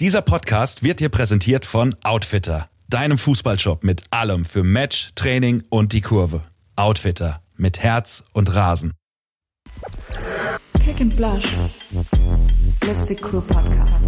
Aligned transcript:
Dieser 0.00 0.22
Podcast 0.22 0.82
wird 0.82 1.00
dir 1.00 1.10
präsentiert 1.10 1.66
von 1.66 1.94
Outfitter, 2.02 2.70
deinem 2.88 3.18
Fußballshop 3.18 3.84
mit 3.84 4.02
allem 4.10 4.46
für 4.46 4.64
Match, 4.64 5.10
Training 5.14 5.62
und 5.68 5.92
die 5.92 6.00
Kurve. 6.00 6.40
Outfitter 6.74 7.42
mit 7.58 7.80
Herz 7.80 8.24
und 8.32 8.54
Rasen. 8.54 8.94
Kick 10.82 11.02
and 11.02 11.12
Flash. 11.12 11.44
Let's 12.82 13.08
the 13.08 13.14
Crew 13.14 13.42
Podcast. 13.42 14.04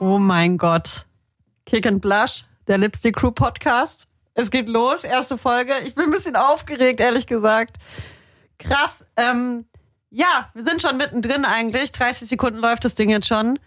Oh 0.00 0.18
mein 0.18 0.56
Gott. 0.56 1.04
Kick 1.66 1.86
and 1.86 2.00
Blush, 2.00 2.46
der 2.66 2.78
Lipstick 2.78 3.16
Crew 3.16 3.30
Podcast. 3.30 4.08
Es 4.38 4.52
geht 4.52 4.68
los, 4.68 5.02
erste 5.02 5.36
Folge. 5.36 5.72
Ich 5.84 5.96
bin 5.96 6.04
ein 6.04 6.10
bisschen 6.12 6.36
aufgeregt, 6.36 7.00
ehrlich 7.00 7.26
gesagt. 7.26 7.76
Krass. 8.60 9.04
Ähm, 9.16 9.64
ja, 10.10 10.48
wir 10.54 10.62
sind 10.62 10.80
schon 10.80 10.96
mittendrin 10.96 11.44
eigentlich. 11.44 11.90
30 11.90 12.28
Sekunden 12.28 12.60
läuft 12.60 12.84
das 12.84 12.94
Ding 12.94 13.10
jetzt 13.10 13.26
schon. 13.26 13.58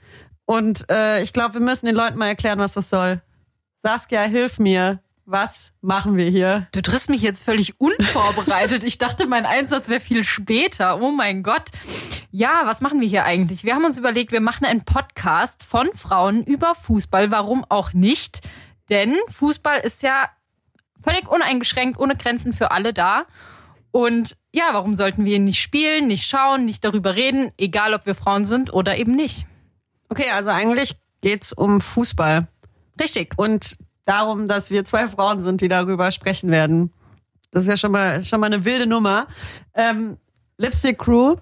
Und 0.45 0.89
äh, 0.89 1.21
ich 1.21 1.33
glaube, 1.33 1.55
wir 1.55 1.61
müssen 1.61 1.87
den 1.87 1.95
Leuten 1.95 2.17
mal 2.17 2.27
erklären, 2.27 2.57
was 2.57 2.71
das 2.71 2.89
soll. 2.89 3.21
Saskia, 3.79 4.21
hilf 4.21 4.59
mir. 4.59 5.01
Was 5.25 5.73
machen 5.81 6.15
wir 6.15 6.29
hier? 6.29 6.69
Du 6.71 6.81
triffst 6.81 7.09
mich 7.09 7.21
jetzt 7.21 7.43
völlig 7.43 7.81
unvorbereitet. 7.81 8.85
Ich 8.85 8.97
dachte, 8.97 9.27
mein 9.27 9.45
Einsatz 9.45 9.89
wäre 9.89 9.99
viel 9.99 10.23
später. 10.23 11.01
Oh 11.01 11.11
mein 11.11 11.43
Gott. 11.43 11.65
Ja, 12.31 12.61
was 12.63 12.79
machen 12.79 13.01
wir 13.01 13.09
hier 13.09 13.25
eigentlich? 13.25 13.65
Wir 13.65 13.75
haben 13.75 13.83
uns 13.83 13.97
überlegt, 13.97 14.31
wir 14.31 14.39
machen 14.39 14.63
einen 14.63 14.85
Podcast 14.85 15.63
von 15.63 15.89
Frauen 15.95 16.45
über 16.45 16.75
Fußball. 16.75 17.29
Warum 17.29 17.65
auch 17.67 17.91
nicht? 17.91 18.39
Denn 18.89 19.17
Fußball 19.29 19.81
ist 19.81 20.01
ja 20.01 20.29
völlig 21.03 21.27
uneingeschränkt, 21.29 21.99
ohne 21.99 22.15
Grenzen 22.15 22.53
für 22.53 22.71
alle 22.71 22.93
da. 22.93 23.25
Und 23.91 24.37
ja, 24.53 24.69
warum 24.71 24.95
sollten 24.95 25.25
wir 25.25 25.35
ihn 25.35 25.45
nicht 25.45 25.61
spielen, 25.61 26.07
nicht 26.07 26.27
schauen, 26.27 26.65
nicht 26.65 26.83
darüber 26.83 27.15
reden, 27.15 27.51
egal 27.57 27.93
ob 27.93 28.05
wir 28.05 28.15
Frauen 28.15 28.45
sind 28.45 28.73
oder 28.73 28.97
eben 28.97 29.15
nicht? 29.15 29.45
Okay, 30.09 30.29
also 30.33 30.49
eigentlich 30.49 30.95
geht's 31.21 31.53
um 31.53 31.81
Fußball. 31.81 32.47
Richtig. 32.99 33.33
Und 33.37 33.77
darum, 34.05 34.47
dass 34.47 34.69
wir 34.71 34.85
zwei 34.85 35.07
Frauen 35.07 35.41
sind, 35.41 35.61
die 35.61 35.67
darüber 35.67 36.11
sprechen 36.11 36.51
werden. 36.51 36.91
Das 37.51 37.63
ist 37.63 37.69
ja 37.69 37.77
schon 37.77 37.91
mal, 37.91 38.23
schon 38.23 38.39
mal 38.39 38.47
eine 38.47 38.63
wilde 38.65 38.87
Nummer. 38.87 39.27
Ähm, 39.73 40.17
Lipstick 40.57 40.97
Crew. 40.99 41.35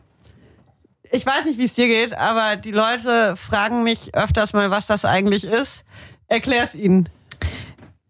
Ich 1.11 1.25
weiß 1.25 1.45
nicht, 1.45 1.57
wie 1.57 1.63
es 1.63 1.73
dir 1.73 1.87
geht, 1.87 2.13
aber 2.13 2.55
die 2.55 2.71
Leute 2.71 3.35
fragen 3.35 3.83
mich 3.83 4.13
öfters 4.15 4.53
mal, 4.53 4.69
was 4.69 4.87
das 4.87 5.05
eigentlich 5.05 5.43
ist. 5.43 5.83
Erklär's 6.27 6.75
ihnen. 6.75 7.09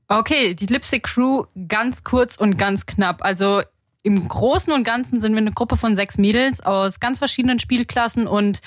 Okay, 0.09 0.55
die 0.55 0.65
Lipstick 0.65 1.03
Crew 1.03 1.45
ganz 1.67 2.03
kurz 2.03 2.35
und 2.35 2.57
ganz 2.57 2.87
knapp. 2.87 3.23
Also 3.23 3.61
im 4.01 4.27
Großen 4.27 4.73
und 4.73 4.83
Ganzen 4.83 5.21
sind 5.21 5.33
wir 5.33 5.37
eine 5.37 5.51
Gruppe 5.51 5.77
von 5.77 5.95
sechs 5.95 6.17
Mädels 6.17 6.61
aus 6.61 6.99
ganz 6.99 7.19
verschiedenen 7.19 7.59
Spielklassen 7.59 8.27
und 8.27 8.61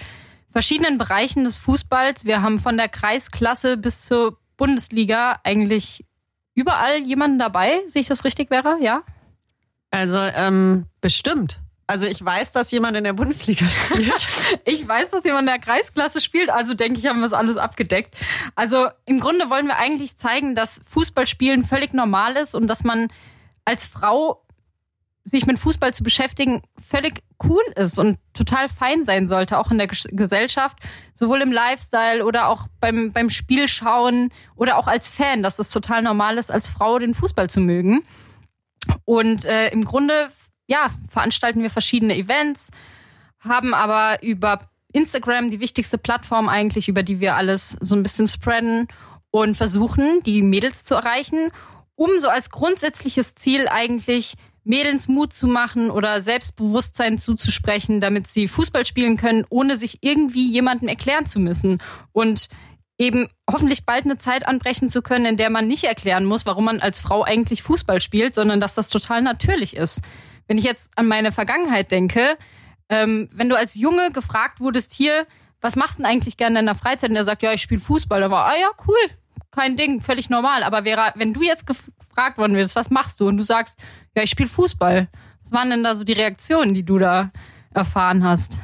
verschiedenen 0.53 0.99
Bereichen 0.99 1.43
des 1.43 1.59
Fußballs. 1.59 2.25
Wir 2.25 2.43
haben 2.43 2.61
von 2.61 2.77
der 2.77 2.89
Kreisklasse 2.89 3.77
bis 3.77 4.03
zur 4.03 4.39
Bundesliga 4.57 5.41
eigentlich 5.43 6.05
überall 6.55 6.99
jemanden 6.99 7.41
dabei. 7.41 7.81
Sehe 7.89 8.03
ich 8.03 8.09
das 8.09 8.25
richtig, 8.25 8.49
Vera? 8.49 8.77
Ja? 8.81 9.03
Also, 9.91 10.19
ähm, 10.19 10.87
bestimmt. 11.01 11.61
Also 11.87 12.07
ich 12.07 12.25
weiß, 12.25 12.53
dass 12.53 12.71
jemand 12.71 12.97
in 12.97 13.05
der 13.05 13.13
Bundesliga 13.13 13.67
spielt. 13.67 14.27
ich 14.65 14.87
weiß, 14.87 15.11
dass 15.11 15.25
jemand 15.25 15.43
in 15.43 15.55
der 15.55 15.59
Kreisklasse 15.59 16.21
spielt, 16.21 16.49
also 16.51 16.75
denke 16.75 16.99
ich, 16.99 17.07
haben 17.07 17.21
wir 17.21 17.27
es 17.27 17.33
alles 17.33 17.57
abgedeckt. 17.57 18.17
Also 18.55 18.89
im 19.05 19.21
Grunde 19.21 19.51
wollen 19.51 19.67
wir 19.67 19.77
eigentlich 19.77 20.17
zeigen, 20.17 20.55
dass 20.55 20.81
Fußballspielen 20.89 21.65
völlig 21.65 21.93
normal 21.93 22.37
ist 22.37 22.55
und 22.55 22.67
dass 22.69 22.85
man 22.85 23.09
als 23.65 23.87
Frau 23.87 24.43
sich 25.25 25.47
mit 25.47 25.59
Fußball 25.59 25.95
zu 25.95 26.03
beschäftigen 26.03 26.63
völlig 26.81 27.23
cool 27.45 27.63
ist 27.77 27.99
und 27.99 28.19
total 28.35 28.69
fein 28.69 29.05
sein 29.05 29.29
sollte, 29.29 29.59
auch 29.59 29.71
in 29.71 29.79
der 29.79 29.87
Gesellschaft, 29.87 30.79
sowohl 31.15 31.43
im 31.43 31.53
Lifestyle 31.53 32.25
oder 32.25 32.49
auch 32.49 32.67
beim, 32.81 33.13
beim 33.13 33.31
Spielschauen 33.31 34.31
oder 34.57 34.79
auch 34.79 34.89
als 34.89 35.13
Fan, 35.13 35.43
dass 35.43 35.59
es 35.59 35.69
total 35.69 36.03
normal 36.03 36.39
ist, 36.39 36.51
als 36.51 36.69
Frau 36.69 36.99
den 36.99 37.15
Fußball 37.15 37.49
zu 37.49 37.61
mögen. 37.61 38.05
Und 39.05 39.45
äh, 39.45 39.69
im 39.69 39.85
Grunde, 39.85 40.31
ja, 40.73 40.89
veranstalten 41.11 41.63
wir 41.63 41.69
verschiedene 41.69 42.17
Events, 42.17 42.71
haben 43.41 43.75
aber 43.75 44.23
über 44.23 44.71
Instagram 44.95 45.51
die 45.51 45.61
wichtigste 45.61 45.99
Plattform 45.99 46.49
eigentlich, 46.49 46.89
über 46.89 47.03
die 47.03 47.21
wir 47.21 47.37
alles 47.37 47.77
so 47.81 47.95
ein 47.95 48.03
bisschen 48.03 48.27
spreaden 48.27 48.89
und 49.31 49.55
versuchen, 49.55 50.21
die 50.25 50.41
Mädels 50.41 50.85
zu 50.85 50.95
erreichen, 50.95 51.51
um 51.95 52.09
so 52.21 52.29
als 52.29 52.49
grundsätzliches 52.49 53.35
Ziel 53.35 53.69
eigentlich 53.69 54.35
Mädels 54.65 55.09
Mut 55.09 55.35
zu 55.35 55.47
machen 55.47 55.91
oder 55.91 56.23
Selbstbewusstsein 56.23 57.19
zuzusprechen, 57.19 58.01
damit 58.01 58.29
sie 58.29 58.49
Fußball 58.49 58.87
spielen 58.87 59.19
können, 59.19 59.45
ohne 59.51 59.77
sich 59.77 59.99
irgendwie 60.01 60.51
jemandem 60.51 60.89
erklären 60.89 61.27
zu 61.27 61.39
müssen. 61.39 61.83
Und 62.13 62.49
eben 62.97 63.29
hoffentlich 63.51 63.85
bald 63.85 64.05
eine 64.05 64.19
Zeit 64.19 64.47
anbrechen 64.47 64.89
zu 64.89 65.03
können, 65.03 65.27
in 65.27 65.37
der 65.37 65.51
man 65.51 65.67
nicht 65.67 65.85
erklären 65.85 66.25
muss, 66.25 66.47
warum 66.47 66.65
man 66.65 66.81
als 66.81 67.01
Frau 67.01 67.25
eigentlich 67.25 67.63
Fußball 67.63 68.01
spielt, 68.01 68.35
sondern 68.35 68.61
dass 68.61 68.75
das 68.75 68.89
total 68.89 69.21
natürlich 69.21 69.77
ist. 69.77 70.01
Wenn 70.47 70.59
ich 70.59 70.65
jetzt 70.65 70.97
an 70.97 71.07
meine 71.07 71.33
Vergangenheit 71.33 71.91
denke, 71.91 72.37
ähm, 72.89 73.29
wenn 73.33 73.49
du 73.49 73.57
als 73.57 73.75
Junge 73.75 74.11
gefragt 74.13 74.61
wurdest, 74.61 74.93
hier, 74.93 75.27
was 75.61 75.77
machst 75.77 75.99
du 75.99 76.03
denn 76.03 76.11
eigentlich 76.11 76.37
gerne 76.37 76.59
in 76.59 76.67
der 76.67 76.75
Freizeit? 76.75 77.11
Und 77.11 77.15
der 77.15 77.25
sagt, 77.25 77.43
ja, 77.43 77.53
ich 77.53 77.63
spiele 77.63 77.81
Fußball. 77.81 78.21
Da 78.21 78.31
war, 78.31 78.47
ah 78.47 78.57
ja, 78.61 78.69
cool, 78.87 79.17
kein 79.51 79.77
Ding, 79.77 80.01
völlig 80.01 80.29
normal. 80.29 80.63
Aber 80.65 80.83
Vera, 80.83 81.13
wenn 81.15 81.33
du 81.33 81.43
jetzt 81.43 81.67
gefragt 81.67 82.39
worden 82.39 82.57
wirst, 82.57 82.77
was 82.77 82.91
machst 82.91 83.21
du? 83.21 83.29
Und 83.29 83.37
du 83.37 83.45
sagst, 83.45 83.79
ja, 84.17 84.23
ich 84.23 84.31
spiele 84.31 84.49
Fußball. 84.49 85.09
Was 85.45 85.53
waren 85.53 85.71
denn 85.71 85.85
da 85.85 85.95
so 85.95 86.05
die 86.05 86.13
Reaktionen, 86.13 86.75
die 86.75 86.85
du 86.85 86.99
da 86.99 87.31
erfahren 87.73 88.25
hast? 88.25 88.59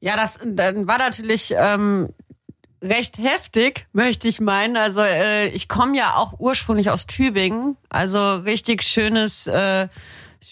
Ja, 0.00 0.16
das 0.16 0.38
dann 0.44 0.86
war 0.86 0.98
natürlich 0.98 1.54
ähm, 1.56 2.10
recht 2.82 3.18
heftig, 3.18 3.86
möchte 3.92 4.28
ich 4.28 4.40
meinen. 4.40 4.76
Also 4.76 5.00
äh, 5.00 5.48
ich 5.48 5.68
komme 5.68 5.96
ja 5.96 6.16
auch 6.16 6.38
ursprünglich 6.38 6.90
aus 6.90 7.06
Tübingen, 7.06 7.76
also 7.88 8.36
richtig 8.36 8.82
schönes 8.82 9.46
äh, 9.46 9.88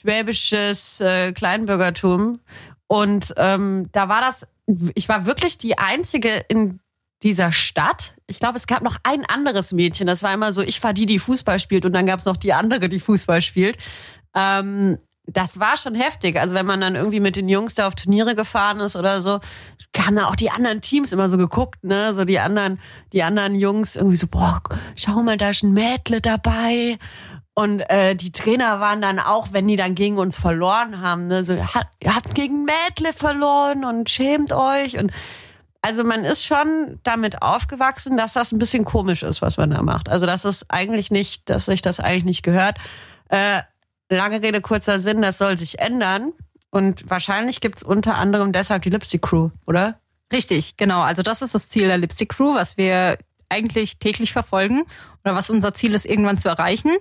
schwäbisches 0.00 1.00
äh, 1.00 1.32
Kleinbürgertum. 1.32 2.40
Und 2.86 3.34
ähm, 3.36 3.88
da 3.92 4.08
war 4.08 4.20
das, 4.20 4.46
ich 4.94 5.08
war 5.08 5.26
wirklich 5.26 5.58
die 5.58 5.78
einzige 5.78 6.30
in 6.48 6.80
dieser 7.22 7.50
Stadt. 7.52 8.14
Ich 8.26 8.38
glaube, 8.38 8.58
es 8.58 8.66
gab 8.66 8.82
noch 8.82 8.98
ein 9.02 9.24
anderes 9.24 9.72
Mädchen. 9.72 10.06
Das 10.06 10.22
war 10.22 10.32
immer 10.34 10.52
so, 10.52 10.60
ich 10.62 10.82
war 10.82 10.92
die, 10.92 11.06
die 11.06 11.18
Fußball 11.18 11.58
spielt 11.58 11.84
und 11.84 11.92
dann 11.92 12.06
gab 12.06 12.20
es 12.20 12.26
noch 12.26 12.36
die 12.36 12.52
andere, 12.52 12.88
die 12.88 13.00
Fußball 13.00 13.42
spielt. 13.42 13.78
Ähm, 14.34 14.98
das 15.26 15.58
war 15.58 15.76
schon 15.76 15.94
heftig. 15.94 16.38
Also 16.38 16.54
wenn 16.54 16.66
man 16.66 16.80
dann 16.80 16.94
irgendwie 16.94 17.20
mit 17.20 17.36
den 17.36 17.48
Jungs 17.48 17.74
da 17.74 17.88
auf 17.88 17.94
Turniere 17.94 18.34
gefahren 18.34 18.80
ist 18.80 18.96
oder 18.96 19.20
so, 19.20 19.40
haben 19.98 20.16
da 20.16 20.26
auch 20.26 20.36
die 20.36 20.50
anderen 20.50 20.82
Teams 20.82 21.12
immer 21.12 21.28
so 21.28 21.36
geguckt, 21.36 21.82
ne? 21.82 22.14
So 22.14 22.24
die 22.24 22.38
anderen, 22.38 22.78
die 23.12 23.22
anderen 23.22 23.54
Jungs 23.54 23.96
irgendwie 23.96 24.16
so, 24.16 24.26
boah, 24.26 24.62
schau 24.94 25.22
mal, 25.22 25.36
da 25.36 25.50
ist 25.50 25.62
ein 25.62 25.72
Mädle 25.72 26.20
dabei. 26.20 26.98
Und 27.58 27.80
äh, 27.88 28.14
die 28.14 28.32
Trainer 28.32 28.80
waren 28.80 29.00
dann 29.00 29.18
auch, 29.18 29.48
wenn 29.52 29.66
die 29.66 29.76
dann 29.76 29.94
gegen 29.94 30.18
uns 30.18 30.36
verloren 30.36 31.00
haben, 31.00 31.26
ne, 31.26 31.42
so, 31.42 31.54
ihr 31.54 32.14
habt 32.14 32.34
gegen 32.34 32.66
Mädle 32.66 33.14
verloren 33.14 33.82
und 33.82 34.10
schämt 34.10 34.52
euch. 34.52 34.98
Und 34.98 35.10
also 35.80 36.04
man 36.04 36.24
ist 36.24 36.44
schon 36.44 37.00
damit 37.02 37.40
aufgewachsen, 37.40 38.18
dass 38.18 38.34
das 38.34 38.52
ein 38.52 38.58
bisschen 38.58 38.84
komisch 38.84 39.22
ist, 39.22 39.40
was 39.40 39.56
man 39.56 39.70
da 39.70 39.80
macht. 39.80 40.10
Also 40.10 40.26
dass 40.26 40.44
es 40.44 40.68
eigentlich 40.68 41.10
nicht, 41.10 41.48
dass 41.48 41.64
sich 41.64 41.80
das 41.80 41.98
eigentlich 41.98 42.26
nicht 42.26 42.42
gehört. 42.42 42.76
Äh, 43.30 43.62
lange 44.10 44.42
Rede, 44.42 44.60
kurzer 44.60 45.00
Sinn, 45.00 45.22
das 45.22 45.38
soll 45.38 45.56
sich 45.56 45.78
ändern. 45.78 46.34
Und 46.68 47.08
wahrscheinlich 47.08 47.62
gibt's 47.62 47.82
unter 47.82 48.16
anderem 48.16 48.52
deshalb 48.52 48.82
die 48.82 48.90
Lipstick 48.90 49.22
Crew, 49.22 49.48
oder? 49.66 49.98
Richtig, 50.30 50.76
genau. 50.76 51.00
Also 51.00 51.22
das 51.22 51.40
ist 51.40 51.54
das 51.54 51.70
Ziel 51.70 51.86
der 51.86 51.96
Lipstick 51.96 52.28
Crew, 52.28 52.54
was 52.54 52.76
wir 52.76 53.16
eigentlich 53.48 53.98
täglich 53.98 54.32
verfolgen 54.32 54.84
oder 55.24 55.34
was 55.34 55.50
unser 55.50 55.74
Ziel 55.74 55.94
ist, 55.94 56.06
irgendwann 56.06 56.38
zu 56.38 56.48
erreichen. 56.48 56.96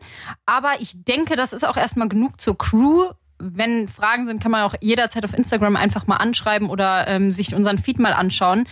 Aber 0.45 0.73
ich 0.79 0.91
denke, 1.03 1.35
das 1.35 1.53
ist 1.53 1.65
auch 1.65 1.77
erstmal 1.77 2.09
genug 2.09 2.39
zur 2.39 2.57
Crew. 2.57 3.11
Wenn 3.37 3.87
Fragen 3.87 4.25
sind, 4.25 4.41
kann 4.41 4.51
man 4.51 4.63
auch 4.63 4.75
jederzeit 4.81 5.25
auf 5.25 5.33
Instagram 5.33 5.75
einfach 5.75 6.07
mal 6.07 6.17
anschreiben 6.17 6.69
oder 6.69 7.07
ähm, 7.07 7.31
sich 7.31 7.53
unseren 7.53 7.77
Feed 7.77 7.99
mal 7.99 8.13
anschauen. 8.13 8.65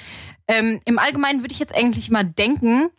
Ähm, 0.47 0.79
Im 0.85 0.99
Allgemeinen 0.99 1.41
würde 1.41 1.53
ich 1.53 1.59
jetzt 1.59 1.75
eigentlich 1.75 2.09
mal 2.11 2.23
denken, 2.23 2.89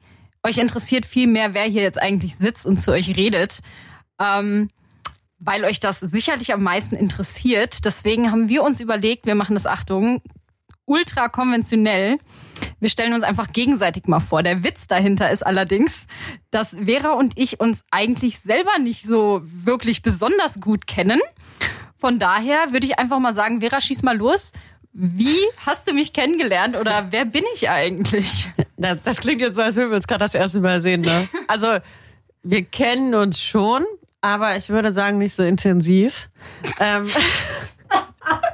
euch 0.42 0.58
interessiert 0.58 1.06
viel 1.06 1.26
mehr, 1.26 1.54
wer 1.54 1.64
hier 1.64 1.82
jetzt 1.82 2.00
eigentlich 2.00 2.36
sitzt 2.36 2.66
und 2.66 2.78
zu 2.78 2.92
euch 2.92 3.16
redet. 3.16 3.60
Ähm, 4.20 4.68
weil 5.38 5.64
euch 5.64 5.80
das 5.80 6.00
sicherlich 6.00 6.52
am 6.52 6.62
meisten 6.62 6.96
interessiert. 6.96 7.84
Deswegen 7.84 8.30
haben 8.30 8.48
wir 8.48 8.62
uns 8.62 8.80
überlegt, 8.80 9.26
wir 9.26 9.34
machen 9.34 9.54
das, 9.54 9.66
Achtung, 9.66 10.22
ultra 10.86 11.28
konventionell. 11.28 12.18
Wir 12.84 12.90
stellen 12.90 13.14
uns 13.14 13.22
einfach 13.22 13.50
gegenseitig 13.50 14.08
mal 14.08 14.20
vor. 14.20 14.42
Der 14.42 14.62
Witz 14.62 14.86
dahinter 14.86 15.30
ist 15.30 15.42
allerdings, 15.46 16.06
dass 16.50 16.76
Vera 16.84 17.12
und 17.12 17.32
ich 17.38 17.58
uns 17.58 17.82
eigentlich 17.90 18.40
selber 18.40 18.78
nicht 18.78 19.06
so 19.06 19.40
wirklich 19.42 20.02
besonders 20.02 20.60
gut 20.60 20.86
kennen. 20.86 21.18
Von 21.96 22.18
daher 22.18 22.72
würde 22.72 22.84
ich 22.84 22.98
einfach 22.98 23.20
mal 23.20 23.34
sagen, 23.34 23.62
Vera, 23.62 23.80
schieß 23.80 24.02
mal 24.02 24.18
los. 24.18 24.52
Wie 24.92 25.38
hast 25.64 25.88
du 25.88 25.94
mich 25.94 26.12
kennengelernt 26.12 26.76
oder 26.76 27.06
wer 27.08 27.24
bin 27.24 27.44
ich 27.54 27.70
eigentlich? 27.70 28.50
Das 28.76 29.22
klingt 29.22 29.40
jetzt 29.40 29.56
so, 29.56 29.62
als 29.62 29.76
würden 29.76 29.88
wir 29.88 29.96
uns 29.96 30.06
gerade 30.06 30.24
das 30.24 30.34
erste 30.34 30.60
Mal 30.60 30.82
sehen. 30.82 31.00
Ne? 31.00 31.26
Also 31.46 31.78
wir 32.42 32.64
kennen 32.66 33.14
uns 33.14 33.40
schon, 33.40 33.86
aber 34.20 34.58
ich 34.58 34.68
würde 34.68 34.92
sagen, 34.92 35.16
nicht 35.16 35.34
so 35.34 35.42
intensiv. 35.42 36.28
ähm, 36.80 37.08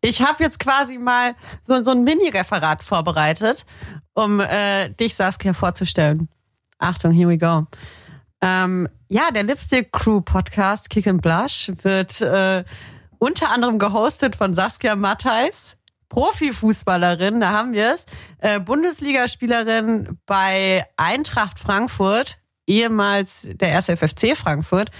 ich 0.00 0.22
habe 0.22 0.42
jetzt 0.42 0.58
quasi 0.58 0.98
mal 0.98 1.34
so, 1.60 1.82
so 1.82 1.90
ein 1.90 2.04
Mini-Referat 2.04 2.82
vorbereitet, 2.82 3.66
um 4.14 4.40
äh, 4.40 4.90
dich, 4.90 5.14
Saskia, 5.14 5.52
vorzustellen. 5.52 6.28
Achtung, 6.78 7.12
here 7.12 7.28
we 7.28 7.38
go. 7.38 7.66
Ähm, 8.40 8.88
ja, 9.08 9.30
der 9.32 9.42
Lipstick 9.42 9.90
Crew 9.90 10.20
Podcast 10.20 10.90
Kick 10.90 11.06
and 11.08 11.22
Blush 11.22 11.72
wird 11.82 12.20
äh, 12.20 12.62
unter 13.18 13.50
anderem 13.50 13.78
gehostet 13.78 14.36
von 14.36 14.54
Saskia 14.54 14.94
Matthijs, 14.94 15.76
Profifußballerin, 16.08 17.40
da 17.40 17.50
haben 17.50 17.72
wir 17.72 17.94
es, 17.94 18.06
äh, 18.38 18.60
Bundesligaspielerin 18.60 20.18
bei 20.26 20.86
Eintracht 20.96 21.58
Frankfurt, 21.58 22.38
ehemals 22.66 23.48
der 23.50 23.70
erste 23.70 23.96
FFC 23.96 24.36
Frankfurt. 24.36 24.90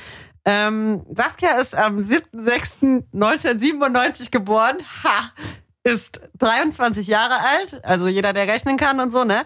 Ähm, 0.45 1.05
Saskia 1.13 1.59
ist 1.59 1.75
am 1.75 1.99
7.6.1997 1.99 4.31
geboren, 4.31 4.77
ha, 5.05 5.33
ist 5.85 6.21
23 6.39 7.07
Jahre 7.07 7.41
alt, 7.41 7.85
also 7.85 8.09
jeder, 8.09 8.33
der 8.33 8.49
rechnen 8.49 8.77
kann 8.77 9.01
und 9.01 9.11
so, 9.11 9.25
ne? 9.25 9.45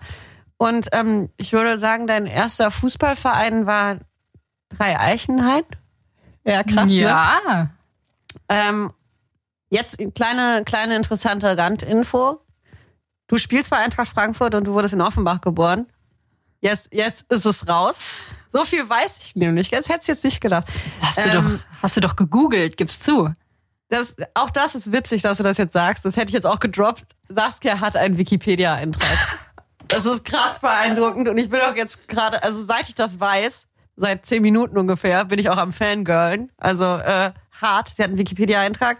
Und 0.58 0.88
ähm, 0.92 1.30
ich 1.36 1.52
würde 1.52 1.78
sagen, 1.78 2.06
dein 2.06 2.26
erster 2.26 2.70
Fußballverein 2.70 3.66
war 3.66 3.98
Drei 4.76 4.98
Eichenhain. 4.98 5.64
Ja, 6.44 6.62
krass, 6.62 6.88
ne? 6.88 6.96
ja. 6.96 7.70
Ähm, 8.48 8.92
jetzt 9.70 10.00
eine 10.00 10.12
kleine, 10.12 10.64
kleine 10.64 10.96
interessante 10.96 11.56
Randinfo. 11.56 12.40
Du 13.28 13.38
spielst 13.38 13.70
bei 13.70 13.78
Eintracht 13.78 14.08
Frankfurt 14.08 14.54
und 14.54 14.64
du 14.64 14.72
wurdest 14.72 14.94
in 14.94 15.00
Offenbach 15.00 15.40
geboren. 15.40 15.86
Jetzt, 16.60 16.92
jetzt 16.92 17.30
ist 17.32 17.44
es 17.44 17.68
raus. 17.68 18.24
So 18.52 18.64
viel 18.64 18.88
weiß 18.88 19.18
ich 19.20 19.36
nämlich. 19.36 19.70
Jetzt 19.70 19.88
hätte 19.88 20.00
ich 20.02 20.08
jetzt 20.08 20.24
nicht 20.24 20.40
gedacht. 20.40 20.66
Hast 21.00 21.18
du, 21.18 21.22
Ähm, 21.30 21.60
doch, 21.60 21.82
hast 21.82 21.96
du 21.96 22.00
doch 22.00 22.16
gegoogelt, 22.16 22.76
gib's 22.76 23.00
zu. 23.00 23.34
Das, 23.88 24.16
auch 24.34 24.50
das 24.50 24.74
ist 24.74 24.92
witzig, 24.92 25.22
dass 25.22 25.38
du 25.38 25.44
das 25.44 25.58
jetzt 25.58 25.72
sagst. 25.72 26.04
Das 26.04 26.16
hätte 26.16 26.28
ich 26.28 26.34
jetzt 26.34 26.46
auch 26.46 26.60
gedroppt. 26.60 27.04
Saskia 27.28 27.80
hat 27.80 27.96
einen 27.96 28.16
Wikipedia-Eintrag. 28.18 29.38
Das 29.88 30.06
ist 30.06 30.24
krass 30.24 30.60
beeindruckend 30.60 31.28
und 31.28 31.36
ich 31.36 31.50
bin 31.50 31.60
auch 31.60 31.74
jetzt 31.76 32.08
gerade, 32.08 32.42
also 32.42 32.64
seit 32.64 32.88
ich 32.88 32.94
das 32.94 33.20
weiß, 33.20 33.66
seit 33.96 34.24
zehn 34.24 34.40
Minuten 34.40 34.78
ungefähr, 34.78 35.26
bin 35.26 35.38
ich 35.38 35.50
auch 35.50 35.58
am 35.58 35.72
Fangirlen. 35.72 36.50
Also 36.56 36.84
äh, 36.84 37.32
hart. 37.60 37.92
Sie 37.94 38.02
hat 38.02 38.08
einen 38.08 38.18
Wikipedia-Eintrag. 38.18 38.98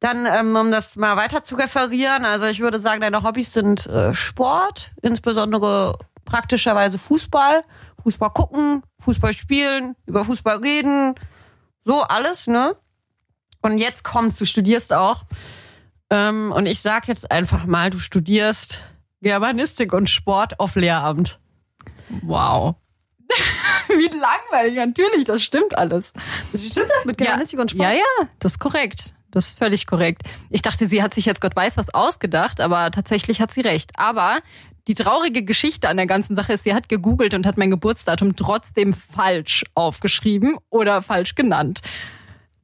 Dann, 0.00 0.26
ähm, 0.26 0.56
um 0.56 0.72
das 0.72 0.96
mal 0.96 1.16
weiter 1.16 1.44
zu 1.44 1.54
referieren, 1.54 2.24
also 2.24 2.46
ich 2.46 2.58
würde 2.58 2.80
sagen, 2.80 3.00
deine 3.00 3.22
Hobbys 3.22 3.52
sind 3.52 3.86
äh, 3.86 4.12
Sport, 4.14 4.90
insbesondere 5.02 5.96
praktischerweise 6.24 6.98
Fußball, 6.98 7.62
Fußball 8.02 8.30
gucken, 8.30 8.82
Fußball 9.00 9.32
spielen, 9.32 9.96
über 10.06 10.24
Fußball 10.24 10.58
reden, 10.58 11.14
so 11.84 12.02
alles, 12.02 12.46
ne? 12.46 12.76
Und 13.60 13.78
jetzt 13.78 14.02
kommst, 14.04 14.40
du 14.40 14.44
studierst 14.44 14.92
auch. 14.92 15.24
Ähm, 16.10 16.52
und 16.52 16.66
ich 16.66 16.80
sag 16.80 17.08
jetzt 17.08 17.30
einfach 17.30 17.64
mal, 17.64 17.90
du 17.90 17.98
studierst 17.98 18.80
Germanistik 19.20 19.92
und 19.92 20.10
Sport 20.10 20.58
auf 20.58 20.74
Lehramt. 20.74 21.38
Wow. 22.22 22.74
Wie 23.88 24.10
langweilig, 24.18 24.74
natürlich, 24.74 25.24
das 25.24 25.42
stimmt 25.42 25.76
alles. 25.78 26.12
Stimmt 26.54 26.90
das 26.94 27.04
mit 27.04 27.18
Germanistik 27.18 27.58
und 27.58 27.70
Sport? 27.70 27.88
Ja, 27.88 27.94
ja, 27.94 28.28
das 28.40 28.52
ist 28.52 28.58
korrekt. 28.58 29.14
Das 29.30 29.48
ist 29.48 29.58
völlig 29.58 29.86
korrekt. 29.86 30.22
Ich 30.50 30.60
dachte, 30.60 30.86
sie 30.86 31.02
hat 31.02 31.14
sich 31.14 31.24
jetzt 31.24 31.40
Gott 31.40 31.56
weiß 31.56 31.78
was 31.78 31.94
ausgedacht, 31.94 32.60
aber 32.60 32.90
tatsächlich 32.90 33.40
hat 33.40 33.50
sie 33.50 33.62
recht. 33.62 33.92
Aber 33.96 34.40
die 34.88 34.94
traurige 34.94 35.44
Geschichte 35.44 35.88
an 35.88 35.96
der 35.96 36.06
ganzen 36.06 36.34
Sache 36.36 36.52
ist, 36.54 36.64
sie 36.64 36.74
hat 36.74 36.88
gegoogelt 36.88 37.34
und 37.34 37.46
hat 37.46 37.56
mein 37.56 37.70
Geburtsdatum 37.70 38.36
trotzdem 38.36 38.92
falsch 38.94 39.64
aufgeschrieben 39.74 40.58
oder 40.70 41.02
falsch 41.02 41.34
genannt. 41.34 41.80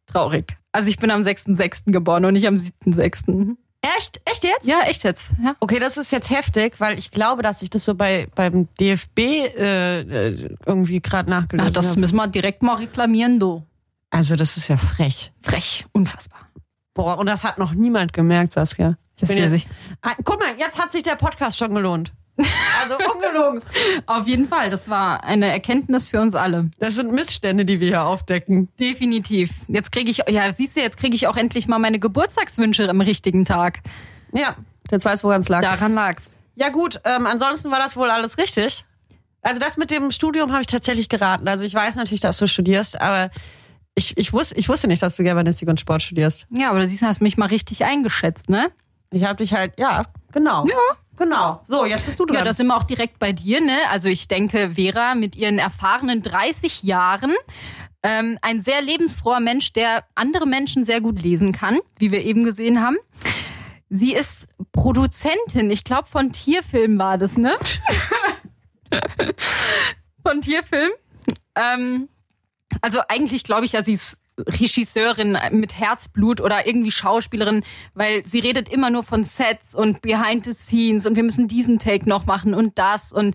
Traurig. 0.06 0.56
Also 0.72 0.88
ich 0.90 0.98
bin 0.98 1.10
am 1.10 1.20
6.6. 1.20 1.92
geboren 1.92 2.24
und 2.24 2.34
nicht 2.34 2.46
am 2.46 2.56
7.6. 2.56 3.56
Echt? 3.80 4.20
Echt 4.24 4.42
jetzt? 4.42 4.66
Ja, 4.66 4.80
echt 4.82 5.04
jetzt. 5.04 5.32
Ja. 5.42 5.54
Okay, 5.60 5.78
das 5.78 5.96
ist 5.96 6.10
jetzt 6.10 6.30
heftig, 6.30 6.80
weil 6.80 6.98
ich 6.98 7.10
glaube, 7.10 7.42
dass 7.42 7.62
ich 7.62 7.70
das 7.70 7.84
so 7.84 7.94
bei 7.94 8.26
beim 8.34 8.66
DFB 8.80 9.18
äh, 9.18 10.00
äh, 10.00 10.56
irgendwie 10.66 11.00
gerade 11.00 11.30
Ach, 11.32 11.42
nachgelesen 11.42 11.72
das 11.72 11.90
habe. 11.90 12.00
müssen 12.00 12.16
wir 12.16 12.26
direkt 12.26 12.62
mal 12.62 12.74
reklamieren, 12.74 13.38
du. 13.38 13.62
Also 14.10 14.34
das 14.34 14.56
ist 14.56 14.68
ja 14.68 14.76
frech. 14.76 15.32
Frech, 15.42 15.86
unfassbar. 15.92 16.48
Boah, 16.94 17.18
und 17.18 17.26
das 17.26 17.44
hat 17.44 17.58
noch 17.58 17.72
niemand 17.72 18.12
gemerkt, 18.12 18.54
Saskia. 18.54 18.96
Das 19.20 19.28
bin 19.28 19.38
jetzt, 19.38 19.66
Ah, 20.02 20.12
guck 20.24 20.38
mal, 20.38 20.50
jetzt 20.58 20.80
hat 20.80 20.92
sich 20.92 21.02
der 21.02 21.16
Podcast 21.16 21.58
schon 21.58 21.74
gelohnt. 21.74 22.12
Also 22.80 22.96
ungelogen. 23.12 23.62
Auf 24.06 24.28
jeden 24.28 24.46
Fall, 24.46 24.70
das 24.70 24.88
war 24.88 25.24
eine 25.24 25.50
Erkenntnis 25.50 26.08
für 26.08 26.20
uns 26.20 26.36
alle. 26.36 26.70
Das 26.78 26.94
sind 26.94 27.12
Missstände, 27.12 27.64
die 27.64 27.80
wir 27.80 27.88
hier 27.88 28.04
aufdecken. 28.04 28.68
Definitiv. 28.78 29.50
Jetzt 29.66 29.90
kriege 29.90 30.10
ich, 30.10 30.22
ja, 30.28 30.52
siehst 30.52 30.76
du, 30.76 30.80
jetzt 30.80 30.96
kriege 30.96 31.16
ich 31.16 31.26
auch 31.26 31.36
endlich 31.36 31.66
mal 31.66 31.78
meine 31.80 31.98
Geburtstagswünsche 31.98 32.88
am 32.88 33.00
richtigen 33.00 33.44
Tag. 33.44 33.80
Ja, 34.32 34.54
jetzt 34.90 35.04
weiß, 35.04 35.24
woran 35.24 35.40
es 35.40 35.48
lag. 35.48 35.62
Daran 35.62 35.94
lag's. 35.94 36.34
Ja 36.54 36.68
gut, 36.68 37.00
ähm, 37.04 37.26
ansonsten 37.26 37.70
war 37.70 37.80
das 37.80 37.96
wohl 37.96 38.10
alles 38.10 38.38
richtig. 38.38 38.84
Also 39.42 39.60
das 39.60 39.76
mit 39.76 39.90
dem 39.90 40.10
Studium 40.10 40.52
habe 40.52 40.60
ich 40.62 40.66
tatsächlich 40.66 41.08
geraten. 41.08 41.48
Also 41.48 41.64
ich 41.64 41.74
weiß 41.74 41.96
natürlich, 41.96 42.20
dass 42.20 42.38
du 42.38 42.46
studierst, 42.46 43.00
aber 43.00 43.30
ich, 43.94 44.16
ich, 44.16 44.32
wusste, 44.32 44.56
ich 44.56 44.68
wusste 44.68 44.86
nicht, 44.86 45.02
dass 45.02 45.16
du 45.16 45.24
Germanistik 45.24 45.68
und 45.68 45.80
Sport 45.80 46.02
studierst. 46.02 46.46
Ja, 46.50 46.70
aber 46.70 46.80
du 46.80 46.88
siehst, 46.88 47.02
du 47.02 47.06
hast 47.06 47.20
mich 47.20 47.36
mal 47.36 47.46
richtig 47.46 47.84
eingeschätzt, 47.84 48.48
ne? 48.48 48.70
Ich 49.10 49.24
habe 49.24 49.36
dich 49.36 49.52
halt, 49.52 49.78
ja, 49.78 50.04
genau. 50.32 50.64
Ja. 50.66 50.74
Genau. 51.18 51.60
So, 51.64 51.84
jetzt 51.84 52.06
bist 52.06 52.20
du 52.20 52.26
dran. 52.26 52.36
Ja, 52.36 52.44
das 52.44 52.58
sind 52.58 52.68
wir 52.68 52.76
auch 52.76 52.84
direkt 52.84 53.18
bei 53.18 53.32
dir, 53.32 53.60
ne? 53.60 53.76
Also 53.90 54.08
ich 54.08 54.28
denke, 54.28 54.70
Vera 54.76 55.16
mit 55.16 55.34
ihren 55.34 55.58
erfahrenen 55.58 56.22
30 56.22 56.84
Jahren, 56.84 57.34
ähm, 58.04 58.38
ein 58.40 58.60
sehr 58.60 58.80
lebensfroher 58.80 59.40
Mensch, 59.40 59.72
der 59.72 60.04
andere 60.14 60.46
Menschen 60.46 60.84
sehr 60.84 61.00
gut 61.00 61.20
lesen 61.20 61.52
kann, 61.52 61.80
wie 61.98 62.12
wir 62.12 62.24
eben 62.24 62.44
gesehen 62.44 62.80
haben. 62.80 62.96
Sie 63.90 64.14
ist 64.14 64.48
Produzentin, 64.70 65.70
ich 65.70 65.82
glaube 65.82 66.08
von 66.08 66.30
Tierfilm 66.30 66.98
war 66.98 67.18
das, 67.18 67.36
ne? 67.36 67.56
von 70.22 70.40
Tierfilm. 70.40 70.92
Ähm, 71.56 72.08
also 72.80 73.00
eigentlich 73.08 73.42
glaube 73.42 73.64
ich 73.64 73.72
ja, 73.72 73.82
sie 73.82 73.94
ist 73.94 74.18
Regisseurin 74.46 75.36
mit 75.50 75.78
Herzblut 75.78 76.40
oder 76.40 76.66
irgendwie 76.66 76.90
Schauspielerin, 76.90 77.64
weil 77.94 78.24
sie 78.26 78.38
redet 78.38 78.68
immer 78.68 78.90
nur 78.90 79.02
von 79.02 79.24
Sets 79.24 79.74
und 79.74 80.00
Behind 80.02 80.44
the 80.44 80.52
Scenes 80.52 81.06
und 81.06 81.16
wir 81.16 81.22
müssen 81.22 81.48
diesen 81.48 81.78
Take 81.78 82.08
noch 82.08 82.26
machen 82.26 82.54
und 82.54 82.78
das 82.78 83.12
und 83.12 83.34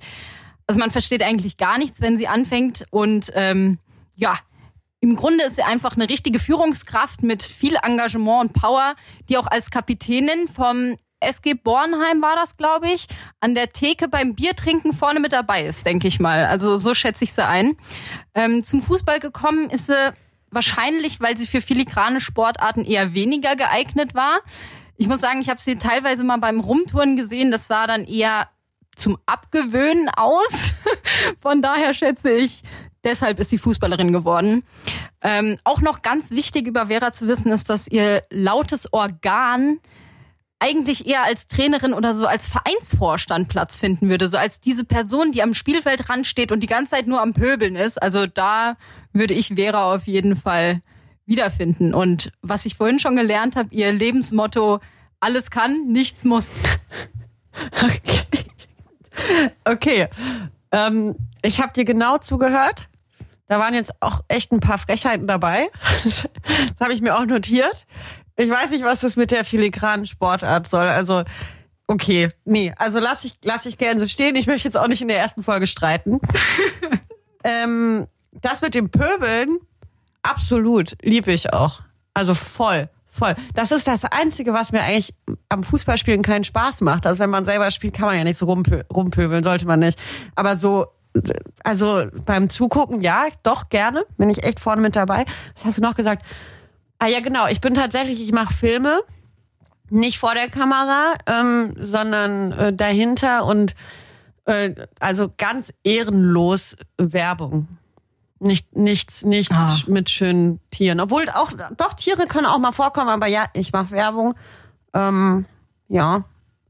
also 0.66 0.80
man 0.80 0.92
versteht 0.92 1.22
eigentlich 1.22 1.58
gar 1.58 1.78
nichts, 1.78 2.02
wenn 2.02 2.18
sie 2.18 2.28
anfängt 2.28 2.86
und 2.90 3.32
ähm, 3.34 3.80
ja, 4.16 4.40
im 5.02 5.18
Grunde 5.18 5.44
ist 5.44 5.58
sie 5.58 5.64
einfach 5.64 5.96
eine 5.96 6.08
richtige 6.08 6.40
Führungskraft 6.40 7.24
mit 7.24 7.44
viel 7.44 7.76
Engagement 7.84 8.42
und 8.42 8.54
Power, 8.54 8.96
die 9.28 9.38
auch 9.38 9.48
als 9.48 9.70
Kapitänin 9.70 10.48
vom 10.48 10.96
SG 11.20 11.56
Bornheim 11.56 12.22
war 12.22 12.36
das, 12.36 12.58
glaube 12.58 12.90
ich, 12.90 13.08
an 13.40 13.56
der 13.56 13.72
Theke 13.72 14.08
beim 14.08 14.36
Biertrinken 14.36 14.94
vorne 14.94 15.20
mit 15.20 15.34
dabei 15.34 15.66
ist, 15.66 15.86
denke 15.86 16.08
ich 16.08 16.20
mal. 16.20 16.46
Also 16.46 16.76
so 16.76 16.94
schätze 16.94 17.24
ich 17.24 17.34
sie 17.34 17.46
ein. 17.46 17.76
Ähm, 18.34 18.64
zum 18.64 18.82
Fußball 18.82 19.20
gekommen 19.20 19.70
ist 19.70 19.88
sie 19.88 20.14
wahrscheinlich, 20.54 21.20
weil 21.20 21.38
sie 21.38 21.48
für 21.48 21.62
filigrane 21.62 22.22
Sportarten 22.22 22.86
eher 22.86 23.14
weniger 23.14 23.56
geeignet 23.56 24.14
war. 24.16 24.40
Ich 24.98 25.08
muss 25.08 25.22
sagen, 25.22 25.42
ich 25.42 25.50
habe 25.50 25.60
sie 25.60 25.76
teilweise 25.76 26.24
mal 26.24 26.38
beim 26.38 26.60
Rumtouren 26.60 27.18
gesehen. 27.18 27.52
Das 27.52 27.68
sah 27.68 27.88
dann 27.88 28.06
eher 28.06 28.50
zum 28.96 29.18
Abgewöhnen 29.26 30.10
aus. 30.10 30.74
Von 31.42 31.62
daher 31.62 31.94
schätze 31.94 32.32
ich, 32.32 32.64
deshalb 33.04 33.40
ist 33.40 33.50
sie 33.50 33.58
Fußballerin 33.58 34.14
geworden. 34.14 34.64
Ähm, 35.22 35.58
auch 35.64 35.82
noch 35.82 36.02
ganz 36.02 36.32
wichtig 36.32 36.68
über 36.68 36.88
Vera 36.88 37.12
zu 37.12 37.28
wissen 37.28 37.52
ist, 37.52 37.70
dass 37.70 37.88
ihr 37.88 38.24
lautes 38.30 38.92
Organ 38.94 39.80
eigentlich 40.64 41.06
eher 41.06 41.24
als 41.24 41.50
Trainerin 41.50 41.94
oder 41.94 42.16
so 42.16 42.26
als 42.26 42.48
Vereinsvorstand 42.48 43.50
Platz 43.50 43.78
finden 43.78 44.08
würde, 44.08 44.30
so 44.30 44.38
als 44.38 44.62
diese 44.62 44.86
Person, 44.86 45.34
die 45.34 45.44
am 45.44 45.54
Spielfeldrand 45.54 46.26
steht 46.26 46.54
und 46.54 46.62
die 46.62 46.68
ganze 46.68 46.92
Zeit 46.92 47.06
nur 47.06 47.22
am 47.22 47.34
Pöbeln 47.34 47.76
ist. 47.76 48.02
Also 48.02 48.28
da 48.28 48.78
würde 49.12 49.34
ich 49.34 49.56
Vera 49.56 49.94
auf 49.94 50.08
jeden 50.08 50.38
Fall 50.38 50.82
wiederfinden. 51.26 51.94
Und 51.94 52.32
was 52.42 52.66
ich 52.66 52.76
vorhin 52.78 53.00
schon 53.00 53.18
gelernt 53.18 53.58
habe, 53.58 53.76
ihr 53.76 53.92
Lebensmotto, 53.92 54.80
alles 55.20 55.52
kann, 55.52 55.88
nichts 55.88 56.24
muss. 56.24 56.54
Okay. 57.84 58.46
Okay. 59.64 60.08
Ähm, 60.72 61.16
ich 61.44 61.62
habe 61.62 61.72
dir 61.72 61.86
genau 61.86 62.18
zugehört. 62.18 62.90
Da 63.46 63.60
waren 63.60 63.76
jetzt 63.76 63.92
auch 64.00 64.22
echt 64.28 64.52
ein 64.52 64.60
paar 64.60 64.80
Frechheiten 64.80 65.28
dabei. 65.28 65.70
Das, 66.04 66.28
das 66.48 66.80
habe 66.80 66.94
ich 66.94 67.02
mir 67.02 67.16
auch 67.16 67.28
notiert. 67.28 67.86
Ich 68.36 68.50
weiß 68.50 68.72
nicht, 68.72 68.84
was 68.84 69.02
das 69.02 69.16
mit 69.16 69.32
der 69.32 69.46
filigranen 69.46 70.06
Sportart 70.06 70.68
soll. 70.68 70.88
Also, 70.88 71.24
okay, 71.88 72.30
nee, 72.46 72.74
also 72.78 73.00
lass 73.00 73.26
ich, 73.26 73.36
lass 73.44 73.66
ich 73.66 73.78
gern 73.78 74.00
so 74.00 74.08
stehen. 74.08 74.36
Ich 74.36 74.48
möchte 74.48 74.68
jetzt 74.68 74.78
auch 74.78 74.88
nicht 74.88 75.02
in 75.02 75.08
der 75.08 75.20
ersten 75.20 75.44
Folge 75.44 75.68
streiten. 75.68 76.20
ähm, 77.44 78.08
das 78.32 78.62
mit 78.62 78.74
dem 78.76 78.90
Pöbeln, 78.90 79.60
absolut, 80.24 80.96
liebe 81.02 81.32
ich 81.32 81.54
auch. 81.54 81.82
Also 82.16 82.34
voll, 82.34 82.90
voll. 83.12 83.36
Das 83.54 83.72
ist 83.72 83.88
das 83.88 84.06
Einzige, 84.06 84.54
was 84.54 84.72
mir 84.72 84.82
eigentlich 84.82 85.14
am 85.50 85.64
Fußballspielen 85.64 86.24
keinen 86.24 86.44
Spaß 86.44 86.82
macht. 86.82 87.06
Also 87.06 87.20
wenn 87.20 87.30
man 87.30 87.46
selber 87.46 87.70
spielt, 87.70 87.96
kann 87.96 88.06
man 88.06 88.18
ja 88.18 88.24
nicht 88.24 88.38
so 88.38 88.46
rumpö 88.46 88.84
rumpöbeln, 88.92 89.44
sollte 89.44 89.68
man 89.68 89.80
nicht. 89.80 90.02
Aber 90.36 90.56
so 90.56 90.88
also 91.64 92.08
beim 92.26 92.50
Zugucken, 92.50 93.02
ja, 93.02 93.28
doch 93.44 93.70
gerne. 93.70 94.06
Bin 94.18 94.30
ich 94.30 94.44
echt 94.44 94.60
vorne 94.60 94.82
mit 94.82 94.96
dabei. 94.96 95.26
Was 95.56 95.66
hast 95.66 95.78
du 95.78 95.82
noch 95.82 95.96
gesagt? 95.96 96.24
Ah 97.00 97.08
ja, 97.08 97.20
genau. 97.20 97.48
Ich 97.48 97.62
bin 97.62 97.74
tatsächlich, 97.74 98.22
ich 98.22 98.32
mache 98.32 98.54
Filme. 98.54 99.02
Nicht 99.90 100.18
vor 100.18 100.34
der 100.34 100.48
Kamera, 100.50 101.14
ähm, 101.28 101.74
sondern 101.78 102.52
äh, 102.54 102.74
dahinter 102.74 103.46
und 103.46 103.76
äh, 104.46 104.74
also 105.00 105.32
ganz 105.38 105.72
ehrenlos 105.84 106.76
Werbung. 106.98 107.68
Nicht, 108.40 108.76
nichts, 108.76 109.24
nichts 109.24 109.54
Ah. 109.56 109.78
mit 109.88 110.10
schönen 110.10 110.60
Tieren. 110.72 111.00
Obwohl 111.00 111.30
auch, 111.30 111.52
doch, 111.78 111.94
Tiere 111.94 112.26
können 112.28 112.46
auch 112.46 112.58
mal 112.60 112.72
vorkommen, 112.72 113.10
aber 113.10 113.28
ja, 113.28 113.46
ich 113.54 113.72
mache 113.72 113.92
Werbung. 113.92 114.34
Ähm, 114.94 115.46
ja, 115.90 116.24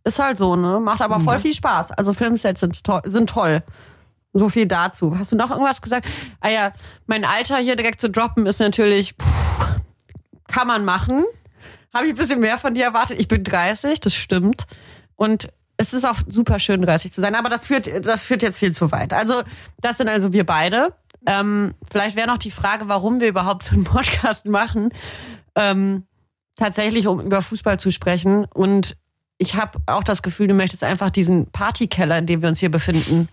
ist 0.03 0.19
halt 0.19 0.37
so, 0.37 0.55
ne? 0.55 0.79
Macht 0.79 1.01
aber 1.01 1.19
voll 1.19 1.39
viel 1.39 1.53
Spaß. 1.53 1.91
Also 1.93 2.13
Filmsets 2.13 2.59
sind, 2.59 2.83
to 2.83 2.99
sind 3.05 3.29
toll. 3.29 3.63
So 4.33 4.49
viel 4.49 4.65
dazu. 4.67 5.17
Hast 5.17 5.31
du 5.31 5.35
noch 5.35 5.49
irgendwas 5.51 5.81
gesagt? 5.81 6.07
Ah 6.41 6.49
ja, 6.49 6.73
mein 7.05 7.23
Alter 7.23 7.57
hier 7.57 7.75
direkt 7.75 8.01
zu 8.01 8.09
droppen 8.09 8.45
ist 8.47 8.59
natürlich, 8.59 9.17
puh, 9.17 9.25
kann 10.53 10.67
man 10.67 10.85
machen. 10.85 11.25
Habe 11.93 12.05
ich 12.05 12.13
ein 12.13 12.17
bisschen 12.17 12.39
mehr 12.39 12.57
von 12.57 12.73
dir 12.73 12.85
erwartet. 12.85 13.19
Ich 13.19 13.27
bin 13.27 13.43
30, 13.43 13.99
das 13.99 14.15
stimmt. 14.15 14.65
Und 15.15 15.49
es 15.77 15.93
ist 15.93 16.05
auch 16.05 16.17
super 16.27 16.59
schön, 16.59 16.81
30 16.81 17.11
zu 17.11 17.21
sein. 17.21 17.35
Aber 17.35 17.49
das 17.49 17.65
führt, 17.65 18.05
das 18.05 18.23
führt 18.23 18.41
jetzt 18.41 18.59
viel 18.59 18.71
zu 18.71 18.91
weit. 18.91 19.13
Also, 19.13 19.41
das 19.81 19.97
sind 19.97 20.07
also 20.07 20.31
wir 20.31 20.45
beide. 20.45 20.95
Ähm, 21.25 21.73
vielleicht 21.91 22.15
wäre 22.15 22.27
noch 22.27 22.37
die 22.37 22.51
Frage, 22.51 22.87
warum 22.87 23.19
wir 23.19 23.27
überhaupt 23.27 23.63
so 23.63 23.71
einen 23.71 23.83
Podcast 23.83 24.45
machen. 24.45 24.89
Ähm, 25.55 26.05
tatsächlich, 26.55 27.07
um 27.07 27.19
über 27.19 27.41
Fußball 27.41 27.79
zu 27.79 27.91
sprechen. 27.91 28.45
Und 28.45 28.97
ich 29.37 29.55
habe 29.55 29.79
auch 29.87 30.03
das 30.03 30.21
Gefühl, 30.21 30.47
du 30.47 30.53
möchtest 30.53 30.83
einfach 30.83 31.09
diesen 31.09 31.51
Partykeller, 31.51 32.17
in 32.19 32.27
dem 32.27 32.41
wir 32.41 32.49
uns 32.49 32.59
hier 32.59 32.71
befinden, 32.71 33.27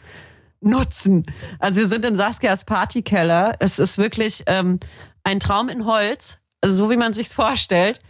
nutzen. 0.61 1.27
Also 1.59 1.81
wir 1.81 1.89
sind 1.89 2.05
in 2.05 2.17
Saskias 2.17 2.65
Partykeller. 2.65 3.57
Es 3.61 3.79
ist 3.79 3.99
wirklich 3.99 4.43
ähm, 4.47 4.81
ein 5.25 5.41
Traum 5.41 5.69
in 5.69 5.87
Holz, 5.87 6.40
also 6.61 6.75
so 6.75 6.91
wie 6.91 6.97
man 6.97 7.13
sich's 7.13 7.35
vorstellt. 7.35 8.01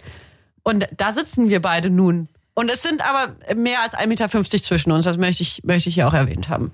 Und 0.62 0.87
da 0.97 1.12
sitzen 1.12 1.49
wir 1.49 1.61
beide 1.62 1.90
nun. 1.90 2.28
Und 2.54 2.71
es 2.71 2.83
sind 2.83 3.00
aber 3.00 3.37
mehr 3.54 3.80
als 3.83 3.95
1,50 3.95 4.07
Meter 4.07 4.28
zwischen 4.62 4.92
uns. 4.92 5.04
Das 5.04 5.16
möchte 5.16 5.42
ich, 5.42 5.62
möchte 5.64 5.88
ich 5.88 5.95
hier 5.95 6.09
auch 6.09 6.14
erwähnt 6.14 6.49
haben. 6.49 6.73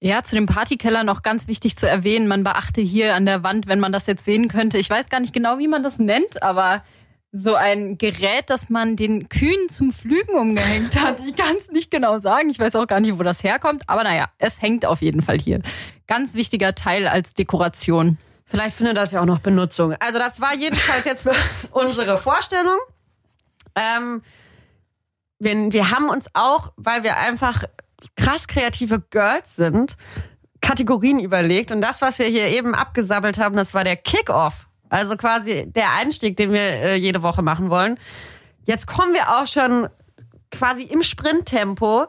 Ja, 0.00 0.24
zu 0.24 0.34
dem 0.34 0.46
Partykeller 0.46 1.04
noch 1.04 1.22
ganz 1.22 1.46
wichtig 1.46 1.76
zu 1.76 1.88
erwähnen. 1.88 2.26
Man 2.26 2.42
beachte 2.42 2.80
hier 2.80 3.14
an 3.14 3.26
der 3.26 3.44
Wand, 3.44 3.68
wenn 3.68 3.78
man 3.78 3.92
das 3.92 4.06
jetzt 4.06 4.24
sehen 4.24 4.48
könnte. 4.48 4.78
Ich 4.78 4.90
weiß 4.90 5.08
gar 5.08 5.20
nicht 5.20 5.32
genau, 5.32 5.58
wie 5.58 5.68
man 5.68 5.82
das 5.82 5.98
nennt, 5.98 6.42
aber 6.42 6.82
so 7.30 7.54
ein 7.54 7.98
Gerät, 7.98 8.44
das 8.48 8.68
man 8.68 8.96
den 8.96 9.28
Kühen 9.28 9.68
zum 9.68 9.92
Flügen 9.92 10.34
umgehängt 10.34 11.00
hat. 11.00 11.20
Ich 11.26 11.36
kann 11.36 11.56
es 11.56 11.70
nicht 11.70 11.90
genau 11.90 12.18
sagen. 12.18 12.50
Ich 12.50 12.58
weiß 12.58 12.76
auch 12.76 12.86
gar 12.86 13.00
nicht, 13.00 13.18
wo 13.18 13.22
das 13.22 13.44
herkommt. 13.44 13.84
Aber 13.86 14.04
naja, 14.04 14.28
es 14.38 14.60
hängt 14.60 14.84
auf 14.84 15.02
jeden 15.02 15.22
Fall 15.22 15.38
hier. 15.38 15.60
Ganz 16.06 16.34
wichtiger 16.34 16.74
Teil 16.74 17.06
als 17.06 17.34
Dekoration. 17.34 18.18
Vielleicht 18.52 18.76
findet 18.76 18.98
das 18.98 19.12
ja 19.12 19.22
auch 19.22 19.24
noch 19.24 19.38
Benutzung. 19.38 19.94
Also 19.98 20.18
das 20.18 20.38
war 20.38 20.54
jedenfalls 20.54 21.06
jetzt 21.06 21.26
unsere 21.70 22.18
Vorstellung. 22.18 22.76
Ähm, 23.74 24.20
wir, 25.38 25.72
wir 25.72 25.90
haben 25.90 26.10
uns 26.10 26.26
auch, 26.34 26.70
weil 26.76 27.02
wir 27.02 27.16
einfach 27.16 27.64
krass 28.14 28.46
kreative 28.48 29.00
Girls 29.00 29.56
sind, 29.56 29.96
Kategorien 30.60 31.18
überlegt. 31.18 31.72
Und 31.72 31.80
das, 31.80 32.02
was 32.02 32.18
wir 32.18 32.26
hier 32.26 32.48
eben 32.48 32.74
abgesammelt 32.74 33.38
haben, 33.38 33.56
das 33.56 33.72
war 33.72 33.84
der 33.84 33.96
Kick-Off. 33.96 34.66
Also 34.90 35.16
quasi 35.16 35.64
der 35.66 35.94
Einstieg, 35.94 36.36
den 36.36 36.52
wir 36.52 36.60
äh, 36.60 36.96
jede 36.96 37.22
Woche 37.22 37.40
machen 37.40 37.70
wollen. 37.70 37.98
Jetzt 38.66 38.86
kommen 38.86 39.14
wir 39.14 39.30
auch 39.30 39.46
schon 39.46 39.88
quasi 40.50 40.82
im 40.82 41.02
Sprinttempo, 41.02 42.04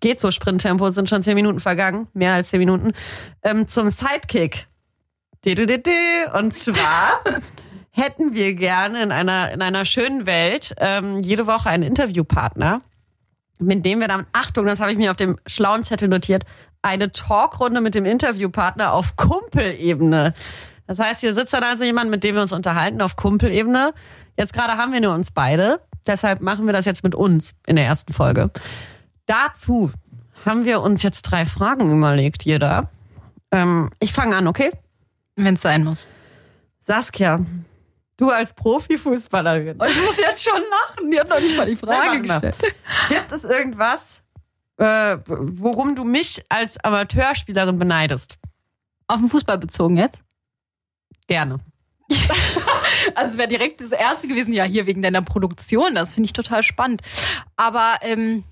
geht 0.00 0.20
so 0.20 0.30
Sprinttempo, 0.30 0.90
sind 0.90 1.08
schon 1.08 1.22
zehn 1.22 1.34
Minuten 1.34 1.60
vergangen, 1.60 2.08
mehr 2.12 2.34
als 2.34 2.50
zehn 2.50 2.58
Minuten, 2.58 2.92
ähm, 3.42 3.66
zum 3.66 3.88
Sidekick. 3.88 4.66
Und 6.34 6.54
zwar 6.54 7.20
hätten 7.90 8.32
wir 8.32 8.54
gerne 8.54 9.02
in 9.02 9.10
einer, 9.10 9.52
in 9.52 9.60
einer 9.60 9.84
schönen 9.84 10.24
Welt 10.24 10.74
ähm, 10.78 11.20
jede 11.20 11.48
Woche 11.48 11.68
einen 11.68 11.82
Interviewpartner, 11.82 12.80
mit 13.58 13.84
dem 13.84 14.00
wir 14.00 14.08
dann, 14.08 14.26
Achtung, 14.32 14.66
das 14.66 14.80
habe 14.80 14.92
ich 14.92 14.98
mir 14.98 15.10
auf 15.10 15.16
dem 15.16 15.38
schlauen 15.46 15.82
Zettel 15.82 16.08
notiert, 16.08 16.44
eine 16.80 17.10
Talkrunde 17.10 17.80
mit 17.80 17.94
dem 17.94 18.04
Interviewpartner 18.04 18.92
auf 18.92 19.16
Kumpelebene. 19.16 20.34
Das 20.86 20.98
heißt, 20.98 21.20
hier 21.20 21.34
sitzt 21.34 21.52
dann 21.52 21.64
also 21.64 21.84
jemand, 21.84 22.10
mit 22.10 22.22
dem 22.22 22.36
wir 22.36 22.42
uns 22.42 22.52
unterhalten 22.52 23.00
auf 23.00 23.16
Kumpelebene. 23.16 23.94
Jetzt 24.36 24.52
gerade 24.52 24.76
haben 24.76 24.92
wir 24.92 25.00
nur 25.00 25.14
uns 25.14 25.32
beide. 25.32 25.80
Deshalb 26.06 26.40
machen 26.40 26.66
wir 26.66 26.72
das 26.72 26.84
jetzt 26.84 27.02
mit 27.02 27.14
uns 27.14 27.52
in 27.66 27.76
der 27.76 27.84
ersten 27.84 28.12
Folge. 28.12 28.50
Dazu 29.26 29.90
haben 30.44 30.64
wir 30.64 30.82
uns 30.82 31.02
jetzt 31.02 31.22
drei 31.22 31.46
Fragen 31.46 31.90
überlegt, 31.96 32.44
jeder. 32.44 32.90
Ähm, 33.50 33.90
ich 34.00 34.12
fange 34.12 34.36
an, 34.36 34.48
okay? 34.48 34.70
Wenn 35.44 35.54
es 35.54 35.62
sein 35.62 35.84
muss. 35.84 36.08
Saskia, 36.80 37.40
du 38.16 38.30
als 38.30 38.52
Profifußballerin, 38.54 39.76
Oh, 39.80 39.84
ich 39.84 40.00
muss 40.04 40.18
jetzt 40.18 40.42
schon 40.44 40.60
lachen. 40.60 41.10
Die 41.10 41.18
hat 41.18 41.28
noch 41.28 41.40
nicht 41.40 41.56
mal 41.56 41.66
die 41.66 41.76
Frage 41.76 42.18
Nein, 42.18 42.22
gestellt. 42.22 42.56
gibt 43.08 43.32
es 43.32 43.44
irgendwas, 43.44 44.22
äh, 44.78 45.18
worum 45.26 45.94
du 45.94 46.04
mich 46.04 46.42
als 46.48 46.82
Amateurspielerin 46.82 47.78
beneidest? 47.78 48.36
Auf 49.06 49.20
den 49.20 49.28
Fußball 49.28 49.58
bezogen 49.58 49.96
jetzt? 49.96 50.22
Gerne. 51.26 51.58
Also 53.16 53.32
es 53.32 53.38
wäre 53.38 53.48
direkt 53.48 53.80
das 53.80 53.90
erste 53.90 54.28
gewesen, 54.28 54.52
ja, 54.52 54.62
hier 54.62 54.86
wegen 54.86 55.02
deiner 55.02 55.22
Produktion. 55.22 55.96
Das 55.96 56.12
finde 56.12 56.26
ich 56.26 56.32
total 56.32 56.62
spannend. 56.62 57.02
Aber 57.56 57.96
ähm, 58.02 58.44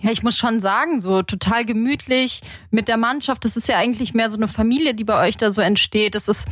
ja, 0.00 0.10
ich 0.10 0.22
muss 0.22 0.36
schon 0.36 0.60
sagen, 0.60 1.00
so 1.00 1.22
total 1.22 1.64
gemütlich 1.64 2.40
mit 2.70 2.88
der 2.88 2.96
Mannschaft. 2.96 3.44
Das 3.44 3.56
ist 3.56 3.68
ja 3.68 3.76
eigentlich 3.76 4.14
mehr 4.14 4.30
so 4.30 4.36
eine 4.36 4.48
Familie, 4.48 4.94
die 4.94 5.04
bei 5.04 5.26
euch 5.26 5.36
da 5.36 5.50
so 5.50 5.60
entsteht. 5.60 6.14
Das 6.14 6.28
ist 6.28 6.46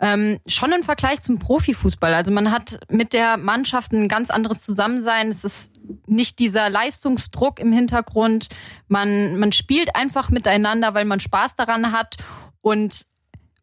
ähm, 0.00 0.38
schon 0.46 0.72
ein 0.72 0.84
Vergleich 0.84 1.22
zum 1.22 1.38
Profifußball. 1.38 2.12
Also 2.14 2.30
man 2.30 2.52
hat 2.52 2.78
mit 2.88 3.12
der 3.12 3.36
Mannschaft 3.36 3.92
ein 3.92 4.06
ganz 4.06 4.30
anderes 4.30 4.60
Zusammensein. 4.60 5.28
Es 5.28 5.44
ist 5.44 5.72
nicht 6.06 6.38
dieser 6.38 6.70
Leistungsdruck 6.70 7.58
im 7.58 7.72
Hintergrund. 7.72 8.48
Man, 8.86 9.38
man 9.38 9.50
spielt 9.52 9.96
einfach 9.96 10.28
miteinander, 10.28 10.94
weil 10.94 11.04
man 11.04 11.20
Spaß 11.20 11.56
daran 11.56 11.90
hat. 11.90 12.16
Und 12.60 13.02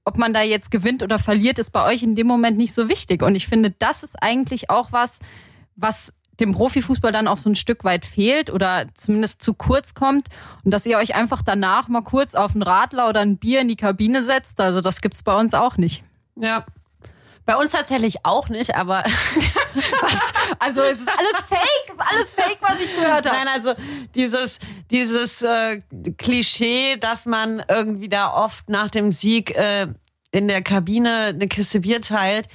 ob 0.03 0.17
man 0.17 0.33
da 0.33 0.41
jetzt 0.41 0.71
gewinnt 0.71 1.03
oder 1.03 1.19
verliert, 1.19 1.57
ist 1.57 1.71
bei 1.71 1.85
euch 1.85 2.03
in 2.03 2.15
dem 2.15 2.27
Moment 2.27 2.57
nicht 2.57 2.73
so 2.73 2.89
wichtig. 2.89 3.21
Und 3.21 3.35
ich 3.35 3.47
finde, 3.47 3.71
das 3.71 4.03
ist 4.03 4.21
eigentlich 4.21 4.69
auch 4.69 4.91
was, 4.91 5.19
was 5.75 6.11
dem 6.39 6.53
Profifußball 6.53 7.11
dann 7.11 7.27
auch 7.27 7.37
so 7.37 7.49
ein 7.49 7.55
Stück 7.55 7.83
weit 7.83 8.05
fehlt 8.05 8.49
oder 8.51 8.85
zumindest 8.93 9.41
zu 9.41 9.53
kurz 9.53 9.93
kommt 9.93 10.27
und 10.63 10.71
dass 10.71 10.85
ihr 10.85 10.97
euch 10.97 11.15
einfach 11.15 11.41
danach 11.41 11.87
mal 11.87 12.01
kurz 12.01 12.35
auf 12.35 12.51
einen 12.53 12.63
Radler 12.63 13.09
oder 13.09 13.21
ein 13.21 13.37
Bier 13.37 13.61
in 13.61 13.67
die 13.67 13.75
Kabine 13.75 14.21
setzt. 14.21 14.59
Also 14.59 14.81
das 14.81 15.01
gibt's 15.01 15.23
bei 15.23 15.35
uns 15.35 15.53
auch 15.53 15.77
nicht. 15.77 16.03
Ja. 16.35 16.65
Bei 17.45 17.55
uns 17.55 17.71
tatsächlich 17.71 18.25
auch 18.25 18.49
nicht, 18.49 18.75
aber 18.75 19.03
Was? 20.01 20.33
Also 20.59 20.81
es 20.81 20.99
ist 20.99 21.09
alles 21.09 21.41
Fake, 21.47 21.89
ist 21.89 21.99
alles 21.99 22.33
Fake, 22.33 22.57
was 22.61 22.81
ich 22.81 22.95
gehört 22.95 23.25
habe. 23.25 23.35
nein, 23.35 23.47
also 23.47 23.73
dieses, 24.13 24.59
dieses 24.89 25.41
äh, 25.41 25.81
Klischee, 26.17 26.97
dass 26.97 27.25
man 27.25 27.63
irgendwie 27.67 28.09
da 28.09 28.33
oft 28.33 28.69
nach 28.69 28.89
dem 28.89 29.11
Sieg 29.11 29.55
äh, 29.55 29.87
in 30.31 30.47
der 30.47 30.61
Kabine 30.61 31.33
eine 31.33 31.47
Kiste 31.47 31.81
Bier 31.81 32.01
teilt, 32.01 32.47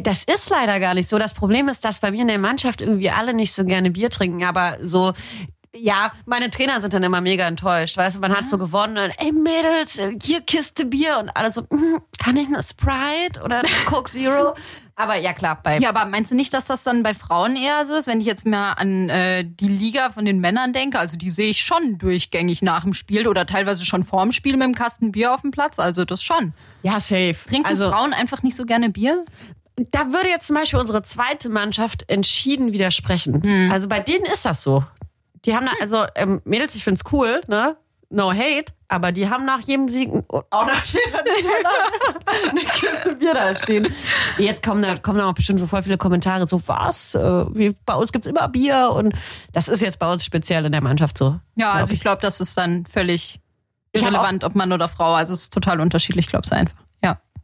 das 0.00 0.24
ist 0.24 0.50
leider 0.50 0.80
gar 0.80 0.94
nicht 0.94 1.08
so. 1.08 1.18
Das 1.18 1.34
Problem 1.34 1.68
ist, 1.68 1.84
dass 1.84 2.00
bei 2.00 2.10
mir 2.10 2.22
in 2.22 2.28
der 2.28 2.38
Mannschaft 2.38 2.80
irgendwie 2.80 3.10
alle 3.10 3.34
nicht 3.34 3.52
so 3.52 3.64
gerne 3.64 3.90
Bier 3.90 4.10
trinken, 4.10 4.44
aber 4.44 4.76
so 4.82 5.12
ja, 5.78 6.12
meine 6.24 6.50
Trainer 6.50 6.80
sind 6.80 6.92
dann 6.92 7.02
immer 7.02 7.20
mega 7.20 7.46
enttäuscht. 7.46 7.96
Weißt 7.96 8.16
du, 8.16 8.20
man 8.20 8.34
hat 8.34 8.48
so 8.48 8.58
gewonnen 8.58 8.96
und 8.96 9.12
ey 9.18 9.32
Mädels, 9.32 10.00
hier 10.22 10.40
Kiste 10.40 10.86
Bier 10.86 11.18
und 11.18 11.30
alle 11.36 11.50
so, 11.50 11.62
"Mm, 11.62 11.98
kann 12.18 12.36
ich 12.36 12.46
eine 12.46 12.62
Sprite 12.62 13.42
oder 13.44 13.58
eine 13.58 13.68
Coke 13.86 14.10
Zero? 14.10 14.54
Aber 14.98 15.16
ja 15.16 15.34
klar, 15.34 15.60
bei 15.62 15.76
Ja, 15.78 15.90
aber 15.90 16.06
meinst 16.06 16.30
du 16.30 16.34
nicht, 16.34 16.54
dass 16.54 16.64
das 16.64 16.82
dann 16.82 17.02
bei 17.02 17.12
Frauen 17.12 17.54
eher 17.54 17.84
so 17.84 17.92
ist? 17.92 18.06
Wenn 18.06 18.18
ich 18.18 18.26
jetzt 18.26 18.46
mal 18.46 18.72
an 18.72 19.10
äh, 19.10 19.44
die 19.44 19.68
Liga 19.68 20.08
von 20.08 20.24
den 20.24 20.40
Männern 20.40 20.72
denke, 20.72 20.98
also 20.98 21.18
die 21.18 21.28
sehe 21.28 21.50
ich 21.50 21.60
schon 21.60 21.98
durchgängig 21.98 22.62
nach 22.62 22.82
dem 22.82 22.94
Spiel 22.94 23.28
oder 23.28 23.44
teilweise 23.44 23.84
schon 23.84 24.04
vorm 24.04 24.32
Spiel 24.32 24.56
mit 24.56 24.62
dem 24.62 24.74
Kasten 24.74 25.12
Bier 25.12 25.34
auf 25.34 25.42
dem 25.42 25.50
Platz. 25.50 25.78
Also 25.78 26.06
das 26.06 26.22
schon. 26.22 26.54
ja 26.80 26.98
safe. 26.98 27.36
Trinken 27.46 27.66
also 27.66 27.90
Frauen 27.90 28.14
einfach 28.14 28.42
nicht 28.42 28.56
so 28.56 28.64
gerne 28.64 28.88
Bier? 28.88 29.26
Da 29.76 30.12
würde 30.12 30.28
jetzt 30.28 30.46
zum 30.46 30.56
Beispiel 30.56 30.78
unsere 30.78 31.02
zweite 31.02 31.48
Mannschaft 31.48 32.10
entschieden 32.10 32.72
widersprechen. 32.72 33.42
Hm. 33.42 33.70
Also 33.70 33.88
bei 33.88 34.00
denen 34.00 34.24
ist 34.24 34.44
das 34.44 34.62
so. 34.62 34.84
Die 35.44 35.54
haben 35.54 35.66
da, 35.66 35.72
also 35.80 36.04
ähm, 36.14 36.40
Mädels, 36.44 36.74
ich 36.74 36.84
find's 36.84 37.02
cool, 37.12 37.40
ne? 37.46 37.76
No 38.08 38.32
hate, 38.32 38.72
aber 38.86 39.10
die 39.10 39.28
haben 39.28 39.44
nach 39.44 39.60
jedem 39.60 39.88
Sieg 39.88 40.10
oh, 40.12 40.42
auch 40.50 40.66
nach 40.66 40.84
jeder 40.84 41.24
eine 42.50 42.60
Kiste 42.60 43.16
Bier 43.16 43.34
da 43.34 43.52
stehen. 43.52 43.92
Jetzt 44.38 44.62
kommen 44.62 44.80
da, 44.80 44.96
kommen 44.96 45.18
da 45.18 45.28
auch 45.28 45.34
bestimmt 45.34 45.60
voll 45.68 45.82
viele 45.82 45.98
Kommentare, 45.98 46.46
so 46.46 46.62
was, 46.66 47.16
äh, 47.16 47.44
wie, 47.56 47.74
bei 47.84 47.94
uns 47.94 48.12
gibt's 48.12 48.28
immer 48.28 48.48
Bier 48.48 48.92
und 48.94 49.12
das 49.52 49.66
ist 49.66 49.82
jetzt 49.82 49.98
bei 49.98 50.10
uns 50.10 50.24
speziell 50.24 50.64
in 50.64 50.72
der 50.72 50.82
Mannschaft 50.82 51.18
so. 51.18 51.40
Ja, 51.56 51.72
glaub 51.72 51.74
also 51.74 51.94
ich 51.94 52.00
glaube, 52.00 52.22
das 52.22 52.40
ist 52.40 52.56
dann 52.56 52.86
völlig 52.86 53.40
irrelevant, 53.92 54.44
ob 54.44 54.54
Mann 54.54 54.72
oder 54.72 54.88
Frau. 54.88 55.14
Also 55.14 55.34
es 55.34 55.42
ist 55.42 55.52
total 55.52 55.80
unterschiedlich, 55.80 56.28
glaube 56.28 56.44
ich 56.46 56.52
einfach. 56.52 56.85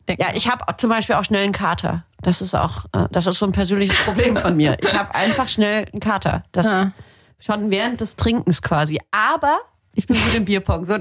Ja. 0.08 0.28
Ich 0.34 0.50
habe 0.50 0.64
zum 0.76 0.90
Beispiel 0.90 1.14
auch 1.16 1.24
schnell 1.24 1.44
einen 1.44 1.52
Kater. 1.52 2.04
Das 2.22 2.42
ist 2.42 2.54
auch, 2.54 2.84
äh, 2.92 3.06
das 3.10 3.26
ist 3.26 3.38
so 3.38 3.46
ein 3.46 3.52
persönliches 3.52 3.96
Problem 4.04 4.36
von 4.36 4.56
mir. 4.56 4.76
Ich 4.82 4.94
habe 4.94 5.14
einfach 5.14 5.48
schnell 5.48 5.86
einen 5.92 6.00
Kater. 6.00 6.44
Das 6.52 6.66
Ja. 6.66 6.92
schon 7.38 7.70
während 7.70 8.00
des 8.00 8.16
Trinkens 8.16 8.62
quasi. 8.62 9.00
Aber 9.10 9.60
ich 9.94 10.06
bin 10.06 10.16
gut 10.16 10.34
im 10.34 10.44
Bierpong. 10.44 10.84
So, 10.84 10.98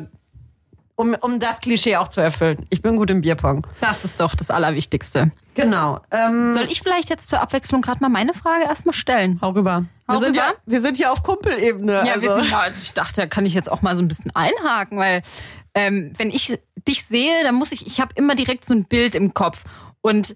um, 0.96 1.15
um 1.22 1.39
das 1.39 1.62
Klischee 1.62 1.98
auch 1.98 2.10
zu 2.10 2.22
erfüllen. 2.22 2.65
Ich 2.70 2.81
bin 2.84 2.96
gut 2.96 3.10
im 3.10 3.22
Bierpong. 3.22 3.65
Das 3.79 4.05
ist 4.05 4.20
doch 4.20 4.36
das 4.36 4.51
Allerwichtigste. 4.51 5.31
Genau. 5.55 6.00
Ähm, 6.12 6.51
Soll 6.53 6.65
ich 6.70 6.81
vielleicht 6.81 7.10
jetzt 7.10 7.27
zur 7.29 7.41
Abwechslung 7.41 7.81
gerade 7.81 8.00
mal 8.01 8.10
meine 8.10 8.34
Frage 8.36 8.65
erstmal 8.65 8.93
stellen? 8.93 9.39
hau 9.41 9.50
rüber. 9.50 9.86
Hau 10.08 10.13
wir, 10.13 10.20
sind 10.20 10.36
rüber? 10.38 10.46
Ja, 10.48 10.53
wir 10.65 10.81
sind 10.81 11.00
ja 11.00 11.12
auf 11.12 11.24
Kumpelebene. 11.24 11.93
Ja, 12.05 12.13
also. 12.13 12.22
wir 12.22 12.43
sind, 12.43 12.53
also 12.53 12.79
ich 12.84 12.93
dachte, 12.93 13.22
da 13.22 13.27
kann 13.27 13.46
ich 13.46 13.53
jetzt 13.55 13.72
auch 13.72 13.81
mal 13.81 13.96
so 13.96 14.01
ein 14.01 14.08
bisschen 14.08 14.31
einhaken, 14.36 14.98
weil 15.00 15.24
ähm, 15.73 16.13
wenn 16.17 16.29
ich 16.29 16.57
dich 16.87 17.05
sehe, 17.05 17.43
dann 17.43 17.55
muss 17.55 17.71
ich, 17.71 17.87
ich 17.87 18.01
habe 18.01 18.13
immer 18.15 18.35
direkt 18.35 18.65
so 18.65 18.73
ein 18.73 18.85
Bild 18.85 19.15
im 19.15 19.33
Kopf. 19.33 19.63
Und 20.01 20.35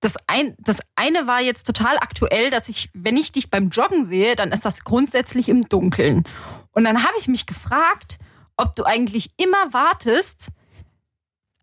das, 0.00 0.16
ein, 0.26 0.56
das 0.58 0.80
eine 0.96 1.26
war 1.26 1.40
jetzt 1.40 1.64
total 1.64 1.98
aktuell, 1.98 2.50
dass 2.50 2.68
ich, 2.68 2.90
wenn 2.92 3.16
ich 3.16 3.32
dich 3.32 3.50
beim 3.50 3.70
Joggen 3.70 4.04
sehe, 4.04 4.34
dann 4.34 4.50
ist 4.52 4.64
das 4.64 4.84
grundsätzlich 4.84 5.48
im 5.48 5.68
Dunkeln. 5.68 6.24
Und 6.72 6.84
dann 6.84 7.04
habe 7.04 7.14
ich 7.18 7.28
mich 7.28 7.46
gefragt, 7.46 8.18
ob 8.56 8.74
du 8.74 8.84
eigentlich 8.84 9.30
immer 9.36 9.72
wartest, 9.72 10.48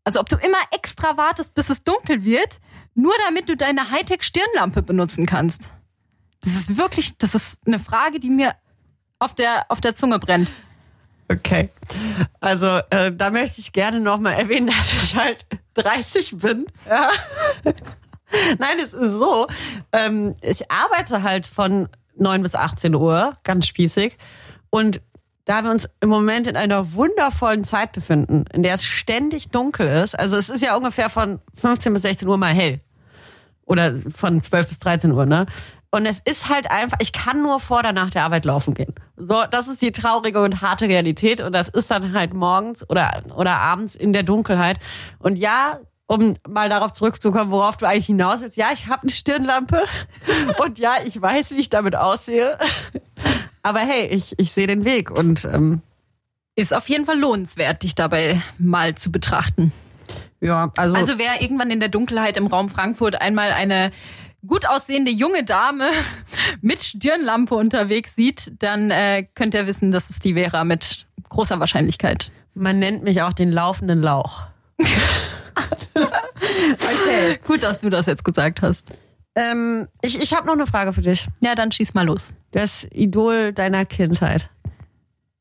also 0.03 0.19
ob 0.19 0.29
du 0.29 0.37
immer 0.37 0.57
extra 0.71 1.17
wartest, 1.17 1.53
bis 1.53 1.69
es 1.69 1.83
dunkel 1.83 2.23
wird, 2.23 2.59
nur 2.93 3.13
damit 3.25 3.49
du 3.49 3.57
deine 3.57 3.91
Hightech-Stirnlampe 3.91 4.81
benutzen 4.81 5.25
kannst. 5.25 5.71
Das 6.41 6.53
ist 6.53 6.77
wirklich, 6.77 7.17
das 7.17 7.35
ist 7.35 7.59
eine 7.65 7.79
Frage, 7.79 8.19
die 8.19 8.29
mir 8.29 8.55
auf 9.19 9.35
der, 9.35 9.65
auf 9.69 9.81
der 9.81 9.95
Zunge 9.95 10.19
brennt. 10.19 10.49
Okay. 11.31 11.69
Also 12.39 12.79
äh, 12.89 13.11
da 13.11 13.29
möchte 13.29 13.61
ich 13.61 13.71
gerne 13.71 13.99
nochmal 13.99 14.33
erwähnen, 14.33 14.67
dass 14.77 14.93
ich 14.93 15.15
halt 15.15 15.45
30 15.75 16.37
bin. 16.37 16.65
Ja. 16.87 17.09
Nein, 18.57 18.77
es 18.83 18.93
ist 18.93 19.13
so. 19.13 19.47
Ähm, 19.91 20.35
ich 20.41 20.69
arbeite 20.71 21.23
halt 21.23 21.45
von 21.45 21.89
9 22.15 22.43
bis 22.43 22.55
18 22.55 22.95
Uhr, 22.95 23.33
ganz 23.43 23.67
spießig. 23.67 24.17
Und 24.69 25.01
da 25.45 25.63
wir 25.63 25.71
uns 25.71 25.89
im 25.99 26.09
Moment 26.09 26.45
in 26.45 26.55
einer 26.55 26.93
wundervollen 26.93 27.63
Zeit 27.63 27.91
befinden, 27.91 28.45
in 28.53 28.61
der 28.61 28.75
es 28.75 28.83
ständig 28.83 29.49
dunkel 29.49 29.87
ist, 29.87 30.17
also 30.17 30.35
es 30.35 30.49
ist 30.49 30.61
ja 30.61 30.75
ungefähr 30.75 31.09
von 31.09 31.39
15 31.55 31.93
bis 31.93 32.03
16 32.03 32.27
Uhr 32.27 32.37
mal 32.37 32.53
hell. 32.53 32.79
Oder 33.65 33.95
von 34.15 34.41
12 34.41 34.67
bis 34.67 34.79
13 34.79 35.11
Uhr, 35.11 35.25
ne? 35.25 35.45
Und 35.91 36.05
es 36.05 36.21
ist 36.21 36.49
halt 36.49 36.69
einfach, 36.69 36.97
ich 37.01 37.13
kann 37.13 37.41
nur 37.41 37.59
vor 37.59 37.79
oder 37.79 37.93
nach 37.93 38.11
der 38.11 38.23
Arbeit 38.23 38.45
laufen 38.45 38.75
gehen. 38.75 38.93
So, 39.17 39.43
das 39.49 39.67
ist 39.67 39.81
die 39.81 39.91
traurige 39.91 40.41
und 40.41 40.61
harte 40.61 40.87
Realität. 40.87 41.41
Und 41.41 41.53
das 41.53 41.67
ist 41.67 41.89
dann 41.89 42.13
halt 42.13 42.33
morgens 42.33 42.87
oder, 42.89 43.23
oder 43.35 43.57
abends 43.57 43.95
in 43.95 44.13
der 44.13 44.23
Dunkelheit. 44.23 44.79
Und 45.17 45.37
ja, 45.37 45.79
um 46.05 46.35
mal 46.47 46.69
darauf 46.69 46.93
zurückzukommen, 46.93 47.51
worauf 47.51 47.77
du 47.77 47.87
eigentlich 47.87 48.05
hinaus 48.05 48.41
willst. 48.41 48.57
Ja, 48.57 48.69
ich 48.73 48.87
habe 48.87 49.03
eine 49.03 49.11
Stirnlampe. 49.11 49.81
Und 50.63 50.79
ja, 50.79 50.93
ich 51.05 51.19
weiß, 51.19 51.51
wie 51.51 51.59
ich 51.59 51.69
damit 51.69 51.95
aussehe. 51.95 52.57
Aber 53.63 53.79
hey, 53.79 54.07
ich, 54.07 54.33
ich 54.37 54.51
sehe 54.51 54.67
den 54.67 54.85
Weg. 54.85 55.11
Und 55.11 55.45
ähm, 55.45 55.81
Ist 56.55 56.73
auf 56.73 56.87
jeden 56.89 57.05
Fall 57.05 57.19
lohnenswert, 57.19 57.83
dich 57.83 57.95
dabei 57.95 58.41
mal 58.57 58.95
zu 58.95 59.11
betrachten. 59.11 59.71
ja, 60.39 60.71
also, 60.77 60.95
Also 60.95 61.17
wer 61.17 61.41
irgendwann 61.41 61.71
in 61.71 61.79
der 61.79 61.89
Dunkelheit 61.89 62.37
im 62.37 62.47
Raum 62.47 62.69
Frankfurt 62.69 63.19
einmal 63.21 63.51
eine 63.51 63.91
gut 64.45 64.67
aussehende 64.67 65.11
junge 65.11 65.43
Dame 65.43 65.89
mit 66.61 66.81
Stirnlampe 66.83 67.55
unterwegs 67.55 68.15
sieht, 68.15 68.53
dann 68.59 68.91
äh, 68.91 69.25
könnt 69.35 69.53
ihr 69.53 69.67
wissen, 69.67 69.91
das 69.91 70.09
ist 70.09 70.23
die 70.25 70.33
Vera 70.33 70.63
mit 70.63 71.07
großer 71.29 71.59
Wahrscheinlichkeit. 71.59 72.31
man 72.53 72.79
nennt 72.79 73.03
mich 73.03 73.21
auch 73.21 73.33
den 73.33 73.51
laufenden 73.51 74.01
Lauch. 74.01 74.41
okay. 75.95 77.39
Gut, 77.45 77.63
dass 77.63 77.79
du 77.79 77.89
das 77.89 78.05
jetzt 78.05 78.23
gesagt 78.23 78.61
hast. 78.61 78.91
Ähm, 79.35 79.87
ich 80.01 80.19
ich 80.21 80.33
habe 80.33 80.47
noch 80.47 80.53
eine 80.53 80.67
Frage 80.67 80.91
für 80.93 81.01
dich. 81.01 81.27
Ja, 81.39 81.55
dann 81.55 81.71
schieß 81.71 81.93
mal 81.93 82.05
los. 82.05 82.33
Das 82.51 82.87
Idol 82.91 83.53
deiner 83.53 83.85
Kindheit. 83.85 84.49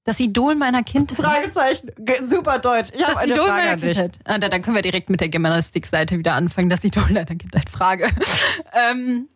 Das 0.09 0.21
Idol 0.21 0.55
meiner 0.55 0.83
Kindheit. 0.83 1.19
Fragezeichen. 1.19 1.91
Ge- 1.99 2.27
Super 2.27 2.59
deutsch. 2.59 2.88
Ich 2.95 3.00
Das 3.05 3.19
eine 3.19 3.35
Idol 3.35 3.47
Frage 3.47 3.62
meiner. 3.62 3.77
Kindheit. 3.77 4.19
Ah, 4.25 4.38
da- 4.38 4.49
dann 4.49 4.62
können 4.62 4.75
wir 4.75 4.81
direkt 4.83 5.11
mit 5.11 5.21
der 5.21 5.29
Germanistik-Seite 5.29 6.17
wieder 6.17 6.33
anfangen. 6.33 6.71
Das 6.71 6.83
Idol 6.83 7.05
meiner 7.11 7.27
Kindheit. 7.27 7.69
Frage. 7.69 8.09
ähm, 8.73 9.29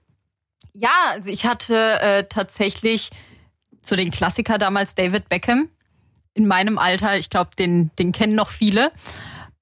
ja, 0.72 0.88
also 1.10 1.28
ich 1.28 1.44
hatte 1.44 1.76
äh, 2.00 2.24
tatsächlich 2.26 3.10
zu 3.82 3.96
den 3.96 4.10
Klassiker 4.10 4.56
damals 4.56 4.94
David 4.94 5.28
Beckham. 5.28 5.68
In 6.32 6.46
meinem 6.46 6.78
Alter, 6.78 7.18
ich 7.18 7.28
glaube, 7.28 7.50
den, 7.58 7.90
den 7.98 8.12
kennen 8.12 8.34
noch 8.34 8.48
viele. 8.48 8.92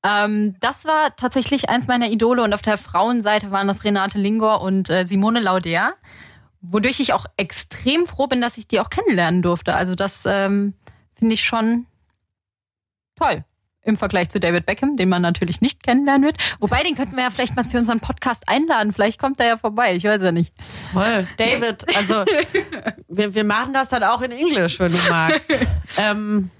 Ähm, 0.05 0.55
das 0.61 0.85
war 0.85 1.16
tatsächlich 1.16 1.68
eins 1.68 1.88
meiner 1.88 2.09
Idole 2.09 2.44
und 2.44 2.55
auf 2.55 2.62
der 2.62 2.79
Frauenseite 2.79 3.51
waren 3.51 3.66
das 3.66 3.83
Renate 3.83 4.16
Lingor 4.18 4.61
und 4.61 4.88
äh, 4.90 5.05
Simone 5.05 5.40
Lauder, 5.40 5.94
wodurch 6.61 7.01
ich 7.01 7.12
auch 7.14 7.27
extrem 7.37 8.07
froh 8.07 8.29
bin, 8.29 8.40
dass 8.40 8.59
ich 8.59 8.68
die 8.68 8.79
auch 8.79 8.90
kennenlernen 8.90 9.42
durfte. 9.42 9.75
Also 9.75 9.96
das 9.96 10.25
ähm, 10.27 10.75
finde 11.20 11.35
ich 11.35 11.44
schon 11.44 11.87
toll 13.14 13.44
im 13.83 13.96
Vergleich 13.96 14.28
zu 14.28 14.40
David 14.40 14.66
Beckham, 14.66 14.96
den 14.96 15.09
man 15.09 15.22
natürlich 15.22 15.61
nicht 15.61 15.83
kennenlernen 15.83 16.24
wird. 16.24 16.37
Wobei, 16.61 16.83
den 16.83 16.94
könnten 16.94 17.16
wir 17.16 17.24
ja 17.24 17.30
vielleicht 17.30 17.56
mal 17.56 17.64
für 17.64 17.78
unseren 17.78 18.00
Podcast 18.00 18.48
einladen. 18.48 18.92
Vielleicht 18.92 19.18
kommt 19.18 19.40
er 19.40 19.46
ja 19.46 19.56
vorbei. 19.56 19.94
Ich 19.94 20.04
weiß 20.04 20.20
ja 20.20 20.33
nicht. 20.33 20.52
Voll. 20.92 21.26
David, 21.38 21.96
also 21.96 22.24
wir, 23.09 23.35
wir 23.35 23.44
machen 23.44 23.72
das 23.72 23.88
dann 23.88 24.02
auch 24.02 24.20
in 24.22 24.33
Englisch, 24.33 24.78
wenn 24.80 24.92
du 24.92 24.98
magst. 25.09 25.59
ähm, 25.98 26.50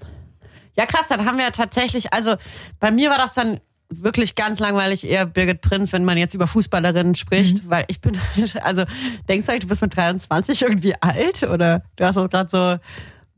ja, 0.75 0.85
krass, 0.85 1.07
dann 1.09 1.25
haben 1.25 1.37
wir 1.37 1.45
ja 1.45 1.51
tatsächlich, 1.51 2.13
also 2.13 2.35
bei 2.79 2.91
mir 2.91 3.09
war 3.09 3.17
das 3.17 3.33
dann 3.33 3.59
wirklich 3.89 4.35
ganz 4.35 4.59
langweilig 4.59 5.03
eher 5.03 5.25
Birgit 5.25 5.61
Prinz, 5.61 5.91
wenn 5.91 6.05
man 6.05 6.17
jetzt 6.17 6.33
über 6.33 6.47
Fußballerinnen 6.47 7.15
spricht, 7.15 7.69
weil 7.69 7.83
ich 7.87 7.99
bin, 7.99 8.17
also 8.61 8.85
denkst 9.27 9.45
du 9.45 9.51
eigentlich, 9.51 9.63
du 9.63 9.67
bist 9.67 9.81
mit 9.81 9.95
23 9.95 10.61
irgendwie 10.61 10.95
alt 11.01 11.43
oder 11.43 11.83
du 11.97 12.05
hast 12.05 12.17
auch 12.17 12.29
gerade 12.29 12.49
so, 12.49 12.77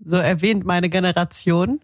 so 0.05 0.17
erwähnt, 0.17 0.65
meine 0.65 0.89
Generation. 0.89 1.79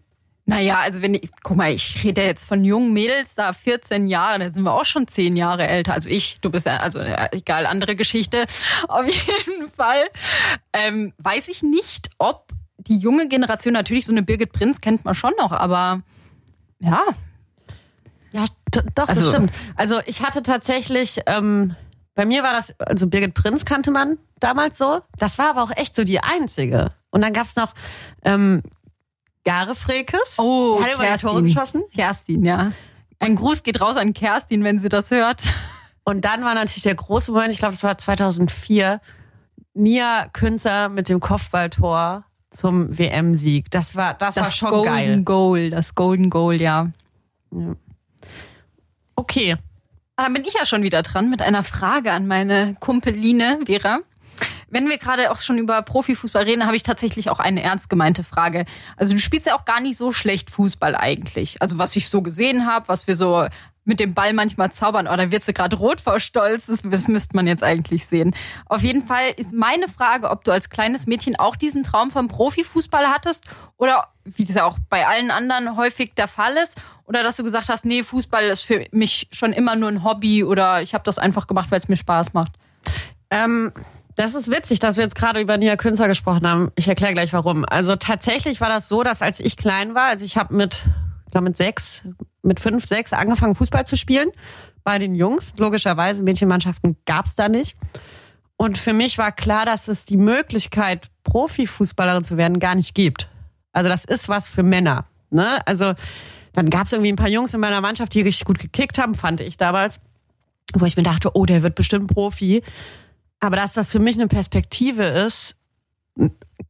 Naja, 0.46 0.80
also 0.80 1.00
wenn 1.02 1.14
ich, 1.14 1.28
guck 1.44 1.56
mal, 1.56 1.72
ich 1.72 2.02
rede 2.02 2.22
ja 2.22 2.26
jetzt 2.26 2.44
von 2.44 2.64
jungen 2.64 2.92
Mädels, 2.92 3.34
da 3.36 3.52
14 3.52 4.08
Jahre, 4.08 4.38
da 4.40 4.50
sind 4.50 4.62
wir 4.64 4.72
auch 4.72 4.84
schon 4.84 5.06
10 5.06 5.36
Jahre 5.36 5.68
älter. 5.68 5.92
Also 5.94 6.08
ich, 6.08 6.40
du 6.40 6.50
bist 6.50 6.66
ja, 6.66 6.78
also 6.78 7.00
egal, 7.32 7.66
andere 7.66 7.94
Geschichte. 7.94 8.46
Auf 8.88 9.06
jeden 9.06 9.70
Fall 9.70 10.04
ähm, 10.72 11.12
weiß 11.18 11.48
ich 11.48 11.62
nicht, 11.62 12.10
ob 12.18 12.48
die 12.78 12.96
junge 12.98 13.28
Generation, 13.28 13.74
natürlich 13.74 14.06
so 14.06 14.12
eine 14.12 14.22
Birgit 14.22 14.52
Prinz 14.52 14.80
kennt 14.80 15.04
man 15.04 15.14
schon 15.14 15.34
noch, 15.38 15.52
aber 15.52 16.02
ja, 16.80 17.02
Ja, 18.32 18.44
doch, 18.72 18.82
das 18.94 19.08
Also- 19.10 19.30
stimmt. 19.30 19.52
Also 19.76 20.00
ich 20.06 20.22
hatte 20.22 20.42
tatsächlich, 20.42 21.20
ähm, 21.26 21.76
bei 22.14 22.24
mir 22.24 22.42
war 22.42 22.52
das, 22.54 22.74
also 22.80 23.06
Birgit 23.06 23.34
Prinz 23.34 23.64
kannte 23.64 23.90
man 23.90 24.18
damals 24.40 24.78
so. 24.78 25.00
Das 25.18 25.38
war 25.38 25.50
aber 25.50 25.62
auch 25.62 25.70
echt 25.76 25.94
so 25.94 26.02
die 26.04 26.20
einzige. 26.20 26.92
Und 27.10 27.22
dann 27.22 27.32
gab's 27.32 27.56
noch 27.56 27.74
ähm, 28.24 28.62
Gare 29.44 29.74
Frekes. 29.74 30.38
Oh, 30.38 30.78
die 30.78 30.84
hat 30.84 30.94
über 30.94 31.04
die 31.04 31.20
Tore 31.20 31.42
Kerstin. 31.42 31.44
geschossen. 31.44 31.82
Kerstin, 31.94 32.44
ja. 32.44 32.72
Ein 33.18 33.36
Gruß 33.36 33.62
geht 33.62 33.80
raus 33.80 33.96
an 33.96 34.14
Kerstin, 34.14 34.64
wenn 34.64 34.78
sie 34.78 34.88
das 34.88 35.10
hört. 35.10 35.42
Und 36.04 36.24
dann 36.24 36.42
war 36.42 36.54
natürlich 36.54 36.82
der 36.82 36.94
große 36.94 37.32
Moment, 37.32 37.52
ich 37.52 37.58
glaube, 37.58 37.74
das 37.74 37.82
war 37.82 37.96
2004, 37.98 39.00
Nia 39.74 40.26
Künzer 40.32 40.88
mit 40.88 41.08
dem 41.08 41.20
Kopfballtor 41.20 42.24
zum 42.50 42.98
WM-Sieg. 42.98 43.70
Das 43.70 43.94
war, 43.94 44.14
das, 44.14 44.36
war 44.36 44.50
schon 44.50 44.70
Golden 44.70 44.84
geil. 44.84 45.22
Goal, 45.22 45.70
das 45.70 45.94
Golden 45.94 46.30
Goal, 46.30 46.60
ja. 46.60 46.90
Okay. 49.14 49.56
Ah, 50.16 50.24
Dann 50.24 50.32
bin 50.32 50.44
ich 50.44 50.54
ja 50.54 50.66
schon 50.66 50.82
wieder 50.82 51.02
dran 51.02 51.30
mit 51.30 51.42
einer 51.42 51.62
Frage 51.62 52.12
an 52.12 52.26
meine 52.26 52.76
Kumpeline 52.80 53.60
Vera. 53.66 54.00
Wenn 54.70 54.88
wir 54.88 54.98
gerade 54.98 55.30
auch 55.30 55.40
schon 55.40 55.58
über 55.58 55.82
Profifußball 55.82 56.44
reden, 56.44 56.64
habe 56.64 56.76
ich 56.76 56.82
tatsächlich 56.82 57.28
auch 57.28 57.40
eine 57.40 57.62
ernst 57.62 57.90
gemeinte 57.90 58.24
Frage. 58.24 58.64
Also 58.96 59.12
du 59.12 59.18
spielst 59.18 59.46
ja 59.46 59.54
auch 59.56 59.64
gar 59.64 59.80
nicht 59.80 59.98
so 59.98 60.12
schlecht 60.12 60.50
Fußball 60.50 60.94
eigentlich. 60.94 61.60
Also 61.60 61.78
was 61.78 61.96
ich 61.96 62.08
so 62.08 62.22
gesehen 62.22 62.66
habe, 62.66 62.88
was 62.88 63.06
wir 63.06 63.16
so 63.16 63.46
mit 63.84 63.98
dem 63.98 64.14
Ball 64.14 64.32
manchmal 64.32 64.70
zaubern, 64.70 65.08
oder 65.08 65.30
wird 65.30 65.42
sie 65.42 65.54
gerade 65.54 65.74
rot 65.74 66.00
vor 66.00 66.20
Stolz? 66.20 66.66
Das, 66.66 66.82
das 66.82 67.08
müsste 67.08 67.34
man 67.34 67.46
jetzt 67.46 67.64
eigentlich 67.64 68.06
sehen. 68.06 68.34
Auf 68.66 68.82
jeden 68.82 69.04
Fall 69.04 69.32
ist 69.36 69.52
meine 69.52 69.88
Frage, 69.88 70.30
ob 70.30 70.44
du 70.44 70.52
als 70.52 70.70
kleines 70.70 71.06
Mädchen 71.06 71.36
auch 71.36 71.56
diesen 71.56 71.82
Traum 71.82 72.10
vom 72.10 72.28
Profifußball 72.28 73.06
hattest 73.08 73.44
oder 73.78 74.08
wie 74.24 74.44
das 74.44 74.54
ja 74.54 74.64
auch 74.64 74.78
bei 74.90 75.06
allen 75.06 75.30
anderen 75.30 75.76
häufig 75.76 76.14
der 76.14 76.28
Fall 76.28 76.56
ist, 76.56 76.80
oder 77.06 77.24
dass 77.24 77.36
du 77.36 77.42
gesagt 77.42 77.68
hast, 77.68 77.84
nee, 77.84 78.04
Fußball 78.04 78.44
ist 78.44 78.62
für 78.62 78.86
mich 78.92 79.26
schon 79.32 79.52
immer 79.52 79.74
nur 79.74 79.88
ein 79.88 80.04
Hobby 80.04 80.44
oder 80.44 80.82
ich 80.82 80.94
habe 80.94 81.02
das 81.02 81.18
einfach 81.18 81.46
gemacht, 81.46 81.70
weil 81.70 81.78
es 81.78 81.88
mir 81.88 81.96
Spaß 81.96 82.34
macht. 82.34 82.52
Ähm, 83.30 83.72
das 84.16 84.34
ist 84.34 84.50
witzig, 84.50 84.78
dass 84.80 84.96
wir 84.96 85.04
jetzt 85.04 85.14
gerade 85.14 85.40
über 85.40 85.56
Nia 85.56 85.76
Künzer 85.76 86.08
gesprochen 86.08 86.46
haben. 86.46 86.72
Ich 86.76 86.88
erkläre 86.88 87.14
gleich 87.14 87.32
warum. 87.32 87.64
Also 87.64 87.96
tatsächlich 87.96 88.60
war 88.60 88.68
das 88.68 88.88
so, 88.88 89.02
dass 89.02 89.22
als 89.22 89.40
ich 89.40 89.56
klein 89.56 89.94
war, 89.94 90.08
also 90.08 90.24
ich 90.24 90.36
habe 90.36 90.54
mit, 90.54 90.84
ich 91.26 91.30
glaube 91.30 91.44
mit 91.44 91.56
sechs, 91.56 92.04
mit 92.42 92.60
fünf, 92.60 92.86
sechs 92.86 93.12
angefangen 93.12 93.54
Fußball 93.54 93.86
zu 93.86 93.96
spielen 93.96 94.30
bei 94.84 94.98
den 94.98 95.14
Jungs. 95.14 95.54
Logischerweise 95.56 96.22
Mädchenmannschaften 96.22 96.96
gab's 97.06 97.34
da 97.34 97.48
nicht. 97.48 97.76
Und 98.56 98.76
für 98.76 98.92
mich 98.92 99.16
war 99.16 99.32
klar, 99.32 99.64
dass 99.64 99.88
es 99.88 100.04
die 100.04 100.18
Möglichkeit, 100.18 101.08
Profifußballerin 101.24 102.24
zu 102.24 102.36
werden, 102.36 102.58
gar 102.58 102.74
nicht 102.74 102.94
gibt. 102.94 103.30
Also 103.72 103.88
das 103.88 104.04
ist 104.04 104.28
was 104.28 104.48
für 104.48 104.62
Männer. 104.62 105.06
Ne? 105.30 105.66
Also 105.66 105.94
dann 106.52 106.68
gab's 106.68 106.92
irgendwie 106.92 107.12
ein 107.12 107.16
paar 107.16 107.28
Jungs 107.28 107.54
in 107.54 107.60
meiner 107.60 107.80
Mannschaft, 107.80 108.12
die 108.14 108.20
richtig 108.20 108.44
gut 108.44 108.58
gekickt 108.58 108.98
haben, 108.98 109.14
fand 109.14 109.40
ich 109.40 109.56
damals. 109.56 110.00
Wo 110.74 110.84
ich 110.84 110.96
mir 110.96 111.02
dachte, 111.02 111.30
oh, 111.34 111.46
der 111.46 111.62
wird 111.62 111.74
bestimmt 111.74 112.12
Profi. 112.12 112.62
Aber 113.40 113.56
dass 113.56 113.72
das 113.72 113.90
für 113.90 113.98
mich 113.98 114.16
eine 114.16 114.28
Perspektive 114.28 115.04
ist, 115.04 115.56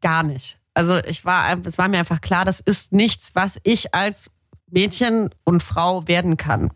gar 0.01 0.23
nicht. 0.23 0.59
Also 0.75 0.99
ich 0.99 1.25
war, 1.25 1.59
es 1.65 1.79
war 1.79 1.89
mir 1.89 1.99
einfach 1.99 2.21
klar, 2.21 2.45
das 2.45 2.61
ist 2.61 2.93
nichts, 2.93 3.33
was 3.35 3.61
ich 3.65 3.95
als 3.95 4.31
Mädchen 4.71 5.31
und 5.45 5.63
Frau 5.63 6.07
werden 6.07 6.37
kann. 6.37 6.71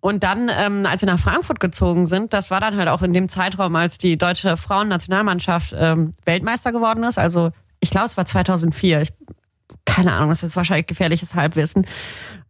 Und 0.00 0.22
dann, 0.22 0.50
ähm, 0.50 0.84
als 0.84 1.00
wir 1.02 1.06
nach 1.06 1.18
Frankfurt 1.18 1.60
gezogen 1.60 2.06
sind, 2.06 2.32
das 2.32 2.50
war 2.50 2.60
dann 2.60 2.76
halt 2.76 2.88
auch 2.88 3.02
in 3.02 3.14
dem 3.14 3.28
Zeitraum, 3.28 3.74
als 3.76 3.96
die 3.96 4.18
deutsche 4.18 4.56
Frauennationalmannschaft 4.56 5.74
ähm, 5.78 6.14
Weltmeister 6.26 6.72
geworden 6.72 7.04
ist. 7.04 7.18
Also 7.18 7.52
ich 7.80 7.90
glaube, 7.90 8.06
es 8.06 8.16
war 8.16 8.26
2004. 8.26 9.00
Ich, 9.00 9.12
keine 9.86 10.12
Ahnung, 10.12 10.28
das 10.30 10.40
ist 10.40 10.42
jetzt 10.42 10.56
wahrscheinlich 10.56 10.86
gefährliches 10.86 11.34
Halbwissen. 11.34 11.86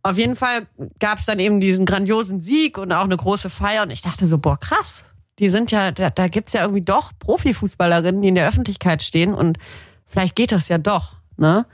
Auf 0.02 0.18
jeden 0.18 0.34
Fall 0.34 0.66
gab 0.98 1.18
es 1.18 1.26
dann 1.26 1.38
eben 1.38 1.60
diesen 1.60 1.86
grandiosen 1.86 2.40
Sieg 2.40 2.76
und 2.76 2.92
auch 2.92 3.04
eine 3.04 3.16
große 3.16 3.50
Feier. 3.50 3.84
Und 3.84 3.90
ich 3.90 4.02
dachte 4.02 4.26
so, 4.26 4.38
boah, 4.38 4.58
krass. 4.58 5.04
Die 5.38 5.48
sind 5.48 5.70
ja, 5.70 5.90
da, 5.90 6.10
da 6.10 6.28
gibt's 6.28 6.52
ja 6.52 6.62
irgendwie 6.62 6.82
doch 6.82 7.12
Profifußballerinnen, 7.18 8.22
die 8.22 8.28
in 8.28 8.34
der 8.34 8.48
Öffentlichkeit 8.48 9.02
stehen 9.02 9.34
und 9.34 9.58
vielleicht 10.06 10.36
geht 10.36 10.52
das 10.52 10.68
ja 10.68 10.78
doch. 10.78 11.16
Ne? 11.36 11.66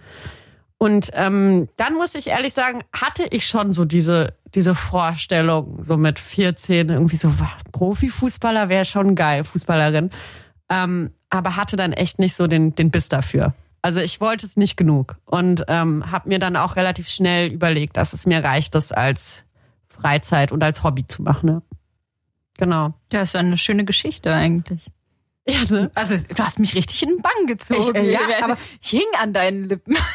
Und 0.79 1.11
ähm, 1.13 1.69
dann 1.77 1.95
musste 1.95 2.19
ich 2.19 2.29
ehrlich 2.29 2.55
sagen, 2.55 2.81
hatte 2.93 3.25
ich 3.31 3.47
schon 3.47 3.75
so 3.75 3.85
diese, 3.85 4.33
diese 4.55 4.75
Vorstellung, 4.75 5.83
so 5.83 5.99
mit 5.99 6.19
14, 6.19 6.89
irgendwie 6.89 7.17
so, 7.17 7.33
Profifußballer 7.73 8.71
wäre 8.71 8.87
schon 8.87 9.15
geil, 9.15 9.45
Fußballerin. 9.45 10.09
Ähm, 10.71 11.11
aber 11.29 11.57
hatte 11.57 11.77
dann 11.77 11.93
echt 11.93 12.19
nicht 12.19 12.35
so 12.35 12.47
den, 12.47 12.75
den 12.75 12.91
Biss 12.91 13.09
dafür. 13.09 13.53
Also 13.83 14.01
ich 14.01 14.21
wollte 14.21 14.47
es 14.47 14.57
nicht 14.57 14.77
genug 14.77 15.17
und 15.25 15.65
ähm, 15.69 16.11
habe 16.11 16.29
mir 16.29 16.39
dann 16.39 16.57
auch 16.57 16.77
relativ 16.77 17.09
schnell 17.09 17.51
überlegt, 17.51 17.97
dass 17.97 18.13
es 18.13 18.27
mir 18.27 18.45
reicht, 18.45 18.75
das 18.75 18.93
als 18.93 19.45
Freizeit 19.89 20.53
und 20.53 20.63
als 20.63 20.83
Hobby 20.83 21.07
zu 21.07 21.23
machen. 21.23 21.47
Ne? 21.47 21.63
Genau. 22.61 22.95
Ja, 23.13 23.23
ist 23.23 23.35
ja 23.35 23.41
eine 23.41 23.57
schöne 23.57 23.85
Geschichte 23.85 24.33
eigentlich. 24.33 24.87
Ja, 25.49 25.65
ne? 25.69 25.91
Also, 25.95 26.17
du 26.17 26.43
hast 26.45 26.59
mich 26.61 26.75
richtig 26.77 27.03
in 27.03 27.09
den 27.09 27.23
Bann 27.23 27.47
gezogen. 27.47 27.97
Ich, 27.97 28.09
äh, 28.09 28.13
ja, 28.13 28.21
aber- 28.43 28.57
ich 28.81 28.91
hing 28.91 29.03
an 29.21 29.33
deinen 29.33 29.65
Lippen. 29.69 29.97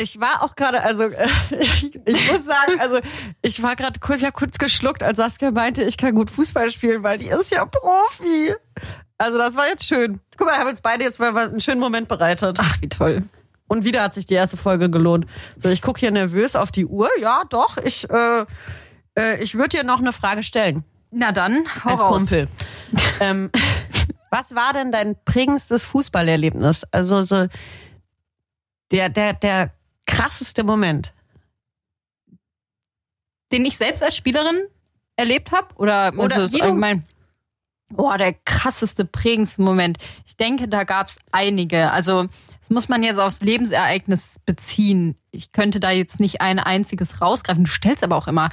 Ich 0.00 0.20
war 0.20 0.44
auch 0.44 0.54
gerade, 0.54 0.80
also 0.84 1.02
äh, 1.06 1.26
ich, 1.58 1.92
ich 2.06 2.30
muss 2.32 2.44
sagen, 2.44 2.78
also 2.78 3.00
ich 3.42 3.60
war 3.64 3.74
gerade 3.74 3.98
kurz, 3.98 4.20
ja 4.20 4.30
kurz 4.30 4.56
geschluckt, 4.56 5.02
als 5.02 5.16
Saskia 5.16 5.50
meinte, 5.50 5.82
ich 5.82 5.96
kann 5.96 6.14
gut 6.14 6.30
Fußball 6.30 6.70
spielen, 6.70 7.02
weil 7.02 7.18
die 7.18 7.26
ist 7.26 7.50
ja 7.50 7.64
Profi. 7.64 8.54
Also 9.18 9.38
das 9.38 9.56
war 9.56 9.66
jetzt 9.66 9.88
schön. 9.88 10.20
Guck 10.36 10.46
mal, 10.46 10.56
haben 10.56 10.68
uns 10.68 10.82
beide 10.82 11.02
jetzt 11.02 11.18
mal 11.18 11.36
einen 11.36 11.60
schönen 11.60 11.80
Moment 11.80 12.06
bereitet. 12.06 12.58
Ach, 12.62 12.80
wie 12.80 12.88
toll. 12.88 13.24
Und 13.66 13.84
wieder 13.84 14.02
hat 14.04 14.14
sich 14.14 14.24
die 14.24 14.34
erste 14.34 14.56
Folge 14.56 14.88
gelohnt. 14.88 15.26
So, 15.56 15.68
ich 15.68 15.82
gucke 15.82 15.98
hier 15.98 16.12
nervös 16.12 16.54
auf 16.54 16.70
die 16.70 16.86
Uhr. 16.86 17.08
Ja, 17.20 17.42
doch, 17.50 17.76
ich, 17.78 18.08
äh, 18.08 18.44
äh, 19.18 19.42
ich 19.42 19.56
würde 19.56 19.70
dir 19.78 19.82
noch 19.82 19.98
eine 19.98 20.12
Frage 20.12 20.44
stellen. 20.44 20.84
Na 21.10 21.32
dann, 21.32 21.64
hau 21.84 21.90
als 21.90 22.02
raus. 22.02 22.16
Kumpel. 22.18 22.48
ähm, 23.20 23.50
was 24.30 24.54
war 24.54 24.72
denn 24.72 24.92
dein 24.92 25.16
prägendstes 25.24 25.84
Fußballerlebnis? 25.84 26.84
Also 26.92 27.22
so 27.22 27.46
der, 28.90 29.08
der, 29.08 29.32
der 29.34 29.72
krasseste 30.06 30.64
Moment. 30.64 31.12
Den 33.52 33.64
ich 33.64 33.76
selbst 33.76 34.02
als 34.02 34.16
Spielerin 34.16 34.66
erlebt 35.16 35.52
habe? 35.52 35.68
Oder, 35.76 36.12
Oder 36.16 36.36
also 36.36 36.52
wie 36.56 36.62
allgemein? 36.62 37.04
Oh, 37.96 38.14
der 38.18 38.34
krasseste, 38.34 39.06
prägendste 39.06 39.62
Moment. 39.62 39.98
Ich 40.26 40.36
denke, 40.36 40.68
da 40.68 40.84
gab 40.84 41.08
es 41.08 41.18
einige. 41.32 41.90
Also, 41.90 42.28
das 42.60 42.68
muss 42.68 42.90
man 42.90 43.02
jetzt 43.02 43.18
aufs 43.18 43.40
Lebensereignis 43.40 44.40
beziehen. 44.44 45.16
Ich 45.30 45.52
könnte 45.52 45.80
da 45.80 45.90
jetzt 45.90 46.20
nicht 46.20 46.42
ein 46.42 46.58
einziges 46.58 47.22
rausgreifen. 47.22 47.64
Du 47.64 47.70
stellst 47.70 48.04
aber 48.04 48.16
auch 48.16 48.28
immer 48.28 48.50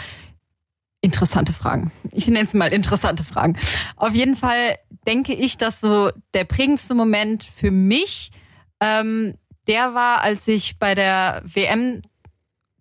interessante 1.06 1.54
Fragen. 1.54 1.92
Ich 2.12 2.28
nenne 2.28 2.46
es 2.46 2.54
mal 2.54 2.74
interessante 2.74 3.24
Fragen. 3.24 3.58
Auf 3.96 4.14
jeden 4.14 4.36
Fall 4.36 4.78
denke 5.08 5.34
ich, 5.34 5.58
dass 5.58 5.80
so 5.80 6.12
der 6.34 6.44
prägendste 6.44 6.96
Moment 6.96 7.44
für 7.44 7.72
mich 7.72 8.32
ähm, 8.82 9.36
der 9.68 9.94
war, 9.94 10.22
als 10.22 10.48
ich 10.48 10.78
bei 10.78 10.96
der 10.96 11.42
WM, 11.46 12.02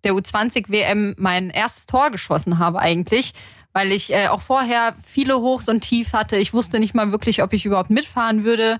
der 0.03 0.13
U20-WM, 0.13 1.15
mein 1.17 1.49
erstes 1.49 1.85
Tor 1.87 2.11
geschossen 2.11 2.59
habe 2.59 2.79
eigentlich, 2.79 3.33
weil 3.73 3.91
ich 3.91 4.13
äh, 4.13 4.27
auch 4.27 4.41
vorher 4.41 4.95
viele 5.03 5.39
Hochs 5.39 5.67
und 5.67 5.81
Tief 5.81 6.13
hatte. 6.13 6.37
Ich 6.37 6.53
wusste 6.53 6.79
nicht 6.79 6.93
mal 6.93 7.11
wirklich, 7.11 7.41
ob 7.41 7.53
ich 7.53 7.65
überhaupt 7.65 7.89
mitfahren 7.89 8.43
würde. 8.43 8.77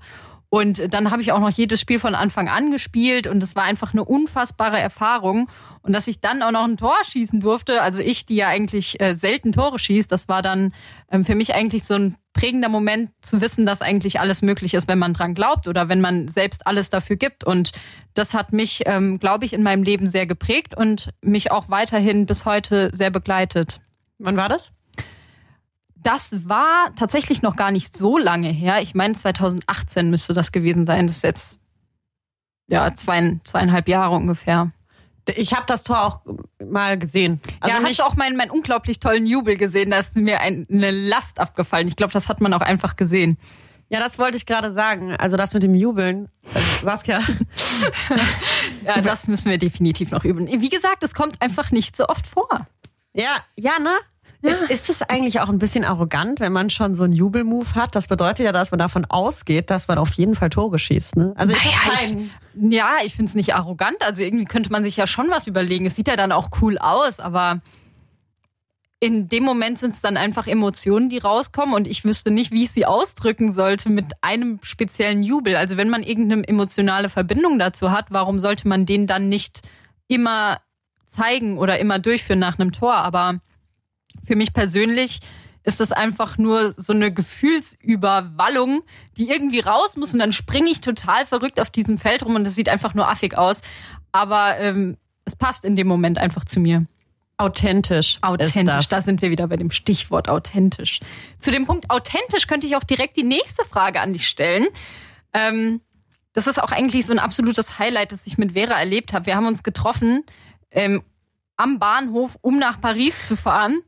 Und 0.48 0.92
dann 0.94 1.10
habe 1.10 1.22
ich 1.22 1.32
auch 1.32 1.40
noch 1.40 1.50
jedes 1.50 1.80
Spiel 1.80 1.98
von 1.98 2.14
Anfang 2.14 2.48
an 2.48 2.70
gespielt 2.70 3.26
und 3.26 3.42
es 3.42 3.56
war 3.56 3.64
einfach 3.64 3.92
eine 3.92 4.04
unfassbare 4.04 4.78
Erfahrung. 4.78 5.48
Und 5.82 5.92
dass 5.92 6.06
ich 6.08 6.20
dann 6.20 6.42
auch 6.42 6.52
noch 6.52 6.64
ein 6.64 6.76
Tor 6.76 6.96
schießen 7.04 7.40
durfte, 7.40 7.82
also 7.82 7.98
ich, 7.98 8.26
die 8.26 8.36
ja 8.36 8.48
eigentlich 8.48 9.00
äh, 9.00 9.14
selten 9.14 9.52
Tore 9.52 9.78
schießt, 9.78 10.10
das 10.10 10.28
war 10.28 10.42
dann 10.42 10.72
ähm, 11.10 11.24
für 11.24 11.34
mich 11.34 11.54
eigentlich 11.54 11.84
so 11.84 11.94
ein 11.94 12.16
prägender 12.32 12.68
Moment 12.68 13.10
zu 13.22 13.40
wissen, 13.40 13.66
dass 13.66 13.82
eigentlich 13.82 14.20
alles 14.20 14.42
möglich 14.42 14.74
ist, 14.74 14.88
wenn 14.88 14.98
man 14.98 15.14
dran 15.14 15.34
glaubt 15.34 15.66
oder 15.66 15.88
wenn 15.88 16.00
man 16.00 16.28
selbst 16.28 16.66
alles 16.66 16.90
dafür 16.90 17.16
gibt. 17.16 17.44
Und 17.44 17.72
das 18.14 18.34
hat 18.34 18.52
mich, 18.52 18.82
ähm, 18.86 19.18
glaube 19.18 19.46
ich, 19.46 19.52
in 19.52 19.62
meinem 19.62 19.82
Leben 19.82 20.06
sehr 20.06 20.26
geprägt 20.26 20.76
und 20.76 21.10
mich 21.22 21.50
auch 21.50 21.70
weiterhin 21.70 22.26
bis 22.26 22.44
heute 22.44 22.90
sehr 22.92 23.10
begleitet. 23.10 23.80
Wann 24.18 24.36
war 24.36 24.48
das? 24.48 24.75
Das 26.06 26.48
war 26.48 26.94
tatsächlich 26.94 27.42
noch 27.42 27.56
gar 27.56 27.72
nicht 27.72 27.96
so 27.96 28.16
lange 28.16 28.48
her. 28.48 28.80
Ich 28.80 28.94
meine, 28.94 29.14
2018 29.14 30.08
müsste 30.08 30.34
das 30.34 30.52
gewesen 30.52 30.86
sein. 30.86 31.08
Das 31.08 31.16
ist 31.16 31.24
jetzt 31.24 31.60
ja 32.68 32.94
zwei, 32.94 33.40
zweieinhalb 33.42 33.88
Jahre 33.88 34.14
ungefähr. 34.14 34.70
Ich 35.34 35.52
habe 35.52 35.64
das 35.66 35.82
Tor 35.82 36.04
auch 36.04 36.20
mal 36.64 36.96
gesehen. 36.96 37.40
Also 37.58 37.76
ja, 37.76 37.82
hast 37.82 37.98
du 37.98 38.04
auch 38.04 38.14
meinen, 38.14 38.36
meinen 38.36 38.52
unglaublich 38.52 39.00
tollen 39.00 39.26
Jubel 39.26 39.56
gesehen? 39.56 39.90
Da 39.90 39.98
ist 39.98 40.14
mir 40.14 40.40
ein, 40.40 40.68
eine 40.70 40.92
Last 40.92 41.40
abgefallen. 41.40 41.88
Ich 41.88 41.96
glaube, 41.96 42.12
das 42.12 42.28
hat 42.28 42.40
man 42.40 42.52
auch 42.54 42.60
einfach 42.60 42.94
gesehen. 42.94 43.36
ja, 43.88 43.98
das 43.98 44.20
wollte 44.20 44.36
ich 44.36 44.46
gerade 44.46 44.70
sagen. 44.70 45.12
Also 45.16 45.36
das 45.36 45.54
mit 45.54 45.64
dem 45.64 45.74
Jubeln. 45.74 46.28
Also, 46.54 46.86
Saskia. 46.86 47.20
Ja, 48.84 49.00
das 49.00 49.26
müssen 49.26 49.50
wir 49.50 49.58
definitiv 49.58 50.12
noch 50.12 50.22
üben. 50.22 50.46
Wie 50.46 50.68
gesagt, 50.68 51.02
es 51.02 51.14
kommt 51.14 51.42
einfach 51.42 51.72
nicht 51.72 51.96
so 51.96 52.06
oft 52.06 52.28
vor. 52.28 52.68
Ja, 53.12 53.38
ja, 53.56 53.80
ne? 53.80 53.90
Ist, 54.42 54.62
ist 54.62 54.90
es 54.90 55.02
eigentlich 55.02 55.40
auch 55.40 55.48
ein 55.48 55.58
bisschen 55.58 55.84
arrogant, 55.84 56.40
wenn 56.40 56.52
man 56.52 56.70
schon 56.70 56.94
so 56.94 57.04
einen 57.04 57.12
Jubelmove 57.12 57.74
hat? 57.74 57.94
Das 57.94 58.06
bedeutet 58.06 58.44
ja, 58.44 58.52
dass 58.52 58.70
man 58.70 58.78
davon 58.78 59.04
ausgeht, 59.04 59.70
dass 59.70 59.88
man 59.88 59.98
auf 59.98 60.12
jeden 60.12 60.34
Fall 60.34 60.50
Tore 60.50 60.78
schießt. 60.78 61.16
Ne? 61.16 61.32
Also 61.36 61.54
ich 61.54 61.64
Naja, 61.64 61.92
ich, 61.94 62.72
ja, 62.72 62.90
ich 63.04 63.14
finde 63.14 63.30
es 63.30 63.34
nicht 63.34 63.54
arrogant. 63.54 63.96
Also 64.00 64.22
irgendwie 64.22 64.44
könnte 64.44 64.70
man 64.70 64.84
sich 64.84 64.96
ja 64.96 65.06
schon 65.06 65.30
was 65.30 65.46
überlegen. 65.46 65.86
Es 65.86 65.96
sieht 65.96 66.08
ja 66.08 66.16
dann 66.16 66.32
auch 66.32 66.50
cool 66.60 66.78
aus, 66.78 67.18
aber 67.18 67.60
in 68.98 69.28
dem 69.28 69.44
Moment 69.44 69.78
sind 69.78 69.92
es 69.92 70.00
dann 70.00 70.16
einfach 70.16 70.46
Emotionen, 70.46 71.08
die 71.08 71.18
rauskommen 71.18 71.74
und 71.74 71.86
ich 71.86 72.04
wüsste 72.04 72.30
nicht, 72.30 72.50
wie 72.50 72.64
ich 72.64 72.70
sie 72.70 72.86
ausdrücken 72.86 73.52
sollte 73.52 73.90
mit 73.90 74.06
einem 74.22 74.58
speziellen 74.62 75.22
Jubel. 75.22 75.56
Also 75.56 75.76
wenn 75.76 75.90
man 75.90 76.02
irgendeine 76.02 76.46
emotionale 76.48 77.08
Verbindung 77.08 77.58
dazu 77.58 77.90
hat, 77.90 78.06
warum 78.08 78.38
sollte 78.38 78.68
man 78.68 78.86
den 78.86 79.06
dann 79.06 79.28
nicht 79.28 79.60
immer 80.08 80.60
zeigen 81.06 81.58
oder 81.58 81.78
immer 81.78 81.98
durchführen 81.98 82.38
nach 82.38 82.58
einem 82.58 82.72
Tor? 82.72 82.94
Aber 82.94 83.40
für 84.24 84.36
mich 84.36 84.52
persönlich 84.52 85.20
ist 85.66 85.80
das 85.80 85.90
einfach 85.90 86.38
nur 86.38 86.72
so 86.72 86.92
eine 86.92 87.12
Gefühlsüberwallung, 87.12 88.82
die 89.16 89.28
irgendwie 89.28 89.60
raus 89.60 89.96
muss 89.96 90.12
und 90.12 90.20
dann 90.20 90.32
springe 90.32 90.70
ich 90.70 90.80
total 90.80 91.26
verrückt 91.26 91.60
auf 91.60 91.70
diesem 91.70 91.98
Feld 91.98 92.24
rum 92.24 92.36
und 92.36 92.44
das 92.44 92.54
sieht 92.54 92.68
einfach 92.68 92.94
nur 92.94 93.08
affig 93.08 93.36
aus. 93.36 93.62
Aber 94.12 94.56
ähm, 94.58 94.96
es 95.24 95.34
passt 95.34 95.64
in 95.64 95.74
dem 95.74 95.88
Moment 95.88 96.18
einfach 96.18 96.44
zu 96.44 96.60
mir. 96.60 96.86
authentisch. 97.36 98.18
Authentisch, 98.22 98.88
da 98.88 99.02
sind 99.02 99.22
wir 99.22 99.30
wieder 99.30 99.48
bei 99.48 99.56
dem 99.56 99.72
Stichwort 99.72 100.28
authentisch. 100.28 101.00
Zu 101.40 101.50
dem 101.50 101.66
Punkt 101.66 101.90
authentisch 101.90 102.46
könnte 102.46 102.66
ich 102.66 102.76
auch 102.76 102.84
direkt 102.84 103.16
die 103.16 103.24
nächste 103.24 103.64
Frage 103.64 104.00
an 104.00 104.12
dich 104.12 104.28
stellen. 104.28 104.68
Ähm, 105.34 105.80
das 106.32 106.46
ist 106.46 106.62
auch 106.62 106.70
eigentlich 106.70 107.06
so 107.06 107.12
ein 107.12 107.18
absolutes 107.18 107.78
Highlight, 107.80 108.12
das 108.12 108.26
ich 108.26 108.38
mit 108.38 108.52
Vera 108.52 108.78
erlebt 108.78 109.12
habe. 109.12 109.26
Wir 109.26 109.36
haben 109.36 109.46
uns 109.46 109.64
getroffen 109.64 110.22
ähm, 110.70 111.02
am 111.56 111.78
Bahnhof, 111.78 112.38
um 112.42 112.58
nach 112.58 112.80
Paris 112.80 113.24
zu 113.24 113.36
fahren. 113.36 113.80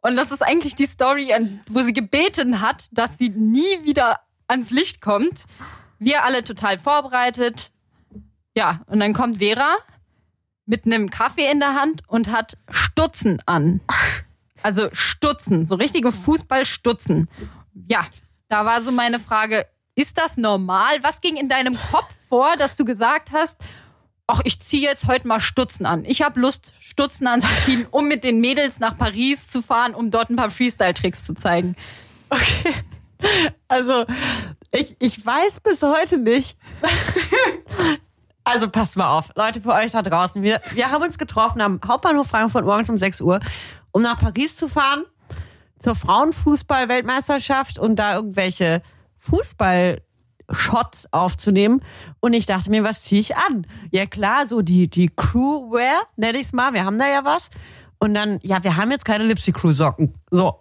Und 0.00 0.16
das 0.16 0.30
ist 0.32 0.42
eigentlich 0.42 0.74
die 0.74 0.86
Story, 0.86 1.32
wo 1.68 1.80
sie 1.80 1.92
gebeten 1.92 2.60
hat, 2.60 2.88
dass 2.92 3.18
sie 3.18 3.28
nie 3.28 3.84
wieder 3.84 4.20
ans 4.48 4.70
Licht 4.70 5.00
kommt. 5.00 5.44
Wir 5.98 6.24
alle 6.24 6.42
total 6.44 6.78
vorbereitet. 6.78 7.70
Ja, 8.56 8.80
und 8.86 9.00
dann 9.00 9.12
kommt 9.12 9.38
Vera 9.38 9.76
mit 10.64 10.86
einem 10.86 11.10
Kaffee 11.10 11.50
in 11.50 11.60
der 11.60 11.74
Hand 11.74 12.02
und 12.06 12.30
hat 12.30 12.56
Stutzen 12.70 13.42
an. 13.46 13.80
Also 14.62 14.88
Stutzen, 14.92 15.66
so 15.66 15.74
richtige 15.74 16.12
Fußballstutzen. 16.12 17.28
Ja, 17.88 18.06
da 18.48 18.64
war 18.64 18.82
so 18.82 18.92
meine 18.92 19.18
Frage, 19.20 19.66
ist 19.94 20.18
das 20.18 20.36
normal? 20.36 21.02
Was 21.02 21.20
ging 21.20 21.36
in 21.36 21.48
deinem 21.48 21.74
Kopf 21.90 22.14
vor, 22.28 22.56
dass 22.56 22.76
du 22.76 22.84
gesagt 22.84 23.32
hast, 23.32 23.60
ach, 24.30 24.40
ich 24.44 24.60
ziehe 24.60 24.82
jetzt 24.82 25.06
heute 25.06 25.26
mal 25.26 25.40
Stutzen 25.40 25.86
an. 25.86 26.04
Ich 26.04 26.22
habe 26.22 26.40
Lust, 26.40 26.72
Stutzen 26.80 27.26
anzuziehen, 27.26 27.86
um 27.90 28.08
mit 28.08 28.24
den 28.24 28.40
Mädels 28.40 28.78
nach 28.78 28.96
Paris 28.96 29.48
zu 29.48 29.62
fahren, 29.62 29.94
um 29.94 30.10
dort 30.10 30.30
ein 30.30 30.36
paar 30.36 30.50
Freestyle-Tricks 30.50 31.22
zu 31.22 31.34
zeigen. 31.34 31.76
Also, 33.68 34.06
ich, 34.72 34.96
ich 34.98 35.24
weiß 35.24 35.60
bis 35.60 35.82
heute 35.82 36.16
nicht. 36.16 36.56
Also 38.44 38.70
passt 38.70 38.96
mal 38.96 39.18
auf, 39.18 39.30
Leute, 39.36 39.60
für 39.60 39.74
euch 39.74 39.92
da 39.92 40.00
draußen. 40.00 40.42
Wir, 40.42 40.60
wir 40.72 40.90
haben 40.90 41.04
uns 41.04 41.18
getroffen 41.18 41.60
am 41.60 41.80
Hauptbahnhof 41.86 42.26
Frankfurt 42.26 42.64
morgens 42.64 42.88
um 42.88 42.96
6 42.96 43.20
Uhr, 43.20 43.40
um 43.92 44.00
nach 44.00 44.18
Paris 44.18 44.56
zu 44.56 44.68
fahren, 44.68 45.04
zur 45.78 45.94
Frauenfußball-Weltmeisterschaft 45.94 47.78
und 47.78 47.96
da 47.96 48.16
irgendwelche 48.16 48.82
Fußball- 49.22 50.00
Shots 50.52 51.12
aufzunehmen. 51.12 51.82
Und 52.20 52.32
ich 52.32 52.46
dachte 52.46 52.70
mir, 52.70 52.84
was 52.84 53.02
ziehe 53.02 53.20
ich 53.20 53.36
an? 53.36 53.66
Ja 53.90 54.06
klar, 54.06 54.46
so 54.46 54.62
die, 54.62 54.88
die 54.88 55.08
Crewwear, 55.08 56.02
nenne 56.16 56.38
ich 56.38 56.46
es 56.46 56.52
mal. 56.52 56.72
Wir 56.72 56.84
haben 56.84 56.98
da 56.98 57.08
ja 57.08 57.24
was. 57.24 57.50
Und 57.98 58.14
dann, 58.14 58.38
ja, 58.42 58.64
wir 58.64 58.76
haben 58.76 58.90
jetzt 58.90 59.04
keine 59.04 59.24
Lipsy 59.24 59.52
Crew 59.52 59.72
Socken. 59.72 60.14
So. 60.30 60.58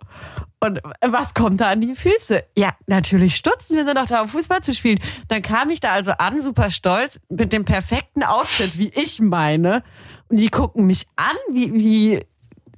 Und 0.60 0.82
was 1.02 1.34
kommt 1.34 1.62
da 1.62 1.72
an 1.72 1.80
die 1.80 1.96
Füße? 1.96 2.44
Ja, 2.58 2.74
natürlich 2.86 3.38
Stutzen. 3.38 3.78
Wir 3.78 3.86
sind 3.86 3.98
doch 3.98 4.08
da, 4.08 4.22
um 4.22 4.28
Fußball 4.28 4.62
zu 4.62 4.74
spielen. 4.74 5.00
Dann 5.30 5.42
kam 5.42 5.70
ich 5.70 5.80
da 5.80 5.94
also 5.94 6.12
an, 6.12 6.42
super 6.42 6.70
stolz, 6.70 7.22
mit 7.30 7.54
dem 7.54 7.64
perfekten 7.64 8.24
Outfit, 8.24 8.78
wie 8.78 8.90
ich 8.90 9.22
meine. 9.22 9.84
Und 10.28 10.38
die 10.42 10.50
gucken 10.50 10.86
mich 10.86 11.08
an, 11.16 11.38
wie, 11.50 11.74
wie 11.74 12.26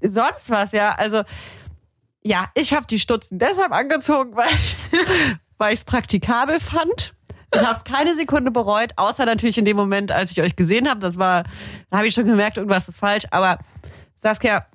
sonst 0.07 0.51
was, 0.51 0.73
ja. 0.73 0.93
Also, 0.93 1.23
ja, 2.21 2.45
ich 2.53 2.71
habe 2.73 2.85
die 2.85 2.99
Stutzen 2.99 3.39
deshalb 3.39 3.71
angezogen, 3.71 4.35
weil, 4.35 4.47
weil 5.61 5.75
ich 5.75 5.81
es 5.81 5.85
praktikabel 5.85 6.59
fand. 6.59 7.13
Ich 7.53 7.61
habe 7.61 7.77
es 7.77 7.83
keine 7.83 8.15
Sekunde 8.15 8.49
bereut, 8.49 8.93
außer 8.95 9.25
natürlich 9.25 9.59
in 9.59 9.65
dem 9.65 9.77
Moment, 9.77 10.11
als 10.11 10.31
ich 10.31 10.41
euch 10.41 10.55
gesehen 10.55 10.89
habe. 10.89 10.99
Das 10.99 11.19
war, 11.19 11.43
da 11.91 11.97
habe 11.97 12.07
ich 12.07 12.15
schon 12.15 12.25
gemerkt, 12.25 12.57
irgendwas 12.57 12.89
ist 12.89 12.97
falsch. 12.97 13.25
Aber 13.29 13.59
Saskia, 14.15 14.65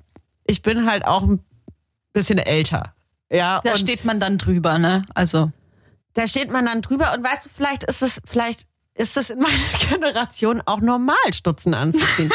ich 0.45 0.63
bin 0.63 0.89
halt 0.89 1.05
auch 1.05 1.25
ein 1.25 1.45
bisschen 2.13 2.39
älter. 2.39 2.95
Ja, 3.31 3.63
Da 3.65 3.77
steht 3.77 4.05
man 4.05 4.21
dann 4.21 4.39
drüber, 4.39 4.79
ne? 4.79 5.05
Also. 5.13 5.51
da 6.15 6.29
steht 6.29 6.53
man 6.53 6.67
dann 6.67 6.83
drüber 6.83 7.13
und 7.17 7.25
weißt 7.25 7.47
du, 7.47 7.51
vielleicht 7.53 7.83
ist 7.83 8.03
es, 8.03 8.23
vielleicht 8.25 8.69
ist 8.95 9.17
es 9.17 9.31
in 9.31 9.41
meiner 9.41 9.57
Generation 9.91 10.63
auch 10.67 10.81
normal, 10.81 11.17
Stutzen 11.35 11.75
anzuziehen. 11.75 12.31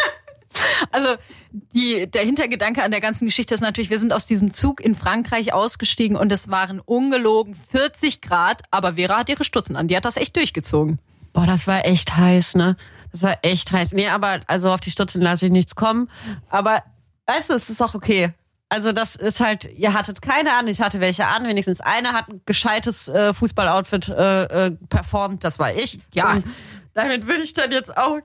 Also 0.91 1.15
die, 1.51 2.09
der 2.09 2.23
Hintergedanke 2.23 2.83
an 2.83 2.91
der 2.91 3.01
ganzen 3.01 3.25
Geschichte 3.25 3.53
ist 3.53 3.61
natürlich, 3.61 3.89
wir 3.89 3.99
sind 3.99 4.13
aus 4.13 4.25
diesem 4.25 4.51
Zug 4.51 4.81
in 4.81 4.95
Frankreich 4.95 5.53
ausgestiegen 5.53 6.17
und 6.17 6.31
es 6.31 6.49
waren 6.49 6.79
ungelogen 6.79 7.55
40 7.55 8.21
Grad, 8.21 8.63
aber 8.71 8.93
Vera 8.95 9.19
hat 9.19 9.29
ihre 9.29 9.43
Stutzen 9.43 9.75
an. 9.75 9.87
Die 9.87 9.95
hat 9.95 10.05
das 10.05 10.17
echt 10.17 10.35
durchgezogen. 10.35 10.99
Boah, 11.33 11.45
das 11.45 11.67
war 11.67 11.85
echt 11.85 12.17
heiß, 12.17 12.55
ne? 12.55 12.75
Das 13.11 13.23
war 13.23 13.37
echt 13.41 13.71
heiß. 13.71 13.93
Nee, 13.93 14.07
aber 14.07 14.39
also 14.47 14.69
auf 14.69 14.79
die 14.79 14.91
Stutzen 14.91 15.21
lasse 15.21 15.45
ich 15.45 15.51
nichts 15.51 15.75
kommen. 15.75 16.09
Aber 16.49 16.83
weißt 17.27 17.49
du, 17.49 17.53
es 17.53 17.69
ist 17.69 17.81
auch 17.81 17.93
okay. 17.93 18.33
Also 18.69 18.93
das 18.93 19.17
ist 19.17 19.41
halt, 19.41 19.69
ihr 19.77 19.93
hattet 19.93 20.21
keine 20.21 20.53
an, 20.53 20.65
ich 20.67 20.79
hatte 20.79 21.01
welche 21.01 21.27
an, 21.27 21.45
wenigstens 21.45 21.81
eine 21.81 22.13
hat 22.13 22.29
ein 22.29 22.41
gescheites 22.45 23.09
äh, 23.09 23.33
Fußballoutfit 23.33 24.07
äh, 24.07 24.43
äh, 24.43 24.71
performt, 24.87 25.43
das 25.43 25.59
war 25.59 25.73
ich. 25.73 25.99
Ja. 26.13 26.35
Und 26.35 26.45
damit 26.93 27.27
würde 27.27 27.43
ich 27.43 27.53
dann 27.53 27.71
jetzt 27.71 27.97
auch 27.97 28.19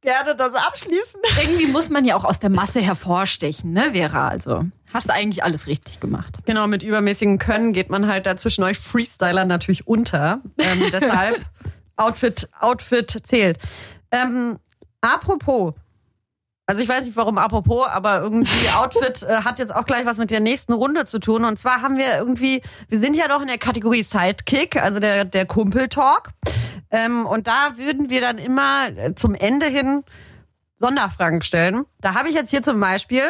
gerne 0.00 0.34
das 0.36 0.54
abschließen. 0.54 1.20
Irgendwie 1.42 1.66
muss 1.66 1.90
man 1.90 2.04
ja 2.04 2.16
auch 2.16 2.24
aus 2.24 2.38
der 2.38 2.50
Masse 2.50 2.80
hervorstechen, 2.80 3.72
ne, 3.72 3.92
Vera? 3.92 4.28
Also 4.28 4.64
hast 4.92 5.08
du 5.08 5.12
eigentlich 5.12 5.42
alles 5.42 5.66
richtig 5.66 6.00
gemacht. 6.00 6.38
Genau, 6.46 6.66
mit 6.66 6.82
übermäßigem 6.82 7.38
Können 7.38 7.72
geht 7.72 7.90
man 7.90 8.06
halt 8.06 8.26
da 8.26 8.36
zwischen 8.36 8.64
euch 8.64 8.78
Freestyler 8.78 9.44
natürlich 9.44 9.86
unter. 9.86 10.40
Ähm, 10.58 10.82
deshalb 10.92 11.44
Outfit, 11.96 12.48
Outfit 12.60 13.20
zählt. 13.24 13.58
Ähm, 14.10 14.58
apropos, 15.00 15.74
also 16.68 16.82
ich 16.82 16.88
weiß 16.88 17.06
nicht 17.06 17.16
warum 17.16 17.38
apropos, 17.38 17.86
aber 17.86 18.20
irgendwie 18.20 18.68
Outfit 18.76 19.22
äh, 19.22 19.42
hat 19.42 19.58
jetzt 19.58 19.74
auch 19.74 19.86
gleich 19.86 20.04
was 20.04 20.18
mit 20.18 20.30
der 20.30 20.40
nächsten 20.40 20.74
Runde 20.74 21.06
zu 21.06 21.18
tun. 21.18 21.44
Und 21.44 21.58
zwar 21.58 21.80
haben 21.82 21.96
wir 21.96 22.18
irgendwie, 22.18 22.62
wir 22.88 23.00
sind 23.00 23.16
ja 23.16 23.26
noch 23.26 23.40
in 23.40 23.48
der 23.48 23.58
Kategorie 23.58 24.02
Sidekick, 24.02 24.76
also 24.76 25.00
der, 25.00 25.24
der 25.24 25.46
Kumpel-Talk. 25.46 26.30
Ähm, 26.90 27.26
und 27.26 27.46
da 27.46 27.76
würden 27.76 28.10
wir 28.10 28.20
dann 28.20 28.38
immer 28.38 28.88
äh, 28.88 29.14
zum 29.14 29.34
Ende 29.34 29.66
hin 29.66 30.04
Sonderfragen 30.78 31.42
stellen. 31.42 31.84
Da 32.00 32.14
habe 32.14 32.28
ich 32.28 32.34
jetzt 32.34 32.50
hier 32.50 32.62
zum 32.62 32.80
Beispiel 32.80 33.24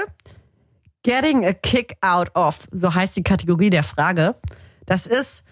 Getting 1.03 1.45
a 1.45 1.53
Kick 1.53 1.97
Out 2.01 2.35
of, 2.35 2.69
so 2.71 2.95
heißt 2.95 3.17
die 3.17 3.23
Kategorie 3.23 3.71
der 3.71 3.85
Frage. 3.85 4.37
Das 4.87 5.07
ist 5.07 5.45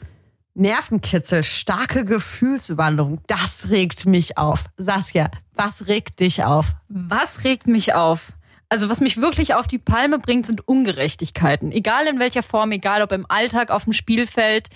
Nervenkitzel, 0.54 1.44
starke 1.44 2.04
Gefühlsüberwindung. 2.04 3.20
Das 3.26 3.70
regt 3.70 4.06
mich 4.06 4.38
auf. 4.38 4.64
Saskia, 4.76 5.30
was 5.54 5.86
regt 5.86 6.20
dich 6.20 6.44
auf? 6.44 6.74
Was 6.88 7.44
regt 7.44 7.66
mich 7.66 7.94
auf? 7.94 8.32
Also 8.68 8.88
was 8.88 9.00
mich 9.00 9.20
wirklich 9.20 9.54
auf 9.54 9.66
die 9.66 9.78
Palme 9.78 10.18
bringt, 10.18 10.46
sind 10.46 10.66
Ungerechtigkeiten. 10.66 11.72
Egal 11.72 12.06
in 12.06 12.18
welcher 12.18 12.42
Form, 12.42 12.72
egal 12.72 13.02
ob 13.02 13.12
im 13.12 13.26
Alltag, 13.28 13.70
auf 13.70 13.84
dem 13.84 13.92
Spielfeld. 13.92 14.68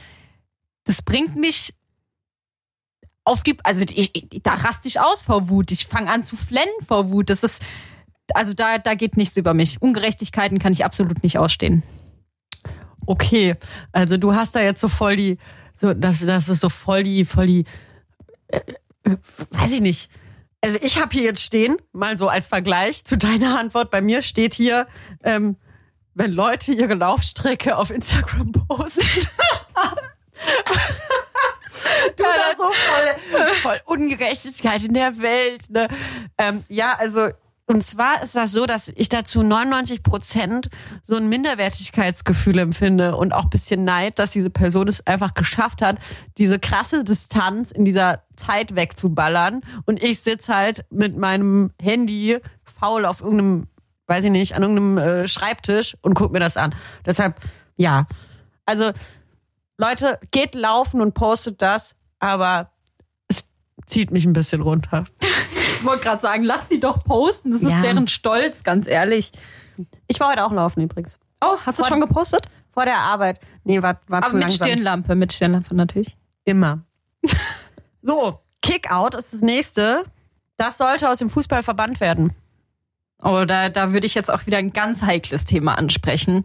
Das 0.85 1.03
bringt 1.03 1.37
mich 1.37 1.75
auf 3.31 3.45
die, 3.45 3.57
also 3.62 3.83
ich, 3.83 4.11
ich, 4.14 4.43
da 4.43 4.55
raste 4.55 4.88
ich 4.88 4.99
aus 4.99 5.23
vor 5.23 5.49
Wut. 5.49 5.71
Ich 5.71 5.87
fange 5.87 6.11
an 6.11 6.25
zu 6.25 6.37
flennen 6.37 6.73
vor 6.87 7.11
Wut. 7.11 7.31
Das 7.31 7.45
ist, 7.45 7.62
also 8.35 8.55
da, 8.55 8.79
da 8.79 8.95
geht 8.95 9.16
nichts 9.16 9.37
über 9.37 9.55
mich. 9.55 9.81
Ungerechtigkeiten 9.81 10.59
kann 10.59 10.73
ich 10.73 10.85
absolut 10.85 11.23
nicht 11.23 11.38
ausstehen. 11.38 11.85
Okay, 13.07 13.55
also 13.93 14.16
du 14.16 14.35
hast 14.35 14.57
da 14.57 14.61
jetzt 14.61 14.81
so 14.81 14.88
voll 14.88 15.14
die, 15.14 15.38
so 15.77 15.95
das, 15.95 16.27
das 16.27 16.49
ist 16.49 16.61
so 16.61 16.69
voll 16.69 17.05
die, 17.05 17.25
voll 17.25 17.47
die, 17.47 17.64
äh, 18.49 18.61
äh, 19.05 19.16
weiß 19.51 19.73
ich 19.73 19.81
nicht. 19.81 20.11
Also 20.61 20.79
ich 20.83 21.01
habe 21.01 21.12
hier 21.12 21.23
jetzt 21.23 21.43
stehen, 21.43 21.77
mal 21.93 22.19
so 22.19 22.29
als 22.29 22.49
Vergleich 22.49 23.05
zu 23.05 23.16
deiner 23.16 23.59
Antwort. 23.61 23.93
Bei 23.93 24.03
mir 24.03 24.23
steht 24.23 24.55
hier, 24.55 24.88
ähm, 25.23 25.57
wenn 26.14 26.33
Leute 26.33 26.73
ihre 26.73 26.95
Laufstrecke 26.95 27.77
auf 27.77 27.90
Instagram 27.90 28.51
posten. 28.53 29.03
du 32.16 32.22
da 32.22 32.56
so 32.56 32.70
voll, 32.72 33.54
voll 33.62 33.80
Ungerechtigkeit 33.85 34.85
in 34.85 34.94
der 34.94 35.18
Welt. 35.18 35.70
Ne? 35.70 35.88
Ähm, 36.38 36.64
ja, 36.68 36.96
also 36.98 37.28
und 37.70 37.85
zwar 37.85 38.20
ist 38.24 38.35
das 38.35 38.50
so, 38.50 38.66
dass 38.66 38.88
ich 38.96 39.09
dazu 39.09 39.44
99 39.44 40.02
Prozent 40.02 40.70
so 41.04 41.14
ein 41.14 41.28
Minderwertigkeitsgefühl 41.28 42.59
empfinde 42.59 43.14
und 43.14 43.33
auch 43.33 43.44
ein 43.44 43.50
bisschen 43.50 43.85
Neid, 43.85 44.18
dass 44.18 44.33
diese 44.33 44.50
Person 44.50 44.88
es 44.88 45.06
einfach 45.06 45.35
geschafft 45.35 45.80
hat, 45.80 45.98
diese 46.37 46.59
krasse 46.59 47.04
Distanz 47.04 47.70
in 47.70 47.85
dieser 47.85 48.24
Zeit 48.35 48.74
wegzuballern. 48.74 49.61
Und 49.87 50.02
ich 50.02 50.18
sitze 50.18 50.52
halt 50.52 50.85
mit 50.90 51.16
meinem 51.16 51.70
Handy 51.80 52.38
faul 52.64 53.04
auf 53.04 53.20
irgendeinem, 53.20 53.68
weiß 54.09 54.24
ich 54.24 54.33
nicht, 54.33 54.56
an 54.56 54.62
irgendeinem 54.62 54.98
äh, 54.98 55.28
Schreibtisch 55.28 55.96
und 56.02 56.14
guck 56.14 56.33
mir 56.33 56.40
das 56.40 56.56
an. 56.56 56.74
Deshalb, 57.06 57.37
ja. 57.76 58.09
Also, 58.66 58.90
Leute, 59.81 60.19
geht 60.31 60.55
laufen 60.55 61.01
und 61.01 61.14
postet 61.14 61.62
das, 61.62 61.95
aber 62.19 62.71
es 63.29 63.49
zieht 63.87 64.11
mich 64.11 64.27
ein 64.27 64.35
bisschen 64.35 64.61
runter. 64.61 65.07
Ich 65.23 65.85
wollte 65.85 66.03
gerade 66.05 66.21
sagen, 66.21 66.45
lass 66.45 66.69
sie 66.69 66.81
doch 66.81 66.99
posten. 67.03 67.51
Das 67.53 67.62
ist 67.62 67.71
Ja. 67.71 67.81
deren 67.81 68.07
Stolz, 68.07 68.62
ganz 68.62 68.87
ehrlich. 68.87 69.33
Ich 70.07 70.21
war 70.21 70.31
heute 70.33 70.45
auch 70.45 70.53
laufen 70.53 70.83
übrigens. 70.83 71.19
Oh, 71.40 71.57
hast 71.64 71.79
du 71.79 71.85
schon 71.85 72.01
gepostet? 72.01 72.43
Vor 72.75 72.85
der 72.85 72.99
Arbeit. 72.99 73.40
Nee, 73.64 73.81
war, 73.83 73.99
war 74.07 74.19
Aber 74.19 74.27
zu 74.27 74.35
mit 74.35 74.43
langsam. 74.43 74.69
Stirnlampe, 74.69 75.14
mit 75.14 75.33
Stirnlampe 75.33 75.75
natürlich. 75.75 76.14
Immer. 76.45 76.83
so, 78.03 78.38
Kickout 78.61 79.14
ist 79.14 79.33
das 79.33 79.40
nächste. 79.40 80.05
Das 80.59 80.77
sollte 80.77 81.09
aus 81.09 81.21
dem 81.21 81.31
Fußball 81.31 81.62
verbannt 81.62 82.01
werden. 82.01 82.35
Oh, 83.23 83.45
da, 83.47 83.71
da 83.71 83.93
würde 83.93 84.07
ich 84.07 84.14
jetzt 84.14 84.31
auch 84.31 84.45
wieder 84.45 84.59
ein 84.59 84.75
ganz 84.75 85.01
heikles 85.03 85.47
Thema 85.47 85.77
ansprechen, 85.79 86.45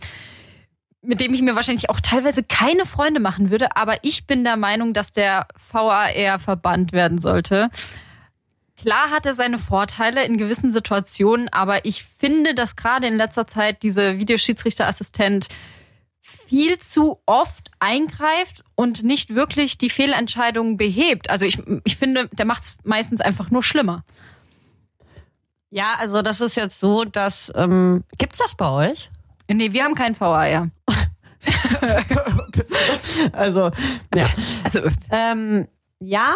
mit 1.06 1.20
dem 1.20 1.34
ich 1.34 1.42
mir 1.42 1.56
wahrscheinlich 1.56 1.90
auch 1.90 2.00
teilweise 2.00 2.44
keine 2.44 2.86
Freunde 2.86 3.20
machen 3.20 3.50
würde. 3.50 3.76
Aber 3.76 3.98
ich 4.04 4.28
bin 4.28 4.44
der 4.44 4.58
Meinung, 4.58 4.94
dass 4.94 5.12
der 5.12 5.48
VAR 5.72 6.40
verbannt 6.40 6.92
werden 6.92 7.20
sollte. 7.20 7.70
Klar 8.78 9.10
hat 9.10 9.26
er 9.26 9.34
seine 9.34 9.58
Vorteile 9.58 10.26
in 10.26 10.38
gewissen 10.38 10.70
Situationen, 10.70 11.48
aber 11.50 11.86
ich 11.86 12.04
finde, 12.04 12.54
dass 12.54 12.76
gerade 12.76 13.08
in 13.08 13.16
letzter 13.16 13.48
Zeit 13.48 13.84
diese 13.84 14.20
Videoschiedsrichterassistent 14.20 15.48
viel 16.22 16.78
zu 16.80 17.20
oft 17.26 17.72
eingreift 17.80 18.64
und 18.76 19.04
nicht 19.04 19.34
wirklich 19.34 19.78
die 19.78 19.90
Fehlentscheidungen 19.90 20.76
behebt. 20.76 21.30
Also 21.30 21.46
ich, 21.46 21.62
ich 21.84 21.96
finde, 21.96 22.28
der 22.34 22.46
macht 22.46 22.64
es 22.64 22.78
meistens 22.84 23.22
einfach 23.22 23.50
nur 23.50 23.64
schlimmer. 23.64 24.04
Ja, 25.70 25.96
also 26.00 26.22
das 26.22 26.42
ist 26.42 26.56
jetzt 26.56 26.80
so, 26.80 27.06
dass 27.06 27.52
ähm, 27.56 28.04
gibt's 28.18 28.40
das 28.40 28.56
bei 28.56 28.70
euch? 28.70 29.10
Nee, 29.48 29.74
wir 29.74 29.84
haben 29.84 29.96
keinen 29.96 30.20
VAR. 30.20 30.70
Also 33.34 33.72
ja, 34.14 34.26
Also, 34.64 34.80
ähm, 35.12 35.68
ja. 36.00 36.36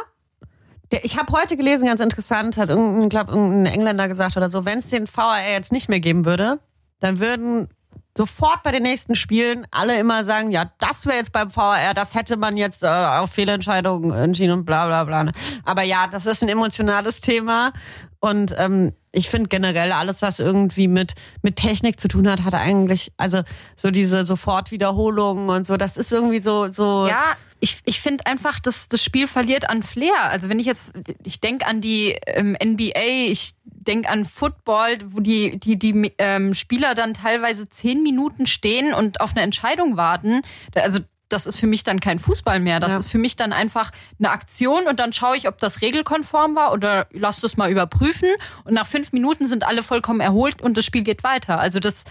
Ich 1.04 1.20
habe 1.20 1.32
heute 1.34 1.56
gelesen, 1.56 1.86
ganz 1.86 2.02
interessant, 2.02 2.58
hat 2.58 2.70
irgendein, 2.70 3.10
glaub, 3.10 3.30
irgendein 3.30 3.72
Engländer 3.74 4.08
gesagt 4.08 4.38
oder 4.38 4.50
so, 4.50 4.66
wenn 4.66 4.80
es 4.80 4.90
den 4.90 5.08
VAR 5.08 5.38
jetzt 5.48 5.72
nicht 5.72 5.88
mehr 5.88 6.00
geben 6.00 6.26
würde, 6.26 6.60
dann 7.00 7.20
würden 7.20 7.70
sofort 8.18 8.64
bei 8.64 8.72
den 8.72 8.84
nächsten 8.84 9.16
Spielen 9.16 9.68
alle 9.70 10.00
immer 10.00 10.24
sagen, 10.24 10.50
ja, 10.50 10.72
das 10.80 11.06
wäre 11.06 11.18
jetzt 11.18 11.32
beim 11.32 11.56
VAR, 11.56 11.94
das 11.94 12.16
hätte 12.16 12.38
man 12.38 12.58
jetzt 12.58 12.84
äh, 12.84 12.88
auf 12.88 13.32
Fehlentscheidungen 13.32 14.12
entschieden 14.12 14.52
und 14.52 14.66
bla 14.66 14.88
bla 14.88 15.04
bla. 15.04 15.32
Aber 15.64 15.84
ja, 15.84 16.08
das 16.08 16.26
ist 16.26 16.42
ein 16.42 16.50
emotionales 16.50 17.22
Thema 17.22 17.72
und 18.20 18.56
ähm, 18.58 18.94
ich 19.12 19.30
finde 19.30 19.50
generell 19.50 19.92
alles, 19.92 20.22
was 20.22 20.40
irgendwie 20.40 20.88
mit 20.88 21.14
mit 21.42 21.56
Technik 21.56 22.00
zu 22.00 22.08
tun 22.08 22.30
hat, 22.30 22.44
hat 22.44 22.54
eigentlich 22.54 23.12
also 23.18 23.42
so 23.76 23.92
diese 23.92 24.26
Sofortwiederholungen 24.26 25.50
und 25.50 25.66
so. 25.66 25.78
Das 25.78 25.98
ist 25.98 26.12
irgendwie 26.12 26.40
so 26.40 26.68
so. 26.68 27.08
ja, 27.08 27.36
ich, 27.60 27.78
ich 27.86 28.00
finde 28.00 28.26
einfach, 28.26 28.60
dass 28.60 28.88
das 28.88 29.04
Spiel 29.04 29.28
verliert 29.28 29.70
an 29.70 29.84
Flair. 29.84 30.24
Also 30.30 30.50
wenn 30.50 30.60
ich 30.60 30.66
jetzt, 30.66 30.94
ich 31.24 31.42
denke 31.42 31.66
an 31.66 31.82
die 31.82 32.18
ähm, 32.26 32.56
NBA, 32.64 33.30
ich 33.30 33.52
denke 33.64 34.10
an 34.10 34.26
Football, 34.26 35.00
wo 35.08 35.20
die, 35.20 35.60
die, 35.60 35.78
die 35.78 36.14
ähm, 36.18 36.54
Spieler 36.54 36.96
dann 36.96 37.14
teilweise 37.14 37.70
zehn 37.70 38.02
Minuten 38.02 38.46
stehen 38.46 38.94
und 38.94 39.20
auf 39.20 39.32
eine 39.32 39.42
Entscheidung 39.42 39.98
warten. 39.98 40.42
Also 40.74 41.00
das 41.30 41.46
ist 41.46 41.60
für 41.60 41.68
mich 41.68 41.84
dann 41.84 42.00
kein 42.00 42.20
Fußball 42.20 42.60
mehr. 42.60 42.80
Das 42.80 42.92
Ja. 42.92 42.98
ist 42.98 43.10
für 43.10 43.18
mich 43.20 43.36
dann 43.36 43.54
einfach 43.54 43.92
eine 44.18 44.32
Aktion 44.32 44.88
und 44.88 45.00
dann 45.00 45.14
schaue 45.14 45.38
ich, 45.38 45.48
ob 45.48 45.60
das 45.60 45.82
regelkonform 45.82 46.56
war 46.56 46.74
oder 46.74 47.08
lass 47.12 47.40
das 47.40 47.56
mal 47.56 47.70
überprüfen. 47.72 48.30
Und 48.66 48.74
nach 48.74 48.88
fünf 48.88 49.12
Minuten 49.14 49.48
sind 49.48 49.64
alle 49.66 49.84
vollkommen 49.84 50.20
erholt 50.22 50.62
und 50.62 50.76
das 50.76 50.86
Spiel 50.86 51.04
geht 51.04 51.24
weiter. 51.24 51.60
Also 51.60 51.80
das 51.80 52.04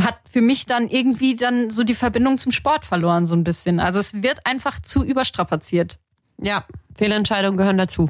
hat 0.00 0.18
für 0.30 0.40
mich 0.40 0.66
dann 0.66 0.88
irgendwie 0.88 1.36
dann 1.36 1.68
so 1.68 1.84
die 1.84 1.94
Verbindung 1.94 2.38
zum 2.38 2.52
Sport 2.52 2.84
verloren, 2.84 3.26
so 3.26 3.34
ein 3.34 3.44
bisschen. 3.44 3.78
Also 3.80 3.98
es 4.00 4.22
wird 4.22 4.46
einfach 4.46 4.80
zu 4.80 5.04
überstrapaziert. 5.04 5.98
Ja, 6.40 6.64
Fehlentscheidungen 6.94 7.58
gehören 7.58 7.76
dazu. 7.78 8.08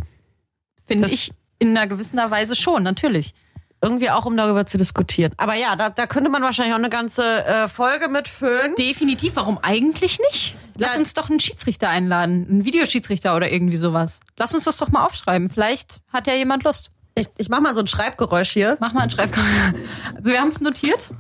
Finde 0.87 1.09
ich 1.11 1.33
in 1.59 1.77
einer 1.77 1.87
gewissen 1.87 2.19
Weise 2.19 2.55
schon, 2.55 2.83
natürlich. 2.83 3.35
Irgendwie 3.83 4.11
auch, 4.11 4.25
um 4.27 4.37
darüber 4.37 4.65
zu 4.65 4.79
diskutieren. 4.79 5.33
Aber 5.39 5.55
ja, 5.55 5.75
da, 5.75 5.91
da 5.91 6.07
könnte 6.07 6.31
man 6.31 6.41
wahrscheinlich 6.43 6.73
auch 6.73 6.79
eine 6.79 6.89
ganze 6.89 7.45
äh, 7.45 7.67
Folge 7.69 8.09
mitfüllen. 8.09 8.77
Definitiv, 8.77 9.35
warum 9.35 9.59
eigentlich 9.59 10.21
nicht? 10.31 10.57
Lass 10.77 10.93
Ja. 10.95 11.01
uns 11.01 11.15
doch 11.15 11.29
einen 11.29 11.41
Schiedsrichter 11.41 11.89
einladen, 11.89 12.47
einen 12.49 12.65
Videoschiedsrichter 12.65 13.35
oder 13.35 13.51
irgendwie 13.51 13.77
sowas. 13.79 14.21
Lass 14.37 14.55
uns 14.55 14.65
das 14.65 14.77
doch 14.77 14.89
mal 14.89 15.05
aufschreiben. 15.05 15.51
Vielleicht 15.51 16.01
hat 16.13 16.29
ja 16.29 16.35
jemand 16.35 16.63
Lust. 16.63 16.91
Ich, 17.17 17.27
ich 17.37 17.49
mach 17.49 17.61
mal 17.61 17.75
so 17.75 17.81
ein 17.81 17.89
Schreibgeräusch 17.89 18.51
hier. 18.53 18.77
Mach 18.81 18.93
mal 18.93 19.01
einen 19.03 19.11
Schreibkommentar. 19.11 19.75
Also 20.17 20.31
wir 20.31 20.41
haben 20.41 20.49
es 20.49 20.61
notiert. 20.61 21.11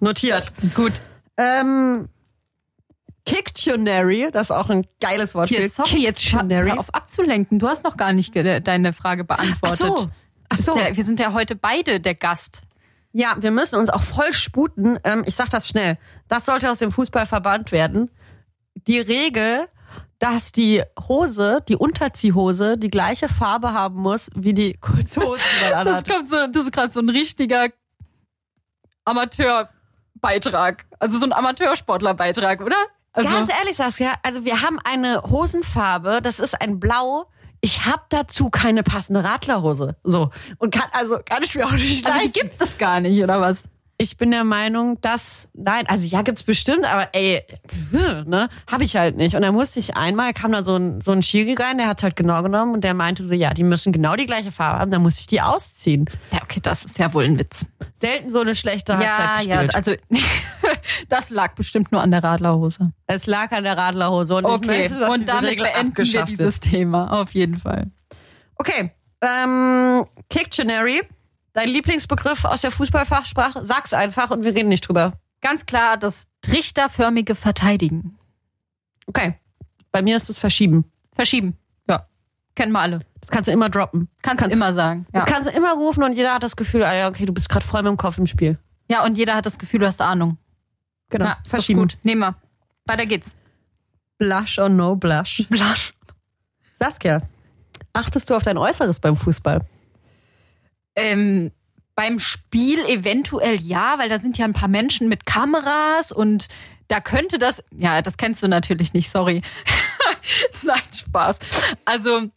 Notiert. 0.00 0.52
Gut. 0.74 0.92
Ähm, 1.36 2.08
Kictionary, 3.24 4.28
das 4.32 4.48
ist 4.48 4.56
auch 4.56 4.70
ein 4.70 4.86
geiles 5.00 5.34
Wortspiel. 5.34 5.60
Hier, 5.60 5.70
sorry, 5.70 6.02
jetzt 6.02 6.24
hör 6.32 6.78
auf 6.78 6.94
abzulenken. 6.94 7.58
Du 7.58 7.68
hast 7.68 7.84
noch 7.84 7.96
gar 7.96 8.12
nicht 8.12 8.34
deine 8.34 8.92
Frage 8.92 9.22
beantwortet. 9.24 9.80
Ach 9.88 9.98
so. 9.98 10.10
Ach 10.48 10.56
so. 10.56 10.76
Ja, 10.76 10.96
wir 10.96 11.04
sind 11.04 11.20
ja 11.20 11.32
heute 11.32 11.56
beide 11.56 12.00
der 12.00 12.14
Gast. 12.14 12.62
Ja, 13.12 13.36
wir 13.40 13.50
müssen 13.50 13.78
uns 13.78 13.90
auch 13.90 14.02
voll 14.02 14.32
sputen. 14.32 14.98
Ähm, 15.04 15.22
ich 15.26 15.34
sag 15.34 15.50
das 15.50 15.68
schnell. 15.68 15.98
Das 16.28 16.46
sollte 16.46 16.70
aus 16.70 16.78
dem 16.78 16.92
Fußball 16.92 17.26
verbannt 17.26 17.72
werden. 17.72 18.10
Die 18.86 19.00
Regel, 19.00 19.66
dass 20.18 20.52
die 20.52 20.82
Hose, 21.08 21.62
die 21.68 21.76
Unterziehhose, 21.76 22.76
die 22.76 22.90
gleiche 22.90 23.28
Farbe 23.28 23.72
haben 23.72 24.00
muss 24.00 24.30
wie 24.34 24.52
die 24.52 24.74
kurze 24.74 25.20
Hose, 25.20 25.42
die 25.64 25.74
man 25.74 25.84
Das, 25.84 26.04
kommt 26.04 26.28
so, 26.28 26.46
das 26.46 26.64
ist 26.64 26.72
gerade 26.72 26.92
so 26.92 27.00
ein 27.00 27.08
richtiger 27.08 27.68
Amateurbeitrag. 29.04 30.84
Also 30.98 31.18
so 31.18 31.24
ein 31.24 31.32
Amateursportlerbeitrag, 31.32 32.60
oder? 32.60 32.76
Also, 33.12 33.30
Ganz 33.34 33.50
ehrlich, 33.58 33.76
Saskia, 33.76 34.14
also 34.22 34.44
wir 34.44 34.62
haben 34.62 34.78
eine 34.84 35.22
Hosenfarbe, 35.22 36.20
das 36.22 36.40
ist 36.40 36.60
ein 36.60 36.78
Blau. 36.78 37.26
Ich 37.60 37.84
habe 37.84 38.02
dazu 38.08 38.50
keine 38.50 38.82
passende 38.82 39.24
Radlerhose. 39.24 39.96
So. 40.04 40.30
Und 40.58 40.72
kann, 40.72 40.88
also 40.92 41.18
kann 41.24 41.42
ich 41.42 41.54
mir 41.54 41.66
auch 41.66 41.72
nicht 41.72 42.06
also 42.06 42.18
die 42.18 42.24
leisten. 42.26 42.40
gibt 42.40 42.62
es 42.62 42.78
gar 42.78 43.00
nicht, 43.00 43.22
oder 43.22 43.40
was? 43.40 43.64
Ich 44.00 44.16
bin 44.16 44.30
der 44.30 44.44
Meinung, 44.44 45.00
dass 45.00 45.48
nein, 45.54 45.84
also 45.88 46.06
ja 46.06 46.22
gibt's 46.22 46.44
bestimmt, 46.44 46.84
aber 46.84 47.08
ey, 47.14 47.42
ne, 48.26 48.48
habe 48.70 48.84
ich 48.84 48.94
halt 48.96 49.16
nicht. 49.16 49.34
Und 49.34 49.42
dann 49.42 49.52
musste 49.54 49.80
ich 49.80 49.96
einmal 49.96 50.32
kam 50.34 50.52
da 50.52 50.62
so 50.62 50.76
ein 50.76 51.00
so 51.00 51.10
ein 51.10 51.20
Schiri 51.20 51.54
rein, 51.54 51.78
der 51.78 51.88
hat's 51.88 52.04
halt 52.04 52.14
genau 52.14 52.44
genommen 52.44 52.74
und 52.74 52.84
der 52.84 52.94
meinte 52.94 53.26
so, 53.26 53.34
ja, 53.34 53.52
die 53.54 53.64
müssen 53.64 53.90
genau 53.92 54.14
die 54.14 54.26
gleiche 54.26 54.52
Farbe 54.52 54.78
haben, 54.78 54.90
dann 54.92 55.02
muss 55.02 55.18
ich 55.18 55.26
die 55.26 55.40
ausziehen. 55.40 56.08
Ja, 56.32 56.38
okay, 56.44 56.60
das 56.62 56.84
ist 56.84 56.96
ja 57.00 57.12
wohl 57.12 57.24
ein 57.24 57.40
Witz. 57.40 57.66
Selten 57.96 58.30
so 58.30 58.38
eine 58.40 58.54
schlechte 58.54 58.96
Halbzeit 58.96 59.46
Ja, 59.48 59.54
ja, 59.62 59.62
gespielt. 59.66 59.74
also 59.74 59.92
das 61.08 61.30
lag 61.30 61.54
bestimmt 61.56 61.90
nur 61.90 62.00
an 62.00 62.12
der 62.12 62.22
Radlerhose. 62.22 62.92
es 63.08 63.26
lag 63.26 63.50
an 63.50 63.64
der 63.64 63.76
Radlerhose 63.76 64.36
und 64.36 64.44
ich 64.44 64.50
Okay, 64.50 64.66
möchte, 64.82 64.98
dass 65.00 65.10
und 65.12 65.28
damit 65.28 65.50
Regel 65.50 65.66
beenden 65.72 65.96
wir 65.96 66.24
dieses 66.24 66.60
Thema, 66.60 67.20
auf 67.20 67.34
jeden 67.34 67.56
Fall. 67.56 67.88
Okay, 68.54 68.92
ähm, 69.22 70.06
Kictionary, 70.30 71.02
dein 71.52 71.68
Lieblingsbegriff 71.68 72.44
aus 72.44 72.60
der 72.60 72.70
Fußballfachsprache, 72.70 73.64
sag's 73.64 73.92
einfach 73.92 74.30
und 74.30 74.44
wir 74.44 74.54
reden 74.54 74.68
nicht 74.68 74.88
drüber. 74.88 75.14
Ganz 75.40 75.66
klar 75.66 75.96
das 75.96 76.26
trichterförmige 76.42 77.34
Verteidigen. 77.34 78.18
Okay, 79.06 79.34
bei 79.92 80.02
mir 80.02 80.16
ist 80.16 80.28
es 80.30 80.38
verschieben. 80.38 80.84
Verschieben. 81.14 81.56
Ja, 81.88 82.06
kennen 82.54 82.72
wir 82.72 82.80
alle. 82.80 83.00
Das 83.20 83.30
kannst 83.30 83.48
du 83.48 83.52
immer 83.52 83.68
droppen. 83.68 84.08
Kannst 84.22 84.44
du 84.44 84.50
immer 84.50 84.72
sagen. 84.74 85.06
Ja. 85.12 85.20
Das 85.20 85.26
kannst 85.26 85.48
du 85.50 85.54
immer 85.56 85.72
rufen 85.74 86.02
und 86.02 86.12
jeder 86.12 86.34
hat 86.34 86.42
das 86.42 86.56
Gefühl, 86.56 86.84
ah 86.84 86.94
ja, 86.94 87.08
okay, 87.08 87.24
du 87.26 87.32
bist 87.32 87.48
gerade 87.48 87.64
voll 87.64 87.82
mit 87.82 87.90
dem 87.90 87.96
Kopf 87.96 88.18
im 88.18 88.26
Spiel. 88.26 88.58
ja, 88.88 89.04
und 89.04 89.16
jeder 89.18 89.34
hat 89.34 89.46
das 89.46 89.58
Gefühl, 89.58 89.80
du 89.80 89.86
hast 89.86 90.00
Ahnung. 90.00 90.38
Genau. 91.10 91.26
Ist 91.26 91.48
Verschieben. 91.48 91.80
Gut, 91.80 91.98
nehmen 92.02 92.20
wir. 92.20 92.36
Weiter 92.86 93.06
geht's. 93.06 93.36
Blush 94.18 94.58
or 94.58 94.68
no 94.68 94.94
blush. 94.96 95.46
Blush. 95.48 95.94
Saskia, 96.78 97.22
achtest 97.92 98.28
du 98.30 98.34
auf 98.34 98.42
dein 98.42 98.58
Äußeres 98.58 99.00
beim 99.00 99.16
Fußball? 99.16 99.62
Ähm, 100.98 101.52
beim 101.94 102.20
Spiel 102.20 102.78
eventuell 102.86 103.56
ja, 103.56 103.98
weil 103.98 104.08
da 104.08 104.20
sind 104.20 104.38
ja 104.38 104.44
ein 104.44 104.52
paar 104.52 104.68
Menschen 104.68 105.08
mit 105.08 105.26
Kameras 105.26 106.12
und 106.12 106.46
da 106.86 107.00
könnte 107.00 107.38
das, 107.38 107.62
ja, 107.76 108.02
das 108.02 108.16
kennst 108.16 108.42
du 108.42 108.48
natürlich 108.48 108.92
nicht, 108.92 109.10
sorry. 109.10 109.42
Nein, 110.62 110.80
Spaß. 110.96 111.40
Also, 111.84 112.30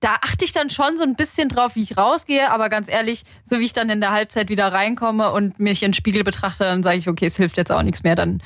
da 0.00 0.14
achte 0.22 0.44
ich 0.44 0.52
dann 0.52 0.70
schon 0.70 0.96
so 0.96 1.02
ein 1.02 1.16
bisschen 1.16 1.48
drauf, 1.48 1.74
wie 1.74 1.82
ich 1.82 1.96
rausgehe, 1.96 2.50
aber 2.50 2.68
ganz 2.68 2.88
ehrlich, 2.88 3.24
so 3.44 3.58
wie 3.58 3.64
ich 3.64 3.72
dann 3.72 3.90
in 3.90 4.00
der 4.00 4.12
Halbzeit 4.12 4.48
wieder 4.48 4.72
reinkomme 4.72 5.32
und 5.32 5.58
mich 5.58 5.82
in 5.82 5.88
den 5.90 5.94
Spiegel 5.94 6.24
betrachte, 6.24 6.64
dann 6.64 6.82
sage 6.82 6.98
ich, 6.98 7.08
okay, 7.08 7.26
es 7.26 7.36
hilft 7.36 7.56
jetzt 7.56 7.72
auch 7.72 7.82
nichts 7.82 8.02
mehr, 8.02 8.14
dann 8.14 8.42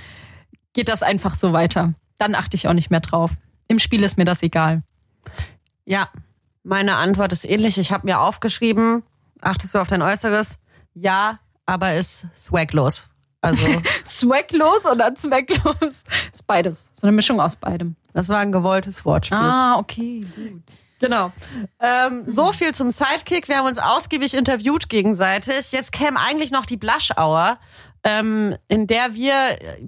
geht 0.73 0.89
das 0.89 1.03
einfach 1.03 1.35
so 1.35 1.53
weiter. 1.53 1.95
Dann 2.19 2.35
achte 2.35 2.57
ich 2.57 2.69
auch 2.69 2.73
nicht 2.73 2.91
mehr 2.91 3.01
drauf. 3.01 3.33
Im 3.69 3.79
Spiel 3.79 4.03
ist 4.03 4.17
mir 4.17 4.25
das 4.25 4.43
egal. 4.43 4.83
Ja, 5.85 6.09
meine 6.63 6.97
Antwort 6.97 7.33
ist 7.33 7.45
ähnlich. 7.45 7.79
Ich 7.79 7.93
habe 7.93 8.07
mir 8.07 8.21
aufgeschrieben, 8.21 9.03
achtest 9.43 9.75
du 9.75 9.79
auf 9.79 9.89
dein 9.89 10.03
Äußeres? 10.03 10.59
Ja, 10.95 11.39
aber 11.67 11.95
ist 11.95 12.27
swaglos. 12.37 13.07
Also, 13.41 13.67
Swaglos 14.07 14.87
oder 14.87 15.15
zwecklos? 15.17 16.05
Ist 16.33 16.47
beides. 16.47 16.91
So 16.93 17.07
eine 17.07 17.17
Mischung 17.17 17.41
aus 17.41 17.57
beidem. 17.57 17.97
das 18.13 18.29
war 18.29 18.39
ein 18.39 18.53
gewolltes 18.53 19.05
Wortspiel. 19.05 19.37
Ah, 19.37 19.79
okay, 19.79 20.25
gut. 20.37 20.63
Genau. 21.01 21.33
Ähm, 21.81 22.23
so 22.29 22.53
viel 22.53 22.73
zum 22.73 22.93
Sidekick. 22.93 23.49
Wir 23.49 23.57
haben 23.57 23.67
uns 23.67 23.79
ausgiebig 23.79 24.35
interviewt 24.35 24.89
gegenseitig. 24.89 25.73
Jetzt 25.73 25.91
käme 25.91 26.21
eigentlich 26.21 26.53
noch 26.53 26.65
die 26.65 26.77
Blush 26.77 27.11
Hour, 27.17 27.59
ähm, 28.05 28.57
in 28.69 28.87
der 28.87 29.15
wir 29.15 29.35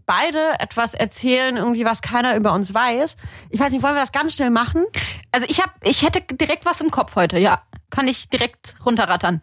beide 0.06 0.40
etwas 0.58 0.94
erzählen, 0.94 1.56
irgendwie 1.56 1.84
was 1.84 2.02
keiner 2.02 2.34
über 2.34 2.52
uns 2.52 2.74
weiß. 2.74 3.16
Ich 3.50 3.60
weiß 3.60 3.70
nicht, 3.70 3.84
wollen 3.84 3.94
wir 3.94 4.00
das 4.00 4.10
ganz 4.10 4.34
schnell 4.34 4.50
machen? 4.50 4.84
Also 5.30 5.46
ich 5.48 5.62
hab, 5.62 5.70
ich 5.84 6.02
hätte 6.02 6.20
direkt 6.34 6.66
was 6.66 6.80
im 6.80 6.90
Kopf 6.90 7.14
heute, 7.14 7.38
ja. 7.38 7.62
Kann 7.90 8.08
ich 8.08 8.28
direkt 8.28 8.76
runterrattern. 8.84 9.40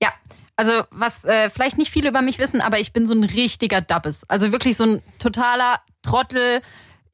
Ja. 0.00 0.12
Also, 0.56 0.84
was 0.90 1.24
äh, 1.24 1.50
vielleicht 1.50 1.78
nicht 1.78 1.90
viele 1.90 2.08
über 2.10 2.22
mich 2.22 2.38
wissen, 2.38 2.60
aber 2.60 2.78
ich 2.78 2.92
bin 2.92 3.06
so 3.06 3.14
ein 3.14 3.24
richtiger 3.24 3.80
Dabbes. 3.80 4.28
Also 4.28 4.52
wirklich 4.52 4.76
so 4.76 4.84
ein 4.84 5.02
totaler 5.18 5.80
Trottel. 6.02 6.60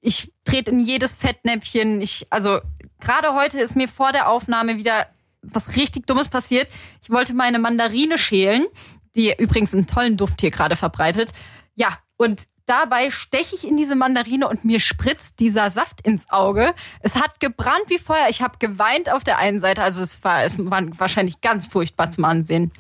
Ich 0.01 0.33
trete 0.45 0.71
in 0.71 0.81
jedes 0.81 1.15
Fettnäpfchen. 1.15 2.01
Ich, 2.01 2.27
also, 2.31 2.61
gerade 3.01 3.35
heute 3.35 3.61
ist 3.61 3.77
mir 3.77 3.89
vor 3.89 4.13
der 4.13 4.29
Aufnahme 4.29 4.77
wieder 4.77 5.07
was 5.43 5.77
richtig 5.77 6.07
Dummes 6.07 6.29
passiert. 6.29 6.69
Ich 7.03 7.11
wollte 7.11 7.33
meine 7.33 7.59
Mandarine 7.59 8.19
schälen, 8.19 8.67
die 9.15 9.35
übrigens 9.39 9.75
einen 9.75 9.87
tollen 9.87 10.17
Duft 10.17 10.41
hier 10.41 10.51
gerade 10.51 10.77
verbreitet. 10.77 11.33
Ja, 11.75 11.99
und 12.19 12.43
dabei 12.67 13.11
steche 13.11 13.57
ich 13.57 13.67
in 13.67 13.77
diese 13.77 13.97
Mandarine 13.97 14.49
und 14.49 14.65
mir 14.65 14.81
spritzt 14.81 15.41
dieser 15.41 15.71
Saft 15.71 16.03
ins 16.03 16.29
Auge. 16.31 16.75
Es 17.01 17.15
hat 17.15 17.41
gebrannt 17.41 17.85
wie 17.87 17.99
Feuer. 17.99 18.27
Ich 18.29 18.43
habe 18.43 18.59
geweint 18.59 19.11
auf 19.11 19.25
der 19.25 19.39
einen 19.39 19.61
Seite. 19.61 19.83
Also 19.83 20.03
es 20.03 20.23
war, 20.25 20.43
es 20.43 20.59
war 20.59 20.83
wahrscheinlich 20.99 21.41
ganz 21.41 21.69
furchtbar 21.69 22.11
zum 22.11 22.25
Ansehen. 22.25 22.73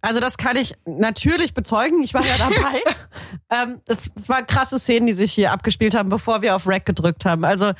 Also 0.00 0.18
das 0.18 0.38
kann 0.38 0.56
ich 0.56 0.74
natürlich 0.86 1.52
bezeugen. 1.52 2.02
Ich 2.02 2.14
war 2.14 2.24
ja 2.24 2.36
dabei. 2.38 2.82
ähm, 3.50 3.80
es, 3.86 4.10
es 4.14 4.28
waren 4.30 4.46
krasse 4.46 4.78
Szenen, 4.78 5.06
die 5.06 5.12
sich 5.12 5.32
hier 5.32 5.52
abgespielt 5.52 5.94
haben, 5.94 6.08
bevor 6.08 6.40
wir 6.40 6.56
auf 6.56 6.66
Rack 6.66 6.86
gedrückt 6.86 7.26
haben. 7.26 7.44
Also 7.44 7.72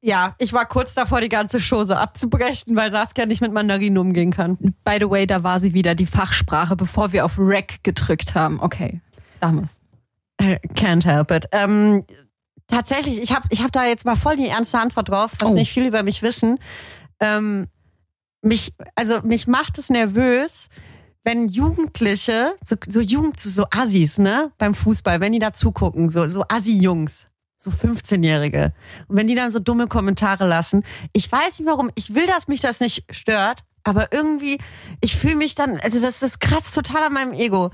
ja, 0.00 0.34
ich 0.38 0.52
war 0.52 0.66
kurz 0.66 0.94
davor, 0.94 1.20
die 1.20 1.28
ganze 1.28 1.60
Chose 1.60 1.96
abzubrechen, 1.96 2.74
weil 2.74 2.90
Saskia 2.90 3.26
nicht 3.26 3.40
mit 3.40 3.52
Mandarinen 3.52 3.98
umgehen 3.98 4.32
kann. 4.32 4.58
By 4.84 4.96
the 4.98 5.08
way, 5.08 5.28
da 5.28 5.44
war 5.44 5.60
sie 5.60 5.72
wieder 5.72 5.94
die 5.94 6.06
Fachsprache, 6.06 6.74
bevor 6.74 7.12
wir 7.12 7.24
auf 7.24 7.38
Rec 7.38 7.84
gedrückt 7.84 8.34
haben. 8.34 8.60
Okay, 8.60 9.00
damals. 9.38 9.81
Can't 10.74 11.04
help 11.04 11.30
it. 11.30 11.46
Ähm, 11.52 12.04
tatsächlich, 12.66 13.22
ich 13.22 13.32
habe 13.32 13.46
ich 13.50 13.62
hab 13.62 13.72
da 13.72 13.86
jetzt 13.86 14.04
mal 14.04 14.16
voll 14.16 14.36
die 14.36 14.48
ernste 14.48 14.78
Antwort 14.78 15.08
drauf, 15.08 15.32
was 15.38 15.50
Oh. 15.50 15.54
nicht 15.54 15.72
viel 15.72 15.86
über 15.86 16.02
mich 16.02 16.22
wissen. 16.22 16.58
Ähm, 17.20 17.68
mich, 18.42 18.74
also 18.96 19.20
mich 19.22 19.46
macht 19.46 19.78
es 19.78 19.88
nervös, 19.90 20.68
wenn 21.24 21.46
Jugendliche, 21.46 22.54
so, 22.64 22.74
so 22.88 23.00
Jugend, 23.00 23.38
so, 23.38 23.48
so 23.48 23.64
Assis, 23.70 24.18
ne, 24.18 24.50
beim 24.58 24.74
Fußball, 24.74 25.20
wenn 25.20 25.32
die 25.32 25.38
da 25.38 25.52
zugucken, 25.52 26.08
so, 26.08 26.26
so 26.28 26.42
Assi-Jungs, 26.48 27.28
so 27.58 27.70
15-Jährige. 27.70 28.72
Und 29.06 29.16
wenn 29.16 29.28
die 29.28 29.36
dann 29.36 29.52
so 29.52 29.60
dumme 29.60 29.86
Kommentare 29.86 30.48
lassen. 30.48 30.82
Ich 31.12 31.30
weiß 31.30 31.60
nicht 31.60 31.68
warum, 31.68 31.90
ich 31.94 32.14
will, 32.14 32.26
dass 32.26 32.48
mich 32.48 32.60
das 32.60 32.80
nicht 32.80 33.04
stört, 33.14 33.62
aber 33.84 34.12
irgendwie, 34.12 34.58
ich 35.00 35.14
fühle 35.16 35.36
mich 35.36 35.54
dann, 35.54 35.78
also 35.78 36.02
das, 36.02 36.18
das 36.18 36.40
kratzt 36.40 36.74
total 36.74 37.04
an 37.04 37.12
meinem 37.12 37.32
Ego. 37.32 37.70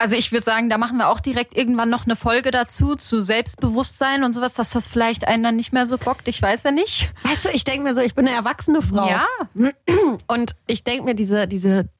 Also 0.00 0.16
ich 0.16 0.32
würde 0.32 0.42
sagen, 0.42 0.70
da 0.70 0.78
machen 0.78 0.96
wir 0.96 1.10
auch 1.10 1.20
direkt 1.20 1.54
irgendwann 1.54 1.90
noch 1.90 2.06
eine 2.06 2.16
Folge 2.16 2.50
dazu, 2.50 2.96
zu 2.96 3.20
Selbstbewusstsein 3.20 4.24
und 4.24 4.32
sowas, 4.32 4.54
dass 4.54 4.70
das 4.70 4.88
vielleicht 4.88 5.28
einen 5.28 5.42
dann 5.42 5.56
nicht 5.56 5.74
mehr 5.74 5.86
so 5.86 5.98
bockt. 5.98 6.26
Ich 6.26 6.40
weiß 6.40 6.62
ja 6.62 6.70
nicht. 6.70 7.12
Weißt 7.22 7.44
du, 7.44 7.50
ich 7.50 7.64
denke 7.64 7.82
mir 7.82 7.94
so, 7.94 8.00
ich 8.00 8.14
bin 8.14 8.26
eine 8.26 8.34
erwachsene 8.34 8.80
Frau. 8.80 9.06
Ja, 9.06 9.26
Und 10.26 10.56
ich 10.66 10.84
denke 10.84 11.04
mir, 11.04 11.14
diese, 11.14 11.46
diese 11.46 11.90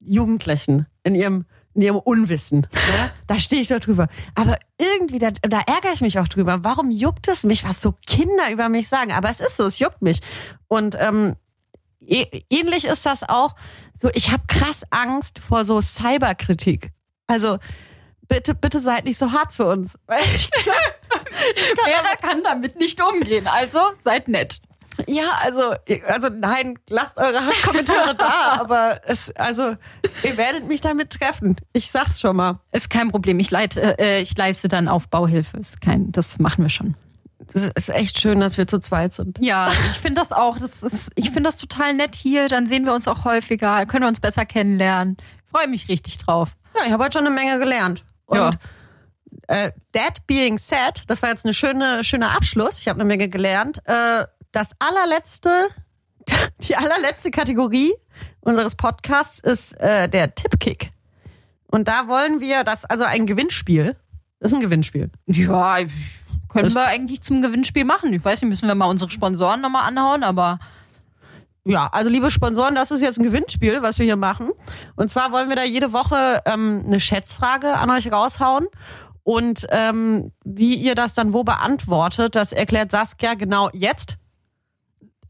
Jugendlichen 0.00 0.86
in 1.04 1.14
ihrem 1.14 1.44
in 1.74 1.82
ihrem 1.82 1.96
Unwissen. 1.96 2.60
Ne? 2.60 3.10
Da 3.26 3.38
stehe 3.38 3.60
ich 3.62 3.68
doch 3.68 3.80
drüber. 3.80 4.08
Aber 4.36 4.58
irgendwie, 4.78 5.18
da, 5.18 5.30
da 5.42 5.60
ärgere 5.60 5.92
ich 5.92 6.00
mich 6.02 6.20
auch 6.20 6.28
drüber. 6.28 6.58
Warum 6.62 6.90
juckt 6.90 7.26
es 7.26 7.42
mich, 7.42 7.68
was 7.68 7.80
so 7.80 7.94
Kinder 8.06 8.52
über 8.52 8.68
mich 8.68 8.88
sagen? 8.88 9.10
Aber 9.12 9.28
es 9.28 9.40
ist 9.40 9.56
so, 9.56 9.66
es 9.66 9.80
juckt 9.80 10.00
mich. 10.00 10.20
Und 10.68 10.96
ähm, 11.00 11.34
ähnlich 12.00 12.84
ist 12.84 13.06
das 13.06 13.28
auch. 13.28 13.56
So, 14.00 14.08
ich 14.14 14.30
habe 14.30 14.44
krass 14.46 14.84
Angst 14.90 15.40
vor 15.40 15.64
so 15.64 15.80
Cyberkritik. 15.80 16.92
Also 17.26 17.58
bitte, 18.28 18.54
bitte 18.54 18.80
seid 18.80 19.04
nicht 19.04 19.18
so 19.18 19.32
hart 19.32 19.52
zu 19.52 19.66
uns. 19.66 19.98
Vera 20.08 22.16
kann 22.20 22.42
damit 22.42 22.78
nicht 22.78 23.00
umgehen, 23.02 23.46
also 23.46 23.80
seid 24.02 24.28
nett. 24.28 24.60
Ja, 25.08 25.24
also, 25.42 25.74
also 26.06 26.28
nein, 26.28 26.78
lasst 26.88 27.18
eure 27.18 27.44
Hasskommentare 27.44 28.14
da, 28.14 28.52
aber 28.60 29.00
es, 29.06 29.34
also, 29.34 29.74
ihr 30.22 30.36
werdet 30.36 30.68
mich 30.68 30.80
damit 30.80 31.10
treffen. 31.10 31.56
Ich 31.72 31.90
sag's 31.90 32.20
schon 32.20 32.36
mal. 32.36 32.60
Ist 32.70 32.90
kein 32.90 33.10
Problem. 33.10 33.40
Ich, 33.40 33.50
leite, 33.50 33.98
äh, 33.98 34.20
ich 34.20 34.36
leiste 34.36 34.68
dann 34.68 34.88
Aufbauhilfe. 34.88 35.56
Ist 35.56 35.80
kein, 35.80 36.12
das 36.12 36.38
machen 36.38 36.64
wir 36.64 36.68
schon. 36.68 36.94
Es 37.52 37.70
ist 37.74 37.88
echt 37.90 38.20
schön, 38.20 38.40
dass 38.40 38.56
wir 38.56 38.68
zu 38.68 38.78
zweit 38.78 39.12
sind. 39.12 39.38
Ja, 39.40 39.70
ich 39.70 39.98
finde 39.98 40.20
das 40.20 40.32
auch. 40.32 40.56
Das 40.56 40.82
ist, 40.82 41.10
ich 41.16 41.26
finde 41.26 41.42
das 41.42 41.56
total 41.56 41.94
nett 41.94 42.14
hier. 42.14 42.48
Dann 42.48 42.66
sehen 42.66 42.86
wir 42.86 42.94
uns 42.94 43.08
auch 43.08 43.24
häufiger, 43.24 43.84
können 43.86 44.04
wir 44.04 44.08
uns 44.08 44.20
besser 44.20 44.46
kennenlernen. 44.46 45.16
Freue 45.54 45.68
mich 45.68 45.88
richtig 45.88 46.18
drauf. 46.18 46.56
Ja, 46.76 46.82
ich 46.86 46.92
habe 46.92 47.04
heute 47.04 47.18
schon 47.18 47.26
eine 47.26 47.34
Menge 47.34 47.60
gelernt. 47.60 48.04
Und 48.26 48.38
Ja. 48.38 48.50
äh, 49.46 49.70
that 49.92 50.26
being 50.26 50.58
said, 50.58 51.02
das 51.06 51.22
war 51.22 51.28
jetzt 51.30 51.44
eine 51.44 51.54
schöne, 51.54 52.02
schöner 52.02 52.34
Abschluss. 52.34 52.80
Ich 52.80 52.88
habe 52.88 52.98
eine 52.98 53.06
Menge 53.06 53.28
gelernt. 53.28 53.78
Äh, 53.84 54.24
das 54.50 54.72
allerletzte, 54.80 55.68
die 56.62 56.74
allerletzte 56.74 57.30
Kategorie 57.30 57.92
unseres 58.40 58.74
Podcasts 58.74 59.38
ist 59.38 59.80
äh, 59.80 60.08
der 60.08 60.34
Tippkick. 60.34 60.90
Und 61.68 61.86
da 61.86 62.08
wollen 62.08 62.40
wir 62.40 62.64
das, 62.64 62.84
also 62.84 63.04
ein 63.04 63.24
Gewinnspiel. 63.26 63.96
Das 64.40 64.50
ist 64.50 64.54
ein 64.56 64.60
Gewinnspiel. 64.60 65.10
Ja, 65.26 65.78
können 66.48 66.74
wir 66.74 66.86
eigentlich 66.86 67.20
zum 67.20 67.42
Gewinnspiel 67.42 67.84
machen. 67.84 68.12
Ich 68.12 68.24
weiß 68.24 68.42
nicht, 68.42 68.50
müssen 68.50 68.66
wir 68.66 68.74
mal 68.74 68.86
unsere 68.86 69.10
Sponsoren 69.12 69.60
nochmal 69.60 69.86
anhauen, 69.88 70.24
aber 70.24 70.58
Ja, 71.66 71.88
also 71.92 72.10
liebe 72.10 72.30
Sponsoren, 72.30 72.74
das 72.74 72.90
ist 72.90 73.00
jetzt 73.00 73.18
ein 73.18 73.22
Gewinnspiel, 73.22 73.80
was 73.80 73.98
wir 73.98 74.04
hier 74.04 74.16
machen. 74.16 74.50
Und 74.96 75.10
zwar 75.10 75.32
wollen 75.32 75.48
wir 75.48 75.56
da 75.56 75.64
jede 75.64 75.92
Woche 75.92 76.42
ähm, 76.44 76.82
eine 76.86 77.00
Schätzfrage 77.00 77.74
an 77.74 77.90
euch 77.90 78.12
raushauen. 78.12 78.66
Und 79.22 79.66
ähm, 79.70 80.32
wie 80.44 80.74
ihr 80.74 80.94
das 80.94 81.14
dann 81.14 81.32
wo 81.32 81.42
beantwortet, 81.44 82.36
das 82.36 82.52
erklärt 82.52 82.90
Saskia 82.90 83.34
genau 83.34 83.70
jetzt. 83.72 84.18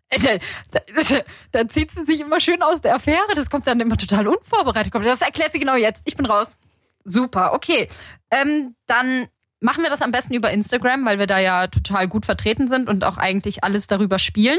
Äh, 0.09 0.41
Da, 0.73 0.81
da, 0.81 1.21
da 1.53 1.69
zieht 1.69 1.93
sie 1.93 2.05
sich 2.05 2.21
immer 2.21 2.41
schön 2.41 2.63
aus 2.63 2.81
der 2.81 2.97
Affäre. 2.97 3.35
Das 3.37 3.49
kommt 3.49 3.69
dann 3.69 3.79
immer 3.79 3.97
total 3.97 4.27
unvorbereitet. 4.27 4.93
Das 4.93 5.23
erklärt 5.23 5.53
sie 5.53 5.61
genau 5.61 5.77
jetzt. 5.77 6.03
Ich 6.05 6.17
bin 6.17 6.27
raus. 6.27 6.57
Super, 7.05 7.53
okay. 7.53 7.89
Ähm, 8.31 8.75
dann 8.87 9.29
machen 9.61 9.85
wir 9.85 9.91
das 9.91 10.03
am 10.03 10.11
besten 10.11 10.35
über 10.35 10.51
Instagram, 10.51 11.05
weil 11.07 11.21
wir 11.21 11.29
da 11.29 11.39
ja 11.39 11.69
total 11.69 12.09
gut 12.09 12.27
vertreten 12.27 12.69
sind 12.69 12.89
und 12.89 13.05
auch 13.05 13.19
eigentlich 13.19 13.63
alles 13.63 13.87
darüber 13.87 14.19
spielen. 14.19 14.59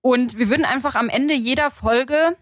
Und 0.00 0.38
wir 0.38 0.48
würden 0.48 0.64
einfach 0.64 0.94
am 0.94 1.08
Ende 1.08 1.34
jeder 1.34 1.70
Folge 1.70 2.36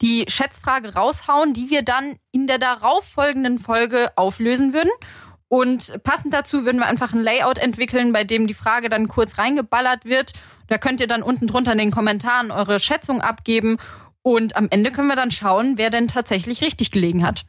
die 0.00 0.24
Schätzfrage 0.28 0.94
raushauen, 0.94 1.54
die 1.54 1.70
wir 1.70 1.82
dann 1.82 2.16
in 2.30 2.46
der 2.46 2.58
darauffolgenden 2.58 3.58
Folge 3.58 4.10
auflösen 4.16 4.72
würden. 4.72 4.90
Und 5.48 6.02
passend 6.02 6.34
dazu 6.34 6.64
würden 6.64 6.78
wir 6.78 6.86
einfach 6.86 7.12
ein 7.12 7.22
Layout 7.22 7.58
entwickeln, 7.58 8.12
bei 8.12 8.24
dem 8.24 8.46
die 8.46 8.54
Frage 8.54 8.88
dann 8.88 9.08
kurz 9.08 9.38
reingeballert 9.38 10.04
wird. 10.04 10.32
Da 10.66 10.78
könnt 10.78 11.00
ihr 11.00 11.06
dann 11.06 11.22
unten 11.22 11.46
drunter 11.46 11.72
in 11.72 11.78
den 11.78 11.90
Kommentaren 11.90 12.50
eure 12.50 12.80
Schätzung 12.80 13.20
abgeben. 13.20 13.78
Und 14.22 14.56
am 14.56 14.68
Ende 14.70 14.90
können 14.90 15.08
wir 15.08 15.16
dann 15.16 15.30
schauen, 15.30 15.76
wer 15.76 15.90
denn 15.90 16.08
tatsächlich 16.08 16.60
richtig 16.60 16.90
gelegen 16.90 17.24
hat. 17.24 17.44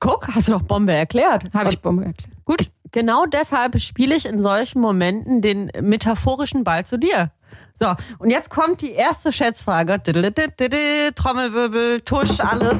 Guck, 0.00 0.28
hast 0.28 0.48
du 0.48 0.52
doch 0.52 0.62
Bombe 0.62 0.92
erklärt. 0.92 1.52
Habe 1.52 1.70
ich 1.70 1.80
Bombe 1.80 2.04
erklärt. 2.04 2.30
Gut. 2.44 2.70
Genau 2.90 3.26
deshalb 3.26 3.80
spiele 3.80 4.14
ich 4.14 4.24
in 4.24 4.40
solchen 4.40 4.80
Momenten 4.80 5.42
den 5.42 5.68
metaphorischen 5.80 6.62
Ball 6.62 6.86
zu 6.86 6.96
dir. 6.96 7.32
So, 7.76 7.92
und 8.18 8.30
jetzt 8.30 8.50
kommt 8.50 8.82
die 8.82 8.92
erste 8.92 9.32
Schätzfrage. 9.32 10.00
Trommelwirbel, 10.02 12.00
Tusch, 12.02 12.38
alles. 12.38 12.78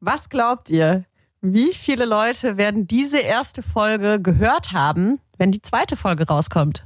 Was 0.00 0.28
glaubt 0.28 0.68
ihr? 0.68 1.04
Wie 1.40 1.72
viele 1.72 2.04
Leute 2.04 2.58
werden 2.58 2.86
diese 2.86 3.18
erste 3.18 3.62
Folge 3.62 4.20
gehört 4.20 4.72
haben, 4.72 5.20
wenn 5.38 5.52
die 5.52 5.62
zweite 5.62 5.96
Folge 5.96 6.26
rauskommt? 6.26 6.84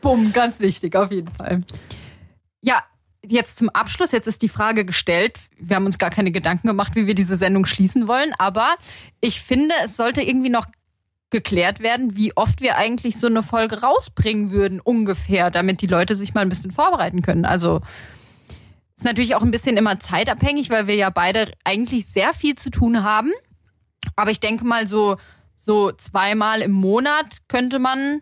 Bumm, 0.00 0.32
ganz 0.32 0.60
wichtig, 0.60 0.94
auf 0.94 1.10
jeden 1.10 1.34
Fall. 1.34 1.62
Ja, 2.60 2.84
jetzt 3.26 3.56
zum 3.56 3.70
Abschluss. 3.70 4.12
Jetzt 4.12 4.28
ist 4.28 4.42
die 4.42 4.48
Frage 4.48 4.84
gestellt. 4.84 5.38
Wir 5.58 5.76
haben 5.76 5.86
uns 5.86 5.98
gar 5.98 6.10
keine 6.10 6.30
Gedanken 6.30 6.68
gemacht, 6.68 6.94
wie 6.94 7.06
wir 7.06 7.14
diese 7.14 7.36
Sendung 7.36 7.66
schließen 7.66 8.06
wollen. 8.06 8.32
Aber 8.38 8.76
ich 9.20 9.40
finde, 9.40 9.74
es 9.84 9.96
sollte 9.96 10.22
irgendwie 10.22 10.50
noch 10.50 10.66
geklärt 11.30 11.80
werden, 11.80 12.16
wie 12.16 12.36
oft 12.36 12.60
wir 12.60 12.76
eigentlich 12.76 13.18
so 13.18 13.28
eine 13.28 13.42
Folge 13.42 13.80
rausbringen 13.80 14.50
würden, 14.50 14.80
ungefähr, 14.80 15.50
damit 15.50 15.80
die 15.80 15.86
Leute 15.86 16.16
sich 16.16 16.34
mal 16.34 16.42
ein 16.42 16.48
bisschen 16.48 16.72
vorbereiten 16.72 17.22
können. 17.22 17.44
Also 17.44 17.80
ist 18.96 19.04
natürlich 19.04 19.34
auch 19.34 19.42
ein 19.42 19.50
bisschen 19.50 19.76
immer 19.76 19.98
zeitabhängig, 19.98 20.68
weil 20.68 20.86
wir 20.86 20.94
ja 20.94 21.08
beide 21.08 21.52
eigentlich 21.64 22.06
sehr 22.06 22.34
viel 22.34 22.56
zu 22.56 22.70
tun 22.70 23.02
haben. 23.02 23.32
Aber 24.16 24.30
ich 24.30 24.40
denke 24.40 24.64
mal, 24.66 24.86
so, 24.86 25.16
so 25.56 25.92
zweimal 25.92 26.60
im 26.60 26.72
Monat 26.72 27.38
könnte 27.48 27.78
man 27.78 28.20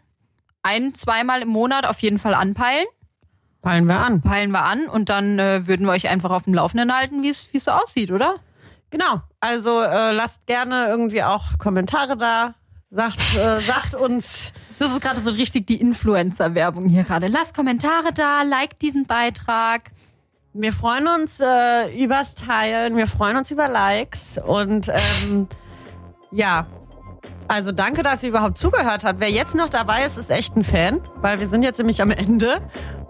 ein, 0.63 0.95
zweimal 0.95 1.43
im 1.43 1.49
Monat 1.49 1.87
auf 1.87 2.01
jeden 2.01 2.19
Fall 2.19 2.35
anpeilen. 2.35 2.87
Peilen 3.63 3.87
wir 3.87 3.99
an. 3.99 4.21
Peilen 4.21 4.51
wir 4.53 4.63
an 4.63 4.87
und 4.87 5.09
dann 5.09 5.39
äh, 5.39 5.67
würden 5.67 5.87
wir 5.87 5.93
euch 5.93 6.09
einfach 6.09 6.31
auf 6.31 6.45
dem 6.45 6.55
Laufenden 6.55 6.95
halten, 6.95 7.23
wie 7.23 7.29
es 7.29 7.51
so 7.53 7.71
aussieht, 7.73 8.11
oder? 8.11 8.37
Genau. 8.91 9.21
Also 9.41 9.81
äh, 9.81 10.13
lasst 10.13 10.47
gerne 10.47 10.87
irgendwie 10.89 11.23
auch 11.23 11.59
Kommentare 11.59 12.17
da. 12.17 12.55
Sagt, 12.91 13.36
äh, 13.36 13.61
sagt 13.61 13.95
uns, 13.95 14.53
Das 14.78 14.91
ist 14.91 15.03
gerade 15.03 15.20
so 15.20 15.30
richtig 15.30 15.66
die 15.66 15.78
Influencer-Werbung 15.78 16.89
hier 16.89 17.05
gerade. 17.05 17.26
Lasst 17.26 17.55
Kommentare 17.55 18.14
da, 18.14 18.43
liked 18.43 18.80
diesen 18.80 19.05
Beitrag. 19.05 19.91
Wir 20.55 20.72
freuen 20.72 21.07
uns 21.07 21.39
äh, 21.39 22.03
übers 22.03 22.34
Teilen, 22.34 22.97
wir 22.97 23.07
freuen 23.07 23.36
uns 23.36 23.51
über 23.51 23.68
Likes 23.68 24.41
und 24.45 24.89
ähm, 24.89 25.47
ja, 26.32 26.66
also 27.47 27.72
danke, 27.72 28.03
dass 28.03 28.22
ihr 28.22 28.30
überhaupt 28.30 28.57
zugehört 28.57 29.05
habt. 29.05 29.20
Wer 29.20 29.30
jetzt 29.30 29.55
noch 29.55 29.68
dabei 29.68 30.05
ist, 30.05 30.16
ist 30.16 30.30
echt 30.30 30.57
ein 30.57 30.64
Fan, 30.64 31.01
weil 31.16 31.41
wir 31.41 31.49
sind 31.51 31.62
jetzt 31.62 31.78
nämlich 31.78 32.01
am 32.01 32.11
Ende 32.11 32.62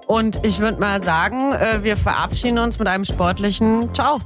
und 0.09 0.45
ich 0.45 0.59
würde 0.59 0.81
mal 0.81 1.01
sagen, 1.01 1.53
äh, 1.53 1.85
wir 1.85 1.97
verabschieden 1.97 2.59
uns 2.59 2.81
mit 2.81 2.89
einem 2.89 3.05
sportlichen 3.05 3.95
Ciao. 3.95 4.21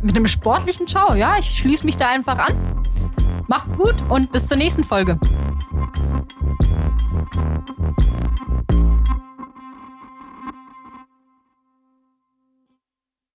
Mit 0.00 0.14
einem 0.14 0.28
sportlichen 0.28 0.86
Ciao, 0.86 1.14
ja, 1.14 1.36
ich 1.38 1.58
schließe 1.58 1.84
mich 1.84 1.96
da 1.96 2.08
einfach 2.08 2.38
an. 2.38 2.86
Macht's 3.52 3.76
gut 3.76 3.96
und 4.08 4.32
bis 4.32 4.46
zur 4.46 4.56
nächsten 4.56 4.82
Folge. 4.82 5.18